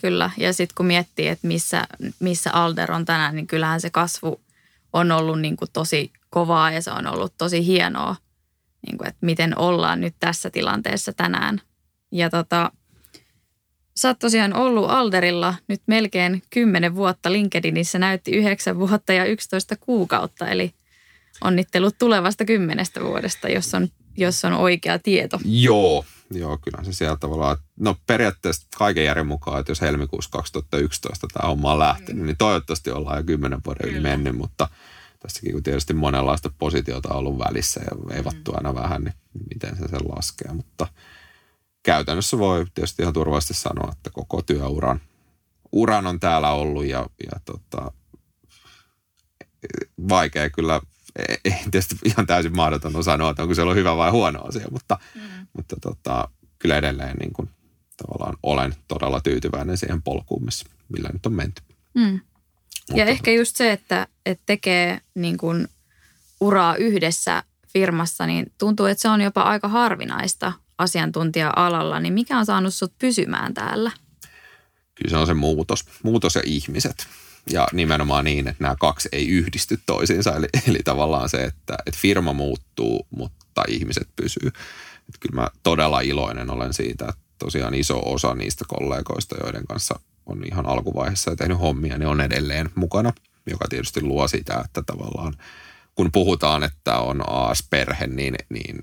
kyllä. 0.00 0.30
Ja 0.36 0.52
sitten 0.52 0.74
kun 0.74 0.86
miettii, 0.86 1.28
että 1.28 1.46
missä, 1.46 1.86
missä 2.20 2.50
Alder 2.52 2.92
on 2.92 3.04
tänään, 3.04 3.36
niin 3.36 3.46
kyllähän 3.46 3.80
se 3.80 3.90
kasvu 3.90 4.40
on 4.92 5.12
ollut 5.12 5.40
niin 5.40 5.56
kuin 5.56 5.70
tosi 5.72 6.12
kovaa 6.30 6.70
ja 6.70 6.82
se 6.82 6.90
on 6.90 7.06
ollut 7.06 7.34
tosi 7.38 7.66
hienoa, 7.66 8.16
niin 8.86 8.98
kuin, 8.98 9.08
että 9.08 9.26
miten 9.26 9.58
ollaan 9.58 10.00
nyt 10.00 10.14
tässä 10.20 10.50
tilanteessa 10.50 11.12
tänään. 11.12 11.60
Ja 12.12 12.30
tota, 12.30 12.72
sä 13.96 14.08
oot 14.08 14.18
tosiaan 14.18 14.54
ollut 14.54 14.90
Alderilla 14.90 15.54
nyt 15.68 15.82
melkein 15.86 16.42
10 16.50 16.94
vuotta. 16.94 17.32
LinkedInissä 17.32 17.98
näytti 17.98 18.30
9 18.30 18.78
vuotta 18.78 19.12
ja 19.12 19.24
11 19.24 19.76
kuukautta, 19.76 20.48
eli 20.48 20.74
onnittelut 21.44 21.98
tulevasta 21.98 22.44
kymmenestä 22.44 23.00
vuodesta, 23.00 23.48
jos 23.48 23.74
on, 23.74 23.88
jos 24.16 24.44
on 24.44 24.52
oikea 24.52 24.98
tieto. 24.98 25.40
Joo, 25.44 26.04
joo, 26.30 26.58
kyllä 26.58 26.84
se 26.84 26.92
siellä 26.92 27.16
tavallaan, 27.16 27.56
no 27.80 27.96
periaatteessa 28.06 28.66
kaiken 28.78 29.04
järjen 29.04 29.26
mukaan, 29.26 29.60
että 29.60 29.70
jos 29.70 29.80
helmikuussa 29.80 30.30
2011 30.30 31.26
tämä 31.32 31.48
homma 31.48 31.72
on 31.72 31.78
lähtenyt, 31.78 32.26
niin 32.26 32.36
toivottavasti 32.36 32.90
ollaan 32.90 33.16
jo 33.16 33.24
kymmenen 33.24 33.60
vuoden 33.66 33.88
yli 33.88 34.00
mennyt, 34.00 34.36
mutta 34.36 34.68
tässäkin 35.22 35.52
kun 35.52 35.62
tietysti 35.62 35.94
monenlaista 35.94 36.50
positiota 36.58 37.08
on 37.08 37.16
ollut 37.16 37.38
välissä 37.38 37.80
ja 37.80 38.14
veivattu 38.14 38.52
aina 38.54 38.74
vähän, 38.74 39.04
niin 39.04 39.14
miten 39.54 39.76
se 39.76 39.88
sen 39.88 40.08
laskee, 40.08 40.52
mutta– 40.52 40.86
käytännössä 41.82 42.38
voi 42.38 42.66
tietysti 42.74 43.02
ihan 43.02 43.14
turvallisesti 43.14 43.54
sanoa, 43.54 43.92
että 43.92 44.10
koko 44.10 44.42
työuran 44.42 45.00
uran 45.72 46.06
on 46.06 46.20
täällä 46.20 46.50
ollut 46.50 46.84
ja, 46.84 47.06
ja 47.24 47.40
tota, 47.44 47.92
vaikea 50.08 50.50
kyllä, 50.50 50.80
ei 51.44 51.54
tietysti 51.70 51.96
ihan 52.04 52.26
täysin 52.26 52.56
mahdoton 52.56 53.04
sanoa, 53.04 53.30
että 53.30 53.42
onko 53.42 53.54
se 53.54 53.62
ollut 53.62 53.76
hyvä 53.76 53.96
vai 53.96 54.10
huono 54.10 54.44
asia, 54.44 54.66
mutta, 54.70 54.98
mm. 55.14 55.46
mutta 55.56 55.76
tota, 55.82 56.28
kyllä 56.58 56.76
edelleen 56.76 57.16
niin 57.16 57.32
kuin, 57.32 57.50
tavallaan 57.96 58.38
olen 58.42 58.74
todella 58.88 59.20
tyytyväinen 59.20 59.78
siihen 59.78 60.02
polkuun, 60.02 60.48
millä 60.88 61.10
nyt 61.12 61.26
on 61.26 61.32
menty. 61.32 61.62
Mm. 61.94 62.20
Ja 62.94 63.04
ehkä 63.04 63.30
just 63.30 63.56
se, 63.56 63.72
että, 63.72 64.06
että 64.26 64.42
tekee 64.46 65.00
niin 65.14 65.38
kuin 65.38 65.68
uraa 66.40 66.76
yhdessä 66.76 67.44
firmassa, 67.68 68.26
niin 68.26 68.52
tuntuu, 68.58 68.86
että 68.86 69.02
se 69.02 69.08
on 69.08 69.20
jopa 69.20 69.42
aika 69.42 69.68
harvinaista 69.68 70.52
asiantuntija-alalla, 70.82 72.00
niin 72.00 72.14
mikä 72.14 72.38
on 72.38 72.46
saanut 72.46 72.74
sut 72.74 72.92
pysymään 72.98 73.54
täällä? 73.54 73.90
Kyllä 74.94 75.10
se 75.10 75.16
on 75.16 75.26
se 75.26 75.34
muutos, 75.34 75.84
muutos 76.02 76.34
ja 76.34 76.42
ihmiset. 76.44 77.06
Ja 77.50 77.68
nimenomaan 77.72 78.24
niin, 78.24 78.48
että 78.48 78.64
nämä 78.64 78.76
kaksi 78.80 79.08
ei 79.12 79.28
yhdisty 79.28 79.80
toisiinsa. 79.86 80.36
Eli, 80.36 80.46
eli 80.68 80.78
tavallaan 80.84 81.28
se, 81.28 81.44
että, 81.44 81.74
että 81.86 82.00
firma 82.00 82.32
muuttuu, 82.32 83.06
mutta 83.10 83.62
ihmiset 83.68 84.08
pysyy. 84.16 84.46
Että 85.08 85.18
kyllä 85.20 85.40
mä 85.40 85.48
todella 85.62 86.00
iloinen 86.00 86.50
olen 86.50 86.74
siitä, 86.74 87.04
että 87.08 87.22
tosiaan 87.38 87.74
iso 87.74 88.02
osa 88.04 88.34
niistä 88.34 88.64
kollegoista, 88.68 89.36
joiden 89.44 89.66
kanssa 89.66 90.00
on 90.26 90.44
ihan 90.46 90.66
alkuvaiheessa 90.66 91.30
ja 91.30 91.36
tehnyt 91.36 91.60
hommia, 91.60 91.98
niin 91.98 92.08
on 92.08 92.20
edelleen 92.20 92.70
mukana, 92.74 93.12
joka 93.50 93.64
tietysti 93.68 94.02
luo 94.02 94.28
sitä, 94.28 94.62
että 94.64 94.82
tavallaan 94.82 95.36
kun 95.94 96.12
puhutaan, 96.12 96.62
että 96.62 96.98
on 96.98 97.22
AS-perhe, 97.26 98.06
niin, 98.06 98.34
niin 98.48 98.78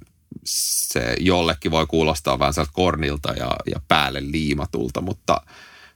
se 0.45 1.15
jollekin 1.19 1.71
voi 1.71 1.87
kuulostaa 1.87 2.39
vähän 2.39 2.53
kornilta 2.73 3.33
ja, 3.33 3.51
ja 3.65 3.79
päälle 3.87 4.21
liimatulta, 4.31 5.01
mutta 5.01 5.41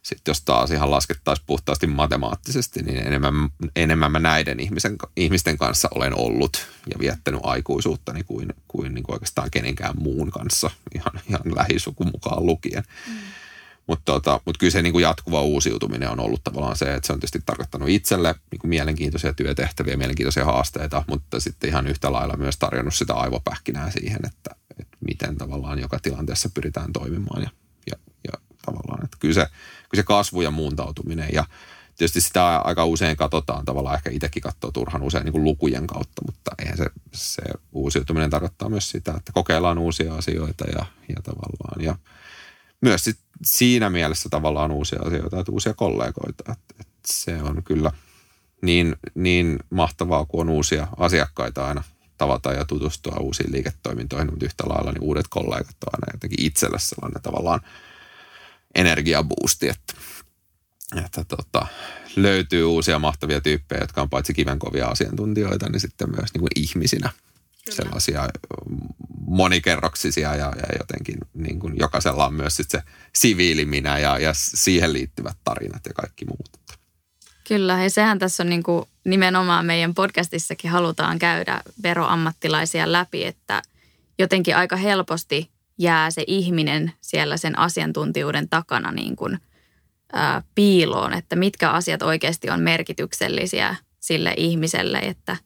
sitten 0.04 0.32
jos 0.32 0.42
taas 0.42 0.72
ihan 0.72 0.92
laskettaisiin 0.92 1.46
puhtaasti 1.48 1.88
matemaattisesti, 1.88 2.84
niin 2.84 3.08
enemmän, 3.08 3.34
enemmän 3.76 4.12
mä 4.12 4.20
näiden 4.20 4.60
ihmisen, 4.60 4.96
ihmisten 5.16 5.58
kanssa 5.58 5.88
olen 5.96 6.20
ollut 6.20 6.68
ja 6.94 7.00
viettänyt 7.00 7.40
aikuisuuttani 7.44 8.24
kuin, 8.24 8.54
kuin, 8.68 8.94
niin 8.94 9.04
kuin 9.04 9.16
oikeastaan 9.16 9.52
kenenkään 9.52 9.94
muun 9.98 10.32
kanssa, 10.32 10.70
ihan, 10.96 11.22
ihan 11.30 11.56
lähisuku 11.56 12.04
mukaan 12.04 12.46
lukien. 12.46 12.84
Mm. 13.08 13.18
Mutta 13.88 14.12
tota, 14.12 14.40
mut 14.46 14.58
kyllä 14.58 14.72
se 14.72 14.82
niin 14.82 14.94
kuin 14.94 15.04
jatkuva 15.04 15.42
uusiutuminen 15.42 16.10
on 16.10 16.20
ollut 16.20 16.44
tavallaan 16.44 16.76
se, 16.76 16.94
että 16.94 17.08
se 17.08 17.14
on 17.14 17.20
tietysti 17.20 17.40
tarkoittanut 17.46 17.90
itselle 17.90 18.36
niin 18.52 18.60
kuin 18.60 18.70
mielenkiintoisia 18.70 19.34
työtehtäviä, 19.34 19.98
mielenkiintoisia 19.98 20.46
haasteita, 20.46 21.04
mutta 21.08 21.40
sitten 21.40 21.70
ihan 21.70 21.88
yhtä 21.88 22.12
lailla 22.12 22.38
myös 22.38 22.58
tarjonnut 22.58 22.96
sitä 22.96 23.14
aivopähkinää 23.14 23.92
siihen, 23.92 24.20
että, 24.26 24.56
että 24.80 24.98
miten 25.08 25.38
tavallaan 25.38 25.80
joka 25.80 26.00
tilanteessa 26.00 26.50
pyritään 26.54 26.94
toimimaan 26.94 27.42
ja, 27.42 27.50
ja, 27.92 27.96
ja 28.24 28.40
tavallaan, 28.66 29.06
että 29.06 29.18
kyllä 29.20 29.34
se, 29.34 29.48
kyllä 29.90 30.02
se 30.02 30.04
kasvu 30.04 30.42
ja 30.42 30.52
muuntautuminen 30.52 31.30
ja 31.34 31.46
tietysti 31.98 32.22
sitä 32.22 32.58
aika 32.58 32.86
usein 32.86 33.18
katsotaan 33.18 33.66
tavallaan, 33.66 33.96
ehkä 33.96 34.10
itsekin 34.10 34.44
katsoo 34.44 34.72
turhan 34.72 35.04
usein 35.04 35.26
niin 35.26 35.32
kuin 35.32 35.44
lukujen 35.44 35.88
kautta, 35.88 36.22
mutta 36.26 36.52
eihän 36.60 36.78
se, 36.78 36.86
se 37.14 37.42
uusiutuminen 37.72 38.30
tarkoittaa 38.30 38.70
myös 38.70 38.90
sitä, 38.90 39.14
että 39.18 39.32
kokeillaan 39.32 39.78
uusia 39.78 40.16
asioita 40.16 40.66
ja, 40.66 40.86
ja 41.10 41.22
tavallaan 41.24 41.82
ja 41.82 41.96
myös 42.84 43.04
sit 43.04 43.20
siinä 43.44 43.90
mielessä 43.90 44.30
tavallaan 44.30 44.72
uusia 44.72 45.00
asioita, 45.02 45.40
että 45.40 45.52
uusia 45.52 45.74
kollegoita. 45.74 46.52
Että, 46.52 46.76
että 46.80 46.94
se 47.06 47.42
on 47.42 47.64
kyllä 47.64 47.92
niin, 48.62 48.96
niin 49.16 49.60
mahtavaa, 49.70 50.26
kun 50.26 50.42
on 50.42 50.50
uusia 50.50 50.88
asiakkaita 50.98 51.68
aina 51.68 51.84
tavata 52.18 52.54
ja 52.54 52.66
tutustua 52.66 53.18
uusiin 53.20 53.52
liiketoimintoihin, 53.52 54.30
mutta 54.30 54.46
yhtä 54.46 54.64
lailla 54.68 54.92
niin 54.92 55.04
uudet 55.04 55.28
kollegat 55.30 55.76
on 55.86 55.94
aina 55.94 56.14
jotenkin 56.14 56.46
itselle 56.46 56.80
sellainen 56.80 57.22
tavallaan 57.22 57.62
energiaboosti, 58.76 59.70
että, 59.70 59.94
että 61.06 61.24
tota, 61.24 61.68
löytyy 62.16 62.64
uusia 62.64 63.00
mahtavia 63.00 63.42
tyyppejä, 63.42 63.82
jotka 63.82 64.02
on 64.02 64.10
paitsi 64.10 64.34
kivenkovia 64.34 64.88
asiantuntijoita, 64.88 65.70
niin 65.70 65.80
sitten 65.80 66.10
myös 66.10 66.34
niin 66.34 66.40
kuin 66.40 66.52
ihmisinä 66.56 67.10
Kyllä. 67.66 67.76
sellaisia 67.76 68.30
monikerroksisia 69.28 70.36
ja, 70.36 70.54
ja 70.58 70.78
jotenkin 70.80 71.18
niin 71.34 71.60
kuin 71.60 71.74
jokaisella 71.80 72.26
on 72.28 72.34
myös 72.34 72.56
sit 72.56 72.70
se 72.70 72.84
siviiliminä 73.16 74.00
ja, 74.00 74.20
ja 74.20 74.32
siihen 74.34 74.94
liittyvät 74.94 75.38
tarinat 75.44 75.82
ja 75.86 75.94
kaikki 75.94 76.26
muut. 76.26 76.50
Kyllä, 77.48 77.84
ja 77.84 77.90
sehän 77.90 78.20
tässä 78.20 78.44
on 78.44 78.50
niin 78.50 78.64
kuin 78.64 78.86
nimenomaan 79.06 79.66
meidän 79.66 79.94
podcastissakin 79.94 80.72
halutaan 80.72 81.20
käydä 81.20 81.62
veroammattilaisia 81.84 82.92
läpi, 82.92 83.26
että 83.26 83.62
jotenkin 84.20 84.56
aika 84.56 84.76
helposti 84.76 85.50
jää 85.78 86.12
se 86.12 86.24
ihminen 86.28 86.94
siellä 87.02 87.38
sen 87.38 87.60
asiantuntijuuden 87.60 88.50
takana 88.50 88.92
niin 88.92 89.16
kuin, 89.16 89.40
ää, 90.14 90.42
piiloon, 90.56 91.14
että 91.14 91.36
mitkä 91.36 91.70
asiat 91.70 92.02
oikeasti 92.02 92.50
on 92.50 92.60
merkityksellisiä 92.60 93.76
sille 94.00 94.34
ihmiselle, 94.38 94.98
että 94.98 95.38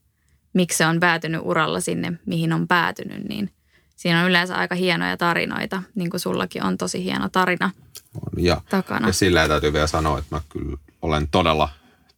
miksi 0.57 0.77
se 0.77 0.85
on 0.85 0.99
päätynyt 0.99 1.41
uralla 1.43 1.79
sinne, 1.79 2.13
mihin 2.25 2.53
on 2.53 2.67
päätynyt, 2.67 3.23
niin 3.29 3.51
siinä 3.95 4.21
on 4.21 4.29
yleensä 4.29 4.55
aika 4.55 4.75
hienoja 4.75 5.17
tarinoita, 5.17 5.83
niin 5.95 6.09
kuin 6.09 6.21
sullakin 6.21 6.63
on 6.63 6.77
tosi 6.77 7.03
hieno 7.03 7.29
tarina 7.29 7.71
on. 8.13 8.43
Ja, 8.43 8.61
takana. 8.69 9.07
Ja 9.07 9.13
sillä 9.13 9.47
täytyy 9.47 9.73
vielä 9.73 9.87
sanoa, 9.87 10.19
että 10.19 10.35
mä 10.35 10.41
kyllä 10.49 10.77
olen 11.01 11.27
todella 11.27 11.69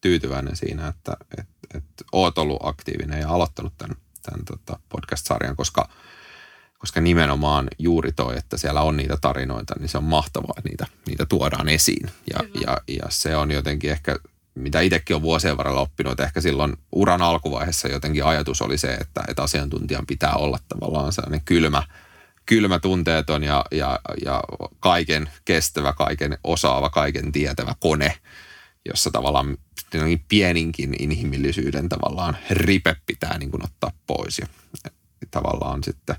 tyytyväinen 0.02 0.56
siinä, 0.56 0.88
että, 0.88 1.18
että, 1.38 1.78
että 1.78 2.04
oot 2.12 2.38
ollut 2.38 2.60
aktiivinen 2.64 3.20
ja 3.20 3.30
aloittanut 3.30 3.74
tämän, 3.78 3.96
tämän 4.22 4.46
tota 4.46 4.80
podcast-sarjan, 4.90 5.56
koska, 5.56 5.90
koska 6.78 7.02
nimenomaan 7.02 7.68
juuri 7.80 8.12
toi, 8.12 8.38
että 8.38 8.58
siellä 8.58 8.82
on 8.82 8.98
niitä 8.98 9.18
tarinoita, 9.22 9.76
niin 9.80 9.90
se 9.90 9.98
on 9.98 10.04
mahtavaa, 10.04 10.54
että 10.58 10.70
niitä, 10.70 10.86
niitä 11.08 11.26
tuodaan 11.26 11.70
esiin. 11.70 12.12
Ja, 12.34 12.40
ja, 12.62 12.78
ja 12.88 13.04
se 13.10 13.36
on 13.36 13.52
jotenkin 13.52 13.92
ehkä 13.92 14.16
mitä 14.56 14.82
itsekin 14.82 15.16
on 15.16 15.22
vuosien 15.22 15.58
varrella 15.58 15.82
oppinut, 15.82 16.12
että 16.12 16.24
ehkä 16.24 16.42
silloin 16.42 16.78
uran 16.92 17.22
alkuvaiheessa 17.22 17.88
jotenkin 17.88 18.26
ajatus 18.26 18.62
oli 18.62 18.78
se, 18.78 18.94
että, 18.94 19.24
että 19.28 19.44
asiantuntijan 19.44 20.06
pitää 20.06 20.34
olla 20.34 20.60
tavallaan 20.70 21.14
sellainen 21.14 21.42
kylmä, 21.46 21.84
kylmä 22.46 22.80
tunteeton 22.80 23.44
ja, 23.44 23.66
ja, 23.72 24.00
ja 24.26 24.44
kaiken 24.80 25.30
kestävä, 25.46 25.94
kaiken 25.94 26.38
osaava, 26.44 26.90
kaiken 26.90 27.32
tietävä 27.32 27.76
kone, 27.80 28.18
jossa 28.86 29.12
tavallaan 29.12 29.58
pieninkin 30.30 30.96
inhimillisyyden 31.00 31.90
tavallaan 31.90 32.38
ripe 32.50 32.96
pitää 33.06 33.38
niin 33.38 33.52
kuin 33.52 33.64
ottaa 33.64 33.92
pois. 34.08 34.40
Ja 34.40 34.48
tavallaan 35.32 35.84
sitten 35.84 36.16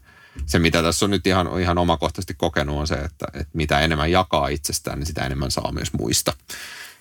se, 0.47 0.59
mitä 0.59 0.83
tässä 0.83 1.07
on 1.07 1.11
nyt 1.11 1.27
ihan, 1.27 1.61
ihan 1.61 1.79
omakohtaisesti 1.79 2.35
kokenut, 2.35 2.79
on 2.79 2.87
se, 2.87 2.95
että, 2.95 3.27
että 3.35 3.51
mitä 3.53 3.81
enemmän 3.81 4.11
jakaa 4.11 4.49
itsestään, 4.49 4.99
niin 4.99 5.07
sitä 5.07 5.27
enemmän 5.27 5.51
saa 5.51 5.73
myös 5.73 5.93
muista. 5.93 6.33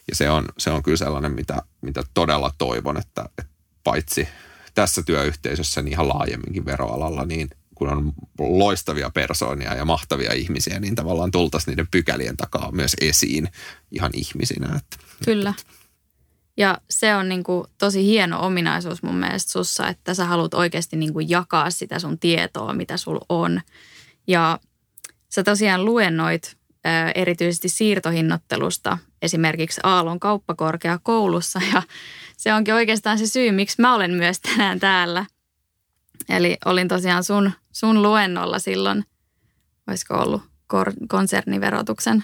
Ja 0.09 0.15
se 0.15 0.29
on, 0.29 0.45
se 0.57 0.69
on 0.69 0.83
kyllä 0.83 0.97
sellainen, 0.97 1.31
mitä, 1.31 1.61
mitä 1.81 2.03
todella 2.13 2.51
toivon, 2.57 2.97
että, 2.97 3.29
että 3.37 3.53
paitsi 3.83 4.27
tässä 4.73 5.03
työyhteisössä, 5.03 5.81
niin 5.81 5.91
ihan 5.91 6.09
laajemminkin 6.09 6.65
veroalalla, 6.65 7.25
niin 7.25 7.49
kun 7.75 7.89
on 7.89 8.13
loistavia 8.39 9.09
persoonia 9.09 9.75
ja 9.75 9.85
mahtavia 9.85 10.33
ihmisiä, 10.33 10.79
niin 10.79 10.95
tavallaan 10.95 11.31
tultaisiin 11.31 11.71
niiden 11.71 11.87
pykälien 11.91 12.37
takaa 12.37 12.71
myös 12.71 12.95
esiin 13.01 13.49
ihan 13.91 14.11
ihmisinä. 14.13 14.75
Että, 14.75 14.97
Kyllä. 15.25 15.53
Ja 16.57 16.77
se 16.89 17.15
on 17.15 17.29
niin 17.29 17.43
kuin 17.43 17.67
tosi 17.77 18.05
hieno 18.05 18.45
ominaisuus 18.45 19.03
mun 19.03 19.15
mielestä 19.15 19.51
sussa, 19.51 19.87
että 19.87 20.13
sä 20.13 20.25
haluat 20.25 20.53
oikeasti 20.53 20.97
niin 20.97 21.13
kuin 21.13 21.29
jakaa 21.29 21.71
sitä 21.71 21.99
sun 21.99 22.19
tietoa, 22.19 22.73
mitä 22.73 22.97
sul 22.97 23.19
on. 23.29 23.61
Ja 24.27 24.59
sä 25.29 25.43
tosiaan 25.43 25.85
luennoit 25.85 26.57
erityisesti 27.15 27.69
siirtohinnottelusta 27.69 28.97
esimerkiksi 29.21 29.81
Aallon 29.83 30.19
kauppakorkeakoulussa. 30.19 31.61
Ja 31.73 31.83
se 32.37 32.53
onkin 32.53 32.73
oikeastaan 32.73 33.17
se 33.17 33.27
syy, 33.27 33.51
miksi 33.51 33.81
mä 33.81 33.95
olen 33.95 34.11
myös 34.11 34.39
tänään 34.39 34.79
täällä. 34.79 35.25
Eli 36.29 36.57
olin 36.65 36.87
tosiaan 36.87 37.23
sun, 37.23 37.51
sun 37.71 38.01
luennolla 38.01 38.59
silloin, 38.59 39.03
olisiko 39.87 40.15
ollut 40.15 40.41
konserniverotuksen 41.07 42.23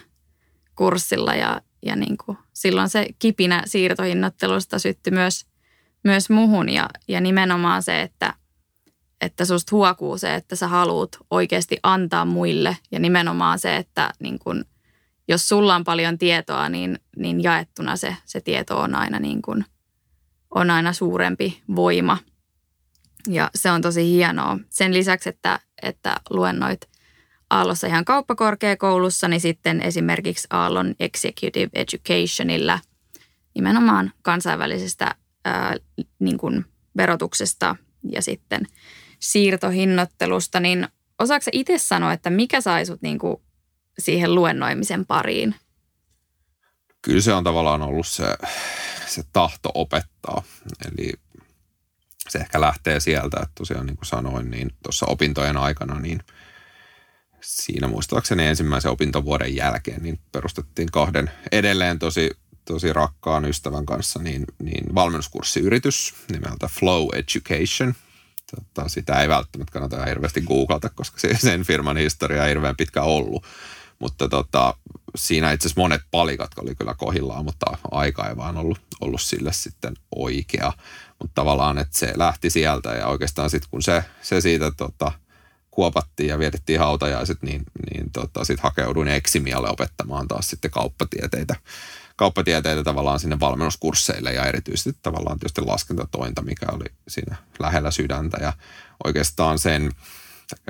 kurssilla. 0.76 1.36
Ja, 1.36 1.62
ja 1.86 1.96
niin 1.96 2.18
kuin 2.26 2.38
silloin 2.54 2.90
se 2.90 3.08
kipinä 3.20 3.64
siirtohinnottelusta 3.66 4.80
syttyi 4.80 5.12
myös, 5.12 5.46
myös 6.04 6.30
muhun. 6.30 6.70
Ja, 6.70 6.90
ja 7.08 7.22
nimenomaan 7.22 7.84
se, 7.84 8.02
että, 8.02 8.34
että 9.22 9.46
susta 9.46 9.76
huokuu 9.76 10.18
se, 10.18 10.36
että 10.36 10.56
sä 10.56 10.68
haluat 10.68 11.18
oikeasti 11.32 11.78
antaa 11.84 12.26
muille 12.26 12.78
ja 12.92 13.00
nimenomaan 13.00 13.60
se, 13.60 13.76
että 13.76 14.14
niin 14.20 14.40
kuin, 14.40 14.66
jos 15.28 15.48
sulla 15.48 15.76
on 15.76 15.84
paljon 15.84 16.18
tietoa, 16.18 16.70
niin, 16.70 17.00
niin 17.18 17.44
jaettuna 17.44 17.96
se, 17.96 18.16
se 18.26 18.42
tieto 18.42 18.78
on 18.80 18.96
aina, 18.96 19.20
niin 19.20 19.42
kuin, 19.42 19.66
on 20.56 20.72
aina 20.72 20.94
suurempi 20.94 21.64
voima. 21.76 22.18
Ja 23.28 23.50
se 23.56 23.72
on 23.72 23.82
tosi 23.82 24.12
hienoa. 24.12 24.58
Sen 24.70 24.94
lisäksi, 24.94 25.30
että, 25.30 25.60
että 25.82 26.16
luennoit– 26.30 26.82
Aallossa 27.50 27.88
ihan 27.88 28.06
kauppakorkeakoulussa, 28.06 29.28
niin 29.28 29.42
sitten 29.42 29.82
esimerkiksi 29.82 30.48
Aallon 30.50 30.96
Executive 31.00 31.70
Educationilla 31.74 32.80
nimenomaan 33.56 34.12
kansainvälisestä 34.22 35.16
ää, 35.46 35.76
niin 36.20 36.38
kuin 36.38 36.66
verotuksesta 36.98 37.76
ja 38.12 38.22
sitten 38.22 38.68
siirtohinnottelusta, 39.32 40.60
niin 40.60 40.88
osaako 41.20 41.46
itse 41.52 41.78
sanoa, 41.78 42.14
että 42.14 42.30
mikä 42.30 42.62
sai 42.62 42.86
sut 42.86 43.02
niin 43.02 43.20
kuin 43.20 43.38
siihen 44.00 44.36
luennoimisen 44.36 45.06
pariin? 45.06 45.56
Kyllä 47.02 47.22
se 47.22 47.34
on 47.34 47.44
tavallaan 47.44 47.82
ollut 47.82 48.08
se, 48.08 48.38
se 49.08 49.24
tahto 49.34 49.72
opettaa. 49.74 50.44
Eli 50.88 51.14
se 52.30 52.40
ehkä 52.40 52.62
lähtee 52.62 53.00
sieltä, 53.00 53.38
että 53.44 53.52
tosiaan 53.56 53.86
niin 53.86 53.98
kuin 53.98 54.06
sanoin, 54.06 54.52
niin 54.52 54.72
tuossa 54.84 55.06
opintojen 55.10 55.58
aikana 55.58 56.00
niin– 56.00 56.20
siinä 57.46 57.88
muistaakseni 57.88 58.46
ensimmäisen 58.46 58.92
opintovuoden 58.92 59.56
jälkeen 59.56 60.04
niin 60.04 60.20
perustettiin 60.32 60.92
kahden 60.92 61.32
edelleen 61.52 62.00
tosi, 62.00 62.32
tosi 62.66 62.94
rakkaan 62.94 63.46
ystävän 63.46 63.86
kanssa 63.86 64.20
niin, 64.20 64.46
niin 64.64 64.96
valmennuskurssiyritys 64.96 66.14
nimeltä 66.32 66.68
Flow 66.68 67.08
Education. 67.14 67.94
Tota, 68.52 68.90
sitä 68.90 69.22
ei 69.22 69.30
välttämättä 69.30 69.72
kannata 69.72 70.06
hirveästi 70.06 70.42
googlata, 70.42 70.90
koska 70.90 71.20
se, 71.20 71.38
sen 71.38 71.64
firman 71.64 71.98
historia 71.98 72.44
ei 72.44 72.50
hirveän 72.50 72.76
pitkä 72.76 73.02
ollut. 73.02 73.44
Mutta 74.00 74.30
tota, 74.30 74.74
siinä 75.16 75.52
itse 75.52 75.68
asiassa 75.68 75.82
monet 75.82 76.02
palikat 76.12 76.52
oli 76.60 76.76
kyllä 76.76 76.94
kohillaan, 76.94 77.46
mutta 77.46 77.66
aika 77.92 78.30
ei 78.30 78.38
vaan 78.38 78.58
ollut, 78.58 78.82
ollut 79.02 79.22
sille 79.22 79.54
sitten 79.54 79.94
oikea. 80.16 80.74
Mutta 81.22 81.36
tavallaan, 81.36 81.78
että 81.78 81.98
se 81.98 82.14
lähti 82.16 82.50
sieltä 82.50 82.90
ja 82.90 83.08
oikeastaan 83.08 83.50
sitten 83.50 83.70
kun 83.72 83.84
se, 83.84 84.04
se 84.22 84.42
siitä 84.42 84.72
tota,– 84.78 85.12
kuopattiin 85.76 86.30
ja 86.30 86.40
vietettiin 86.40 86.80
hautajaiset, 86.80 87.42
niin, 87.42 87.64
niin 87.92 88.12
tota, 88.12 88.46
sitten 88.46 88.64
hakeuduin 88.64 89.08
Eksimialle 89.08 89.70
opettamaan 89.70 90.28
taas 90.28 90.50
sitten 90.50 90.72
kauppatieteitä, 90.72 91.56
kauppatieteitä 92.16 92.84
tavallaan 92.84 93.20
sinne 93.20 93.40
valmennuskursseille 93.40 94.34
ja 94.34 94.46
erityisesti 94.46 95.00
tavallaan 95.02 95.40
tietysti 95.40 95.62
laskentatointa, 95.62 96.42
mikä 96.42 96.66
oli 96.72 96.86
siinä 97.08 97.36
lähellä 97.60 97.92
sydäntä. 97.92 98.38
Ja 98.42 98.54
oikeastaan 99.04 99.60
sen, 99.60 99.92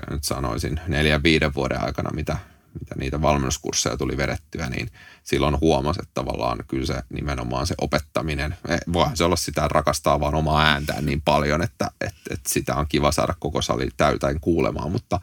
nyt 0.09 0.23
sanoisin, 0.23 0.79
neljän 0.87 1.23
viiden 1.23 1.53
vuoden 1.53 1.83
aikana, 1.83 2.09
mitä, 2.13 2.37
mitä 2.79 2.95
niitä 2.97 3.21
valmennuskursseja 3.21 3.97
tuli 3.97 4.17
vedettyä, 4.17 4.69
niin 4.69 4.91
silloin 5.23 5.59
huomasi, 5.61 5.99
että 6.03 6.13
tavallaan 6.13 6.63
kyllä 6.67 6.85
se 6.85 7.03
nimenomaan 7.09 7.67
se 7.67 7.75
opettaminen, 7.81 8.55
eh, 8.67 8.79
voihan 8.93 9.17
se 9.17 9.23
olla 9.23 9.35
sitä, 9.35 9.67
rakastaa 9.67 10.19
vaan 10.19 10.35
omaa 10.35 10.65
ääntään 10.65 11.05
niin 11.05 11.21
paljon, 11.21 11.61
että, 11.61 11.91
että, 12.01 12.21
että 12.29 12.49
sitä 12.49 12.75
on 12.75 12.85
kiva 12.89 13.11
saada 13.11 13.35
koko 13.39 13.61
sali 13.61 13.89
täytäin 13.97 14.39
kuulemaan, 14.39 14.91
mutta 14.91 15.19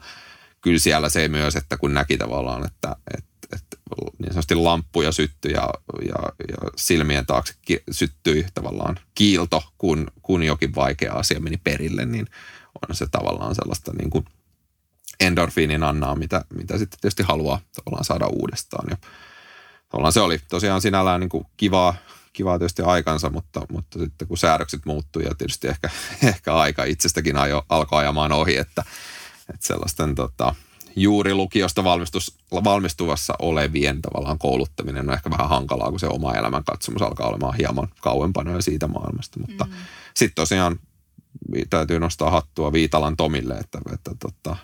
kyllä 0.61 0.79
siellä 0.79 1.09
se 1.09 1.27
myös, 1.27 1.55
että 1.55 1.77
kun 1.77 1.93
näki 1.93 2.17
tavallaan, 2.17 2.65
että, 2.65 2.95
että, 3.17 3.32
että 3.53 3.77
niin 4.19 4.29
sanotusti 4.29 4.55
lamppuja 4.55 5.11
syttyi 5.11 5.51
ja, 5.51 5.69
ja, 6.07 6.15
ja 6.47 6.71
silmien 6.75 7.25
taakse 7.25 7.53
syttyi 7.91 8.45
tavallaan 8.53 8.99
kiilto, 9.15 9.63
kun, 9.77 10.07
kun 10.21 10.43
jokin 10.43 10.75
vaikea 10.75 11.13
asia 11.13 11.39
meni 11.39 11.57
perille, 11.63 12.05
niin 12.05 12.27
on 12.89 12.95
se 12.95 13.07
tavallaan 13.07 13.55
sellaista 13.55 13.91
niin 13.93 14.09
kuin– 14.09 14.25
endorfiinin 15.19 15.83
annaa, 15.83 16.15
mitä, 16.15 16.45
mitä 16.53 16.77
sitten 16.77 16.99
tietysti 16.99 17.23
haluaa 17.23 17.61
tavallaan 17.75 18.05
saada 18.05 18.27
uudestaan. 18.27 18.87
Ja 18.89 18.97
tavallaan 19.89 20.13
se 20.13 20.21
oli 20.21 20.39
tosiaan 20.49 20.81
sinällään 20.81 21.19
niin 21.19 21.29
kuin 21.29 21.45
kivaa, 21.57 21.95
kivaa 22.33 22.59
tietysti 22.59 22.81
aikansa, 22.81 23.29
mutta, 23.29 23.61
mutta 23.69 23.99
sitten 23.99 24.27
kun 24.27 24.37
säädökset 24.37 24.85
muuttui 24.85 25.23
ja 25.23 25.35
tietysti 25.37 25.67
ehkä, 25.67 25.89
ehkä 26.33 26.55
aika 26.55 26.83
itsestäkin 26.83 27.37
ajo, 27.37 27.65
alkoi 27.69 27.99
ajamaan 27.99 28.31
ohi, 28.31 28.57
että, 28.57 28.83
että 29.49 29.67
sellaisten 29.67 30.15
tota, 30.15 30.55
juuri 30.95 31.33
lukiosta 31.33 31.83
valmistus, 31.83 32.37
valmistuvassa 32.63 33.33
olevien 33.39 34.01
tavallaan 34.01 34.39
kouluttaminen 34.39 35.09
on 35.09 35.15
ehkä 35.15 35.29
vähän 35.29 35.49
hankalaa, 35.49 35.89
kun 35.89 35.99
se 35.99 36.07
oma 36.07 36.33
elämän 36.33 36.63
katsomus 36.63 37.01
alkaa 37.01 37.27
olemaan 37.27 37.57
hieman 37.57 37.87
kauempana 38.01 38.51
jo 38.51 38.61
siitä 38.61 38.87
maailmasta. 38.87 39.39
Mutta 39.39 39.65
mm. 39.65 39.71
sitten 40.13 40.35
tosiaan 40.35 40.79
täytyy 41.69 41.99
nostaa 41.99 42.31
hattua 42.31 42.73
Viitalan 42.73 43.17
Tomille, 43.17 43.53
että, 43.53 43.79
että 43.93 44.11
tota, 44.19 44.55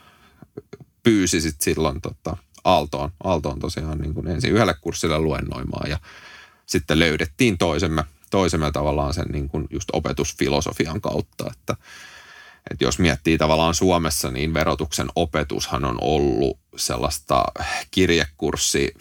pyysi 1.04 1.42
sit 1.42 1.62
silloin 1.62 2.02
tota, 2.02 2.38
Aaltoon, 2.64 3.12
Aaltoon 3.24 3.60
tosiaan 3.60 3.98
niin 3.98 4.14
kuin 4.14 4.28
ensin 4.28 4.52
yhdelle 4.52 4.76
kurssille 4.82 5.20
luennoimaan 5.20 5.90
ja 5.90 6.00
sitten 6.66 7.00
löydettiin 7.00 7.58
toisemme, 7.58 8.04
toisemme 8.32 8.72
tavallaan 8.72 9.14
sen 9.14 9.28
niin 9.32 9.50
kuin 9.50 9.68
just 9.70 9.90
opetusfilosofian 9.94 11.02
kautta, 11.02 11.52
että, 11.52 11.76
että 12.72 12.84
jos 12.84 13.00
miettii 13.00 13.38
tavallaan 13.38 13.74
Suomessa, 13.74 14.32
niin 14.32 14.54
verotuksen 14.54 15.08
opetushan 15.16 15.86
on 15.86 15.98
ollut 16.02 16.60
sellaista 16.78 17.44
kirjekurssi 17.92 18.94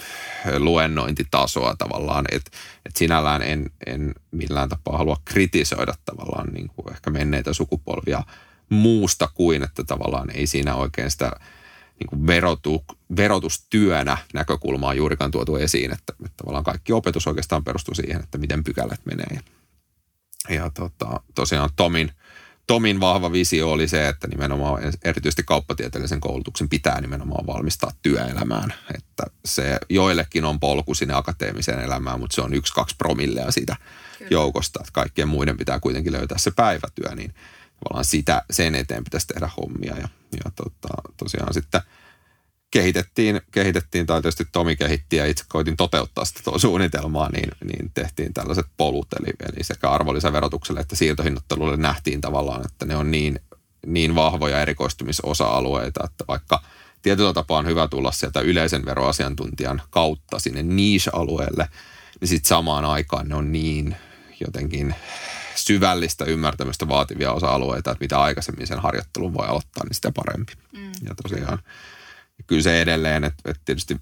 luennointitasoa 0.59 1.75
tavallaan, 1.79 2.25
että, 2.33 2.51
että 2.87 2.99
sinällään 2.99 3.43
en, 3.43 3.71
en 3.87 4.15
millään 4.31 4.69
tapaa 4.69 4.99
halua 4.99 5.17
kritisoida 5.25 5.95
tavallaan 6.05 6.49
niin 6.53 6.69
kuin 6.77 6.93
ehkä 6.93 7.11
menneitä 7.11 7.53
sukupolvia 7.53 8.23
muusta 8.69 9.29
kuin, 9.35 9.63
että 9.63 9.85
tavallaan 9.85 10.31
ei 10.31 10.47
siinä 10.47 10.75
oikein 10.75 11.11
sitä– 11.11 11.33
niin 11.99 12.09
kuin 12.09 12.27
verotu, 12.27 12.85
verotustyönä 13.17 14.19
näkökulmaa 14.35 14.95
juurikaan 14.95 15.31
tuotu 15.31 15.57
esiin, 15.57 15.93
että, 15.93 16.13
että 16.25 16.37
tavallaan 16.37 16.65
kaikki 16.65 16.93
opetus 16.93 17.27
oikeastaan 17.27 17.65
perustuu 17.65 17.95
siihen, 17.95 18.23
että 18.23 18.39
miten 18.39 18.65
pykälät 18.65 19.01
menee. 19.05 19.27
Ja, 19.35 19.41
ja 20.55 20.71
tota, 20.71 21.21
tosiaan 21.35 21.71
Tomin, 21.77 22.13
Tomin 22.69 23.01
vahva 23.01 23.33
visio 23.33 23.71
oli 23.71 23.89
se, 23.89 24.09
että 24.09 24.29
nimenomaan 24.29 24.83
erityisesti 25.05 25.43
kauppatieteellisen 25.43 26.21
koulutuksen 26.21 26.69
pitää 26.69 27.01
nimenomaan 27.01 27.47
valmistaa 27.47 27.91
työelämään. 28.03 28.75
Että 28.95 29.23
se 29.45 29.79
joillekin 29.89 30.45
on 30.45 30.61
polku 30.61 30.95
sinne 30.95 31.15
akateemiseen 31.15 31.81
elämään, 31.81 32.21
mutta 32.21 32.35
se 32.35 32.41
on 32.41 32.55
yksi, 32.55 32.73
kaksi 32.73 32.97
promillea 32.97 33.51
siitä 33.51 33.77
Kyllä. 34.19 34.29
joukosta. 34.31 34.81
Että 34.81 34.93
kaikkien 34.93 35.29
muiden 35.29 35.57
pitää 35.57 35.81
kuitenkin 35.81 36.13
löytää 36.13 36.39
se 36.39 36.51
päivätyö, 36.51 37.15
niin 37.15 37.35
tavallaan 37.85 38.05
sitä, 38.05 38.43
sen 38.51 38.75
eteen 38.75 39.05
pitäisi 39.05 39.27
tehdä 39.27 39.51
hommia. 39.57 39.97
Ja, 39.97 40.09
ja 40.45 40.51
tota, 40.57 40.89
tosiaan 41.17 41.55
sitten 41.55 41.81
kehitettiin, 42.71 43.41
kehitettiin, 43.53 44.07
tai 44.07 44.23
tietysti 44.23 44.45
Tomi 44.53 44.77
kehitti 44.77 45.17
ja 45.17 45.27
itse 45.27 45.45
koitin 45.49 45.77
toteuttaa 45.77 46.25
sitä 46.25 46.41
tuo 46.45 46.59
suunnitelmaa, 46.59 47.31
niin, 47.31 47.51
niin 47.65 47.91
tehtiin 47.95 48.35
tällaiset 48.35 48.67
polut, 48.77 49.07
eli, 49.21 49.31
eli 49.53 49.65
sekä 49.65 49.91
arvonlisäverotukselle 49.91 50.81
että 50.81 50.97
siirtohinnottelulle 50.97 51.77
nähtiin 51.77 52.21
tavallaan, 52.21 52.65
että 52.65 52.87
ne 52.87 52.97
on 52.97 53.11
niin, 53.11 53.41
niin 53.87 54.15
vahvoja 54.15 54.61
erikoistumisosa-alueita, 54.61 56.05
että 56.05 56.25
vaikka 56.29 56.63
tietyllä 57.03 57.33
tapaa 57.33 57.59
on 57.59 57.67
hyvä 57.67 57.89
tulla 57.89 58.13
sieltä 58.13 58.41
yleisen 58.41 58.85
veroasiantuntijan 58.85 59.83
kautta 59.91 60.39
sinne 60.39 60.63
niche-alueelle, 60.63 61.69
niin 62.21 62.29
sitten 62.29 62.49
samaan 62.49 62.85
aikaan 62.85 63.29
ne 63.29 63.35
on 63.35 63.53
niin 63.53 63.97
jotenkin 64.47 64.95
syvällistä 65.55 66.25
ymmärtämystä 66.25 66.89
vaativia 66.89 67.33
osa-alueita, 67.33 67.91
että 67.91 68.05
mitä 68.05 68.21
aikaisemmin 68.21 68.67
sen 68.67 68.79
harjoittelun 68.79 69.35
voi 69.35 69.47
aloittaa, 69.47 69.85
niin 69.85 69.95
sitä 69.95 70.13
parempi. 70.13 70.53
Mm. 70.73 70.93
Ja 71.09 71.15
tosiaan 71.23 71.59
kyllä 72.47 72.63
se 72.63 72.83
edelleen, 72.83 73.25
että, 73.25 73.51
että 73.51 73.63
tietysti 73.65 73.97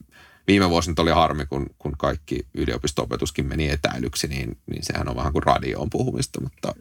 viime 0.46 0.70
vuosina 0.70 1.02
oli 1.02 1.10
harmi, 1.10 1.46
kun, 1.46 1.66
kun 1.78 1.92
kaikki 1.98 2.46
yliopisto-opetuskin 2.54 3.46
meni 3.46 3.70
etäilyksi, 3.70 4.28
niin, 4.28 4.58
niin 4.66 4.84
sehän 4.84 5.08
on 5.08 5.16
vähän 5.16 5.32
kuin 5.32 5.42
radioon 5.42 5.90
puhumista, 5.90 6.40
mutta 6.40 6.74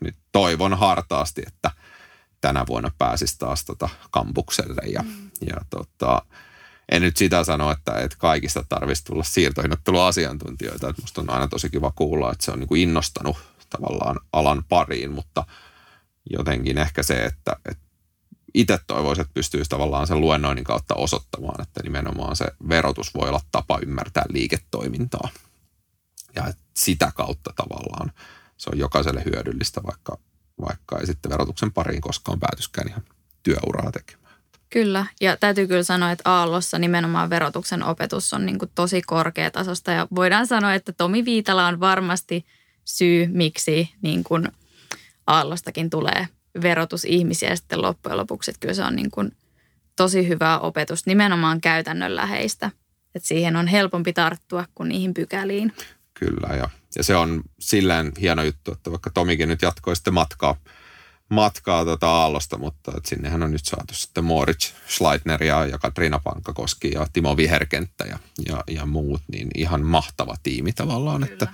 nyt 0.00 0.16
toivon 0.32 0.78
hartaasti, 0.78 1.42
että 1.46 1.70
tänä 2.40 2.64
vuonna 2.66 2.90
pääsisi 2.98 3.38
taas 3.38 3.64
tota 3.64 3.88
kampukselle 4.10 4.82
ja, 4.86 5.02
mm. 5.02 5.30
ja 5.46 5.56
tota, 5.70 6.22
en 6.88 7.02
nyt 7.02 7.16
sitä 7.16 7.44
sano, 7.44 7.70
että, 7.70 7.92
että 7.92 8.16
kaikista 8.18 8.64
tarvitsisi 8.68 9.04
tulla 9.04 9.22
siirtohinnotteluasiantuntijoita. 9.22 10.88
Että 10.88 11.02
musta 11.02 11.20
on 11.20 11.30
aina 11.30 11.48
tosi 11.48 11.70
kiva 11.70 11.92
kuulla, 11.94 12.32
että 12.32 12.44
se 12.44 12.50
on 12.50 12.60
niin 12.60 12.68
kuin 12.68 12.80
innostanut 12.80 13.36
tavallaan 13.70 14.20
alan 14.32 14.64
pariin, 14.68 15.10
mutta 15.10 15.46
jotenkin 16.30 16.78
ehkä 16.78 17.02
se, 17.02 17.24
että, 17.24 17.56
että 17.70 17.83
itse 18.54 18.78
toivoisin, 18.86 19.22
että 19.22 19.34
pystyisi 19.34 19.70
tavallaan 19.70 20.06
sen 20.06 20.20
luennoinnin 20.20 20.64
kautta 20.64 20.94
osoittamaan, 20.94 21.62
että 21.62 21.80
nimenomaan 21.82 22.36
se 22.36 22.44
verotus 22.68 23.14
voi 23.14 23.28
olla 23.28 23.40
tapa 23.52 23.78
ymmärtää 23.82 24.24
liiketoimintaa. 24.28 25.28
Ja 26.34 26.52
sitä 26.74 27.12
kautta 27.14 27.52
tavallaan 27.56 28.12
se 28.56 28.70
on 28.72 28.78
jokaiselle 28.78 29.22
hyödyllistä, 29.24 29.80
vaikka, 29.82 30.18
vaikka 30.60 30.98
ei 30.98 31.06
sitten 31.06 31.32
verotuksen 31.32 31.72
pariin 31.72 32.00
koskaan 32.00 32.40
päätyskään 32.40 32.88
ihan 32.88 33.02
työuraa 33.42 33.92
tekemään. 33.92 34.34
Kyllä, 34.70 35.06
ja 35.20 35.36
täytyy 35.36 35.66
kyllä 35.66 35.82
sanoa, 35.82 36.10
että 36.10 36.30
Aallossa 36.30 36.78
nimenomaan 36.78 37.30
verotuksen 37.30 37.82
opetus 37.82 38.32
on 38.32 38.46
niin 38.46 38.58
tosi 38.74 39.02
korkeatasosta 39.02 39.90
ja 39.92 40.08
voidaan 40.14 40.46
sanoa, 40.46 40.74
että 40.74 40.92
Tomi 40.92 41.24
Viitala 41.24 41.66
on 41.66 41.80
varmasti 41.80 42.46
syy, 42.84 43.26
miksi 43.26 43.94
niin 44.02 44.24
kuin 44.24 44.48
Aallostakin 45.26 45.90
tulee 45.90 46.28
verotusihmisiä 46.62 47.56
sitten 47.56 47.82
loppujen 47.82 48.18
lopuksi. 48.18 48.50
Että 48.50 48.60
kyllä 48.60 48.74
se 48.74 48.82
on 48.82 48.96
niin 48.96 49.10
kuin 49.10 49.32
tosi 49.96 50.28
hyvää 50.28 50.60
opetusta, 50.60 51.10
nimenomaan 51.10 51.60
käytännönläheistä. 51.60 52.70
Että 53.14 53.28
siihen 53.28 53.56
on 53.56 53.66
helpompi 53.66 54.12
tarttua 54.12 54.64
kuin 54.74 54.88
niihin 54.88 55.14
pykäliin. 55.14 55.72
Kyllä, 56.14 56.56
ja, 56.56 56.68
ja 56.96 57.04
se 57.04 57.16
on 57.16 57.42
silleen 57.60 58.12
hieno 58.20 58.42
juttu, 58.42 58.72
että 58.72 58.90
vaikka 58.90 59.10
Tomikin 59.10 59.48
nyt 59.48 59.62
jatkoi 59.62 59.96
sitten 59.96 60.14
matkaa, 60.14 60.56
matkaa 61.28 61.84
tuota 61.84 62.08
Aallosta, 62.10 62.58
mutta 62.58 62.92
että 62.96 63.08
sinnehän 63.08 63.42
on 63.42 63.50
nyt 63.50 63.64
saatu 63.64 63.94
sitten 63.94 64.24
Moritz 64.24 64.72
Schleitner 64.88 65.44
ja, 65.44 65.66
ja 65.66 65.78
Katriina 65.78 66.20
Pankkakoski 66.24 66.90
ja 66.90 67.06
Timo 67.12 67.36
Viherkenttä 67.36 68.04
ja, 68.04 68.18
ja, 68.48 68.64
ja 68.70 68.86
muut, 68.86 69.22
niin 69.32 69.48
ihan 69.54 69.86
mahtava 69.86 70.34
tiimi 70.42 70.72
tavallaan. 70.72 71.24
Että, 71.24 71.46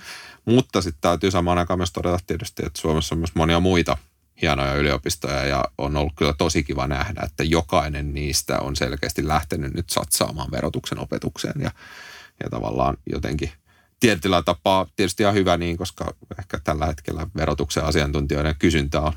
mutta 0.45 0.81
sitten 0.81 1.01
täytyy 1.01 1.31
samaan 1.31 1.57
aikaan 1.57 1.79
myös 1.79 1.91
todeta 1.91 2.19
tietysti, 2.27 2.63
että 2.65 2.81
Suomessa 2.81 3.15
on 3.15 3.19
myös 3.19 3.35
monia 3.35 3.59
muita– 3.59 3.97
hienoja 4.41 4.75
yliopistoja 4.75 5.45
ja 5.45 5.65
on 5.77 5.97
ollut 5.97 6.13
kyllä 6.15 6.33
tosi 6.33 6.63
kiva 6.63 6.87
nähdä, 6.87 7.21
että 7.25 7.43
jokainen 7.43 8.13
niistä 8.13 8.59
on 8.59 8.75
selkeästi 8.75 9.27
lähtenyt 9.27 9.73
nyt 9.73 9.89
satsaamaan 9.89 10.51
verotuksen 10.51 10.99
opetukseen 10.99 11.61
ja, 11.61 11.71
ja 12.43 12.49
tavallaan 12.49 12.97
jotenkin 13.11 13.51
tietyllä 13.99 14.41
tapaa 14.41 14.87
tietysti 14.95 15.23
ihan 15.23 15.35
hyvä 15.35 15.57
niin, 15.57 15.77
koska 15.77 16.15
ehkä 16.39 16.59
tällä 16.63 16.85
hetkellä 16.85 17.27
verotuksen 17.35 17.83
asiantuntijoiden 17.83 18.55
kysyntä 18.59 19.01
on 19.01 19.13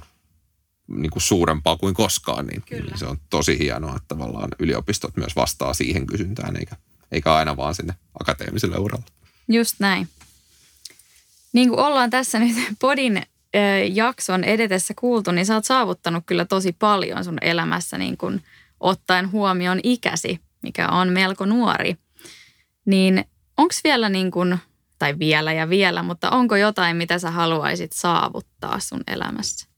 niin 0.89 1.11
kuin 1.11 1.23
suurempaa 1.23 1.77
kuin 1.77 1.95
koskaan, 1.95 2.47
niin, 2.47 2.63
niin 2.71 2.99
se 2.99 3.07
on 3.07 3.19
tosi 3.31 3.59
hienoa, 3.59 3.97
että 3.97 4.09
tavallaan 4.09 4.49
yliopistot 4.59 5.17
myös 5.17 5.37
vastaa 5.37 5.75
siihen 5.75 6.07
kysyntään, 6.07 6.57
eikä, 6.57 6.77
eikä 7.13 7.35
aina 7.35 7.57
vaan 7.57 7.75
sinne 7.75 7.95
akateemiselle 8.21 8.79
uralle. 8.79 9.05
Just 9.49 9.75
näin. 9.79 10.09
Niin 11.53 11.69
kuin 11.69 11.81
ollaan 11.81 12.11
tässä 12.11 12.39
nyt 12.39 12.57
Podin 12.79 13.23
jakson 13.93 14.45
edetessä 14.45 14.95
kuultu, 14.99 15.33
niin 15.33 15.47
sä 15.47 15.55
oot 15.55 15.65
saavuttanut 15.65 16.25
kyllä 16.27 16.45
tosi 16.45 16.73
paljon 16.73 17.25
sun 17.25 17.39
elämässä 17.41 17.99
niin 17.99 18.17
kun 18.17 18.41
ottaen 18.81 19.33
huomioon 19.33 19.81
ikäsi, 19.83 20.41
mikä 20.63 20.89
on 20.89 21.09
melko 21.09 21.47
nuori. 21.47 21.97
Niin 22.87 23.25
onko 23.57 23.75
vielä 23.85 24.09
niin 24.09 24.31
kun, 24.31 24.59
tai 24.99 25.19
vielä 25.19 25.53
ja 25.53 25.69
vielä, 25.69 26.03
mutta 26.03 26.31
onko 26.31 26.57
jotain, 26.57 26.97
mitä 26.97 27.19
sä 27.19 27.31
haluaisit 27.31 27.93
saavuttaa 27.93 28.81
sun 28.81 29.03
elämässä? 29.07 29.69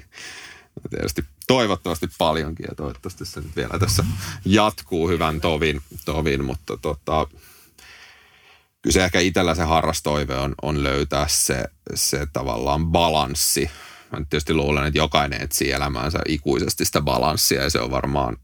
Tietysti 0.90 1.24
toivottavasti 1.46 2.06
paljonkin 2.18 2.66
ja 2.68 2.74
toivottavasti 2.74 3.24
se 3.24 3.40
nyt 3.40 3.56
vielä 3.56 3.78
tässä 3.78 4.04
jatkuu 4.44 5.08
hyvän 5.08 5.40
tovin, 5.40 5.82
tovin 6.04 6.44
mutta 6.44 6.76
tota, 6.76 7.26
kyllä 8.82 8.94
se 8.94 9.04
ehkä 9.04 9.20
itsellä 9.20 9.54
se 9.54 9.62
harrastoive 9.62 10.36
on, 10.36 10.54
on 10.62 10.82
löytää 10.82 11.28
se, 11.28 11.64
se 11.94 12.26
tavallaan 12.32 12.86
balanssi. 12.86 13.70
Mä 14.12 14.18
tietysti 14.18 14.54
luulen, 14.54 14.86
että 14.86 14.98
jokainen 14.98 15.42
etsii 15.42 15.72
elämäänsä 15.72 16.18
ikuisesti 16.28 16.84
sitä 16.84 17.00
balanssia 17.00 17.62
ja 17.62 17.70
se 17.70 17.80
on 17.80 17.90
varmaan, 17.90 18.36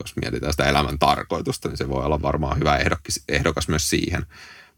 jos 0.00 0.16
mietitään 0.16 0.52
sitä 0.52 0.64
elämän 0.64 0.98
tarkoitusta, 0.98 1.68
niin 1.68 1.76
se 1.76 1.88
voi 1.88 2.04
olla 2.04 2.22
varmaan 2.22 2.58
hyvä 2.58 2.76
ehdokas, 2.76 3.20
ehdokas 3.28 3.68
myös 3.68 3.90
siihen. 3.90 4.26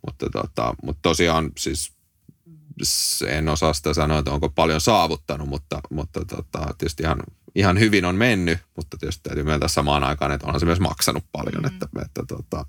Mutta, 0.07 0.27
tota, 0.31 0.75
mutta 0.83 1.03
tosiaan 1.03 1.51
siis 1.59 1.93
en 3.27 3.49
osaa 3.49 3.73
sitä 3.73 3.95
sanoa, 3.95 4.19
että 4.19 4.31
onko 4.31 4.49
paljon 4.49 4.81
saavuttanut, 4.81 5.49
mutta, 5.49 5.81
mutta 5.91 6.25
tota, 6.25 6.75
tietysti 6.79 7.03
ihan, 7.03 7.23
ihan 7.55 7.81
hyvin 7.81 8.05
on 8.05 8.17
mennyt, 8.17 8.59
mutta 8.77 8.97
tietysti 8.99 9.23
täytyy 9.23 9.45
myöntää 9.45 9.69
samaan 9.69 10.05
aikaan, 10.05 10.33
että 10.33 10.47
onhan 10.47 10.61
se 10.61 10.67
myös 10.67 10.81
maksanut 10.81 11.25
paljon, 11.33 11.63
mm. 11.63 11.67
että, 11.67 11.87
että 12.03 12.23
tota, 12.29 12.67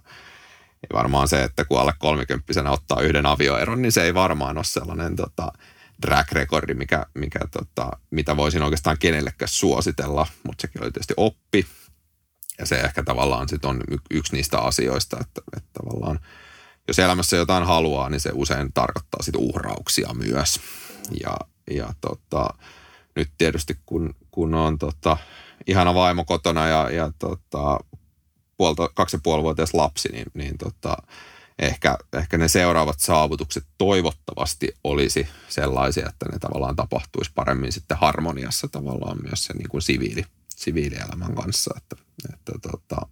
niin 0.82 0.98
varmaan 0.98 1.28
se, 1.28 1.44
että 1.44 1.66
kun 1.66 1.80
alle 1.80 1.94
kolmikymppisenä 2.00 2.72
ottaa 2.72 3.02
yhden 3.02 3.26
avioeron, 3.26 3.82
niin 3.82 3.92
se 3.92 4.04
ei 4.04 4.14
varmaan 4.14 4.58
ole 4.58 4.64
sellainen 4.64 5.16
tota, 5.16 5.52
track 6.02 6.32
recordi, 6.32 6.74
mikä, 6.74 7.06
mikä, 7.14 7.40
tota, 7.52 7.92
mitä 8.12 8.38
voisin 8.38 8.62
oikeastaan 8.62 8.98
kenellekään 9.00 9.50
suositella, 9.50 10.28
mutta 10.44 10.62
sekin 10.62 10.84
oli 10.84 10.92
tietysti 10.92 11.14
oppi. 11.18 11.66
Ja 12.60 12.66
se 12.66 12.76
ehkä 12.76 13.04
tavallaan 13.04 13.50
sit 13.50 13.66
on 13.66 13.82
yksi 14.12 14.34
niistä 14.34 14.60
asioista, 14.60 15.18
että, 15.22 15.42
että 15.58 15.70
tavallaan 15.74 16.20
jos 16.88 17.00
elämässä 17.00 17.38
jotain 17.38 17.64
haluaa, 17.64 18.10
niin 18.10 18.22
se 18.22 18.32
usein 18.34 18.74
tarkoittaa 18.74 19.24
sit 19.24 19.36
uhrauksia 19.38 20.14
myös. 20.14 20.60
Ja, 21.24 21.38
ja 21.72 21.94
tota, 22.02 22.50
nyt 23.16 23.30
tietysti 23.38 23.78
kun, 23.86 24.16
kun 24.32 24.54
on 24.54 24.78
tota, 24.78 25.18
ihana 25.68 25.94
vaimo 25.94 26.26
kotona 26.26 26.68
ja, 26.68 26.90
ja 26.90 27.12
tota, 27.20 27.80
puolta, 28.58 28.90
kaksi 28.94 29.16
ja 29.16 29.20
puolivuotias 29.24 29.74
lapsi, 29.74 30.10
niin, 30.10 30.26
niin 30.34 30.58
tota, 30.58 30.98
ehkä, 31.60 31.98
ehkä 32.14 32.38
ne 32.38 32.48
seuraavat 32.48 33.00
saavutukset 33.00 33.64
toivottavasti 33.78 34.78
olisi 34.84 35.28
sellaisia, 35.50 36.10
että 36.10 36.26
ne 36.32 36.40
tavallaan 36.40 36.76
tapahtuisi 36.76 37.32
paremmin 37.36 37.72
sitten 37.72 37.98
harmoniassa 37.98 38.68
tavallaan 38.68 39.18
myös 39.24 39.46
sen 39.46 39.56
niin 39.58 39.70
kuin 39.70 39.82
siviili, 39.82 40.26
siviilielämän 40.56 41.36
kanssa. 41.36 41.74
Että, 41.78 41.96
että 42.34 42.52
tota, 42.72 43.08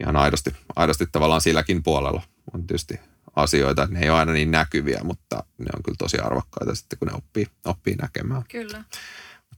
ihan 0.00 0.16
aidosti, 0.16 0.54
aidosti 0.76 1.06
tavallaan 1.12 1.40
silläkin 1.40 1.82
puolella 1.82 2.22
on 2.54 2.66
tietysti 2.66 3.00
asioita, 3.36 3.86
ne 3.90 4.00
ei 4.00 4.10
ole 4.10 4.18
aina 4.18 4.32
niin 4.32 4.50
näkyviä, 4.50 5.00
mutta 5.04 5.44
ne 5.58 5.66
on 5.76 5.82
kyllä 5.82 5.96
tosi 5.98 6.18
arvokkaita 6.18 6.74
sitten, 6.74 6.98
kun 6.98 7.08
ne 7.08 7.14
oppii, 7.14 7.46
oppii 7.64 7.94
näkemään. 7.94 8.44
Kyllä. 8.50 8.84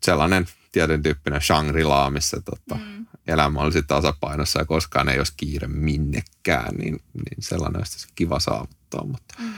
Sellainen 0.03 0.47
tietyn 0.73 1.03
tyyppinen 1.03 1.43
Shangri-La, 1.43 2.11
missä 2.11 2.41
tota, 2.41 2.75
mm 2.75 3.07
elämä 3.27 3.61
olisi 3.61 3.83
tasapainossa 3.83 4.59
ja 4.59 4.65
koskaan 4.65 5.09
ei 5.09 5.19
olisi 5.19 5.35
kiire 5.37 5.67
minnekään, 5.67 6.75
niin, 6.75 7.01
niin 7.15 7.43
sellainen 7.43 7.81
olisi 7.81 8.09
kiva 8.15 8.41
saavuttaa. 8.41 9.05
Mutta, 9.05 9.35
mm. 9.39 9.53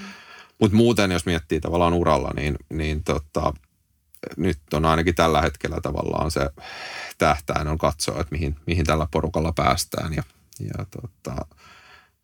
mutta 0.61 0.77
muuten, 0.77 1.11
jos 1.13 1.27
miettii 1.27 1.61
tavallaan 1.61 1.95
uralla, 1.95 2.31
niin, 2.37 2.57
niin 2.71 3.05
tota, 3.05 3.53
nyt 4.37 4.59
on 4.73 4.85
ainakin 4.85 5.15
tällä 5.15 5.43
hetkellä 5.43 5.81
tavallaan 5.81 6.31
se 6.31 6.51
tähtäin 7.19 7.69
on 7.69 7.79
katsoa, 7.79 8.21
että 8.21 8.33
mihin, 8.33 8.57
mihin 8.67 8.87
tällä 8.87 9.07
porukalla 9.11 9.53
päästään. 9.53 10.15
Ja, 10.15 10.23
ja 10.61 10.87
tota, 10.91 11.47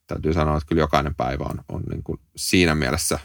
täytyy 0.07 0.33
sanoa, 0.33 0.57
että 0.57 0.69
kyllä 0.69 0.83
jokainen 0.83 1.15
päivä 1.15 1.45
on, 1.45 1.65
on 1.69 1.83
niin 1.91 2.03
kuin 2.03 2.21
siinä 2.37 2.75
mielessä 2.75 3.19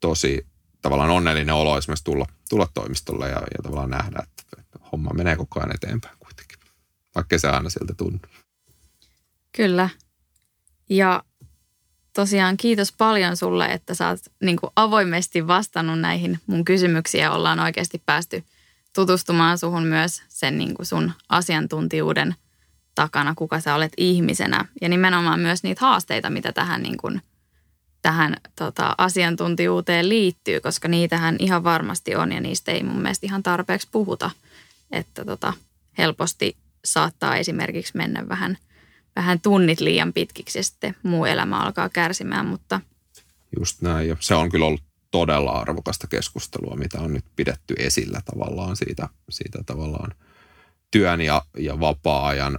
tosi 0.00 0.46
tavallaan 0.82 1.10
onnellinen 1.10 1.54
olo 1.54 1.78
esimerkiksi 1.78 2.04
tulla, 2.04 2.26
tulla 2.48 2.68
toimistolle 2.74 3.28
ja, 3.28 3.36
ja 3.36 3.62
tavallaan 3.62 3.90
nähdä, 3.90 4.22
että, 4.22 4.42
että 4.58 4.78
homma 4.92 5.10
menee 5.14 5.36
koko 5.36 5.60
ajan 5.60 5.74
eteenpäin 5.74 6.17
vaikka 7.18 7.38
se 7.38 7.48
aina 7.48 7.70
siltä 7.70 7.94
tunnu. 7.94 8.18
Kyllä. 9.56 9.88
Ja 10.90 11.22
tosiaan 12.14 12.56
kiitos 12.56 12.92
paljon 12.92 13.36
sulle, 13.36 13.66
että 13.66 13.94
sä 13.94 14.08
oot 14.08 14.18
niin 14.42 14.58
avoimesti 14.76 15.46
vastannut 15.46 16.00
näihin 16.00 16.40
mun 16.46 16.64
kysymyksiin 16.64 17.22
ja 17.22 17.32
ollaan 17.32 17.60
oikeasti 17.60 18.02
päästy 18.06 18.44
tutustumaan 18.94 19.58
suhun 19.58 19.82
myös 19.82 20.22
sen 20.28 20.58
niin 20.58 20.74
sun 20.82 21.12
asiantuntijuuden 21.28 22.34
takana, 22.94 23.34
kuka 23.34 23.60
sä 23.60 23.74
olet 23.74 23.92
ihmisenä. 23.96 24.64
Ja 24.80 24.88
nimenomaan 24.88 25.40
myös 25.40 25.62
niitä 25.62 25.80
haasteita, 25.80 26.30
mitä 26.30 26.52
tähän, 26.52 26.82
niin 26.82 26.96
kuin, 26.96 27.22
tähän 28.02 28.36
tota, 28.56 28.94
asiantuntijuuteen 28.98 30.08
liittyy, 30.08 30.60
koska 30.60 30.88
niitähän 30.88 31.36
ihan 31.38 31.64
varmasti 31.64 32.14
on 32.14 32.32
ja 32.32 32.40
niistä 32.40 32.72
ei 32.72 32.82
mun 32.82 33.02
mielestä 33.02 33.26
ihan 33.26 33.42
tarpeeksi 33.42 33.88
puhuta. 33.92 34.30
Että 34.90 35.24
tota, 35.24 35.52
helposti 35.98 36.56
saattaa 36.84 37.36
esimerkiksi 37.36 37.96
mennä 37.96 38.28
vähän, 38.28 38.58
vähän 39.16 39.40
tunnit 39.40 39.80
liian 39.80 40.12
pitkiksi 40.12 40.58
ja 40.58 40.62
sitten 40.62 40.96
muu 41.02 41.24
elämä 41.24 41.60
alkaa 41.60 41.88
kärsimään, 41.88 42.46
mutta... 42.46 42.80
Just 43.58 43.82
näin 43.82 44.08
ja 44.08 44.16
se 44.20 44.34
on 44.34 44.48
kyllä 44.48 44.66
ollut 44.66 44.82
todella 45.10 45.52
arvokasta 45.52 46.06
keskustelua, 46.06 46.76
mitä 46.76 47.00
on 47.00 47.12
nyt 47.12 47.24
pidetty 47.36 47.74
esillä 47.78 48.20
tavallaan 48.24 48.76
siitä, 48.76 49.08
siitä 49.30 49.58
tavallaan 49.66 50.14
työn 50.90 51.20
ja, 51.20 51.42
ja 51.58 51.80
vapaa-ajan 51.80 52.58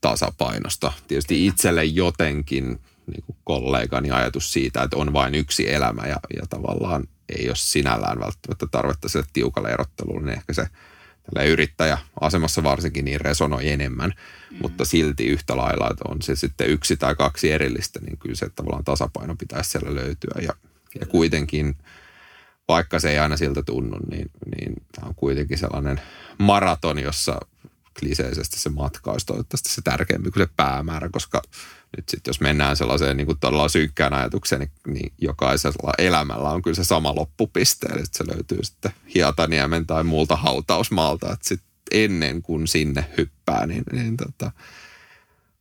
tasapainosta. 0.00 0.92
Tietysti 1.08 1.46
itselle 1.46 1.84
jotenkin 1.84 2.80
niin 3.06 3.22
kuin 3.26 3.36
kollegani 3.44 4.10
ajatus 4.10 4.52
siitä, 4.52 4.82
että 4.82 4.96
on 4.96 5.12
vain 5.12 5.34
yksi 5.34 5.72
elämä 5.72 6.06
ja, 6.06 6.16
ja 6.36 6.42
tavallaan 6.50 7.04
ei 7.38 7.48
ole 7.48 7.56
sinällään 7.56 8.20
välttämättä 8.20 8.66
tarvetta 8.70 9.08
sille 9.08 9.26
tiukalle 9.32 9.68
erotteluun, 9.68 10.24
niin 10.24 10.38
ehkä 10.38 10.52
se– 10.52 10.66
tällä 11.24 11.48
yrittäjäasemassa 11.48 12.62
varsinkin 12.62 13.04
niin 13.04 13.20
resonoi 13.20 13.68
enemmän, 13.68 14.10
mm. 14.50 14.56
mutta 14.62 14.84
silti 14.84 15.26
yhtä 15.26 15.56
lailla, 15.56 15.90
että 15.90 16.04
on 16.08 16.22
se 16.22 16.36
sitten 16.36 16.70
yksi 16.70 16.96
tai 16.96 17.14
kaksi 17.14 17.52
erillistä, 17.52 18.00
niin 18.00 18.18
kyllä 18.18 18.34
se 18.34 18.48
tavallaan 18.48 18.84
tasapaino 18.84 19.36
pitäisi 19.36 19.70
siellä 19.70 19.94
löytyä 19.94 20.40
ja, 20.42 20.52
ja 21.00 21.06
kuitenkin 21.06 21.76
vaikka 22.68 22.98
se 22.98 23.10
ei 23.10 23.18
aina 23.18 23.36
siltä 23.36 23.62
tunnu, 23.62 23.98
niin, 24.10 24.30
niin 24.56 24.74
tämä 24.92 25.08
on 25.08 25.14
kuitenkin 25.14 25.58
sellainen 25.58 26.00
maraton, 26.38 26.98
jossa 26.98 27.40
kliseisesti 27.98 28.60
se 28.60 28.70
matka 28.70 29.12
olisi 29.12 29.26
toivottavasti 29.26 29.68
se 29.68 29.82
tärkeämpi 29.82 30.30
kuin 30.30 30.46
se 30.46 30.52
päämäärä, 30.56 31.08
koska 31.12 31.42
nyt 31.96 32.08
sitten 32.08 32.30
jos 32.30 32.40
mennään 32.40 32.76
sellaiseen 32.76 33.16
niin 33.16 33.26
kuin 33.26 33.38
todella 33.40 33.68
synkkään 33.68 34.14
ajatukseen, 34.14 34.60
niin, 34.60 34.94
niin 34.94 35.12
jokaisella 35.18 35.92
elämällä 35.98 36.48
on 36.48 36.62
kyllä 36.62 36.74
se 36.74 36.84
sama 36.84 37.14
loppupiste, 37.14 37.86
eli 37.86 38.02
se 38.12 38.24
löytyy 38.34 38.58
sitten 38.62 38.92
Hietaniemen 39.14 39.86
tai 39.86 40.04
muulta 40.04 40.36
hautausmaalta, 40.36 41.32
että 41.32 41.48
sitten 41.48 41.68
ennen 41.92 42.42
kuin 42.42 42.68
sinne 42.68 43.04
hyppää, 43.18 43.66
niin, 43.66 43.84
niin 43.92 44.16
tota, 44.16 44.50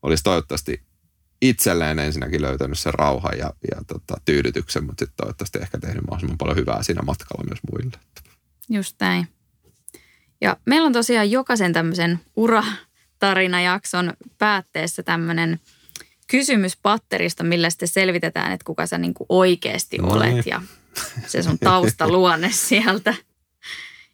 olisi 0.01 0.23
toivottavasti 0.23 0.81
itselleen 1.41 1.99
ensinnäkin 1.99 2.41
löytänyt 2.41 2.79
sen 2.79 2.93
rauhan 2.93 3.37
ja, 3.37 3.53
ja 3.71 3.81
tota, 3.87 4.17
tyydytyksen, 4.25 4.83
mutta 4.83 5.05
sitten 5.05 5.17
toivottavasti 5.17 5.59
ehkä 5.59 5.79
tehnyt 5.79 6.03
mahdollisimman 6.03 6.37
paljon 6.37 6.57
hyvää 6.57 6.83
siinä 6.83 7.01
matkalla 7.01 7.43
myös 7.49 7.59
muille. 7.71 7.97
Just 8.69 8.95
näin. 8.99 9.27
Ja 10.41 10.57
meillä 10.65 10.85
on 10.85 10.93
tosiaan 10.93 11.31
jokaisen 11.31 11.73
tämmöisen 11.73 12.19
uratarinajakson 12.35 14.13
päätteessä 14.37 15.03
tämmöinen 15.03 15.59
kysymys 16.27 16.77
patterista, 16.77 17.43
millä 17.43 17.69
sitten 17.69 17.87
selvitetään, 17.87 18.51
että 18.51 18.65
kuka 18.65 18.87
sä 18.87 18.97
niin 18.97 19.13
kuin 19.13 19.25
oikeasti 19.29 19.97
no 19.97 20.07
olet 20.07 20.33
niin. 20.33 20.43
ja 20.45 20.61
se 21.27 21.43
sun 21.43 21.59
taustaluonne 21.59 22.51
sieltä. 22.51 23.15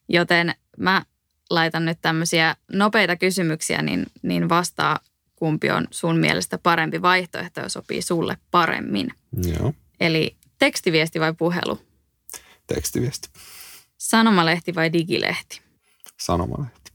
Joten 0.09 0.55
mä 0.77 1.05
laitan 1.49 1.85
nyt 1.85 1.97
tämmöisiä 2.01 2.55
nopeita 2.71 3.15
kysymyksiä, 3.15 3.81
niin, 3.81 4.05
niin 4.21 4.49
vastaa 4.49 4.99
kumpi 5.35 5.71
on 5.71 5.87
sun 5.91 6.17
mielestä 6.17 6.57
parempi 6.57 7.01
vaihtoehto 7.01 7.61
ja 7.61 7.69
sopii 7.69 8.01
sulle 8.01 8.37
paremmin. 8.51 9.13
Joo. 9.43 9.73
Eli 9.99 10.35
tekstiviesti 10.59 11.19
vai 11.19 11.33
puhelu? 11.33 11.81
Tekstiviesti. 12.67 13.29
Sanomalehti 13.97 14.75
vai 14.75 14.93
digilehti? 14.93 15.61
Sanomalehti. 16.17 16.91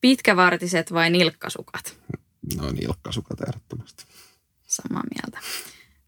Pitkävartiset 0.00 0.92
vai 0.92 1.10
nilkkasukat? 1.10 1.96
No 2.56 2.70
nilkkasukat 2.70 3.40
ehdottomasti. 3.40 4.04
Samaa 4.66 5.02
mieltä. 5.14 5.48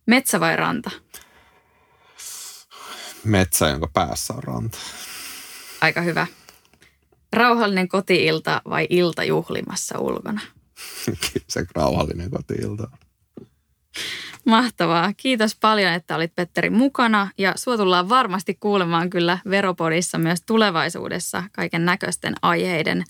Metsä 0.07 0.41
vai 0.41 0.57
ranta? 0.57 0.91
Metsä, 3.25 3.69
jonka 3.69 3.89
päässä 3.95 4.35
on 4.35 4.43
ranta. 4.43 4.79
Aika 5.81 6.01
hyvä. 6.01 6.27
Rauhallinen 7.33 7.89
kotiilta 7.89 8.63
vai 8.69 8.87
ilta 8.91 9.25
juhlimassa 9.25 9.99
ulkona? 9.99 10.41
Se 11.49 11.67
rauhallinen 11.75 12.31
kotiilta. 12.31 12.89
Mahtavaa. 14.45 15.13
Kiitos 15.17 15.57
paljon, 15.57 15.93
että 15.93 16.17
olit 16.17 16.35
Petteri 16.35 16.71
mukana 16.71 17.31
ja 17.39 17.53
sua 17.57 17.77
tullaan 17.77 18.09
varmasti 18.09 18.55
kuulemaan 18.55 19.11
kyllä 19.11 19.39
Veropodissa 19.51 20.19
myös 20.19 20.43
tulevaisuudessa 20.47 21.45
kaiken 21.53 21.85
näköisten 21.85 22.35
aiheiden 22.43 23.05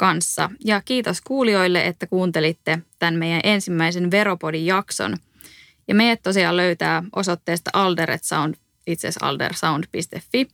kanssa. 0.00 0.50
Ja 0.64 0.82
kiitos 0.84 1.20
kuulijoille, 1.20 1.86
että 1.86 2.06
kuuntelitte 2.06 2.78
tämän 2.98 3.14
meidän 3.14 3.40
ensimmäisen 3.44 4.10
Veropodin 4.10 4.66
jakson. 4.66 5.16
Ja 5.88 5.94
meidät 5.94 6.22
tosiaan 6.22 6.56
löytää 6.56 7.02
osoitteesta 7.16 7.70
Alderet 7.72 8.24
Sound, 8.24 8.54
itse 8.86 9.08
asiassa 9.08 9.26
aldersound.fi 9.26 10.48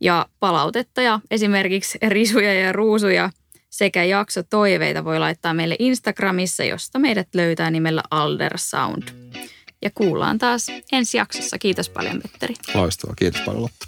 ja 0.00 0.26
palautetta 0.40 1.02
ja 1.02 1.20
esimerkiksi 1.30 1.98
risuja 2.08 2.54
ja 2.54 2.72
ruusuja 2.72 3.30
sekä 3.70 4.04
jakso 4.04 4.42
toiveita 4.42 5.04
voi 5.04 5.18
laittaa 5.18 5.54
meille 5.54 5.76
Instagramissa, 5.78 6.64
josta 6.64 6.98
meidät 6.98 7.28
löytää 7.34 7.70
nimellä 7.70 8.02
Aldersound. 8.10 9.02
Ja 9.82 9.90
kuullaan 9.94 10.38
taas 10.38 10.66
ensi 10.92 11.16
jaksossa. 11.16 11.58
Kiitos 11.58 11.88
paljon, 11.88 12.22
Petteri. 12.22 12.54
Loistavaa. 12.74 13.14
Kiitos 13.16 13.40
paljon, 13.40 13.62
Lotta. 13.62 13.86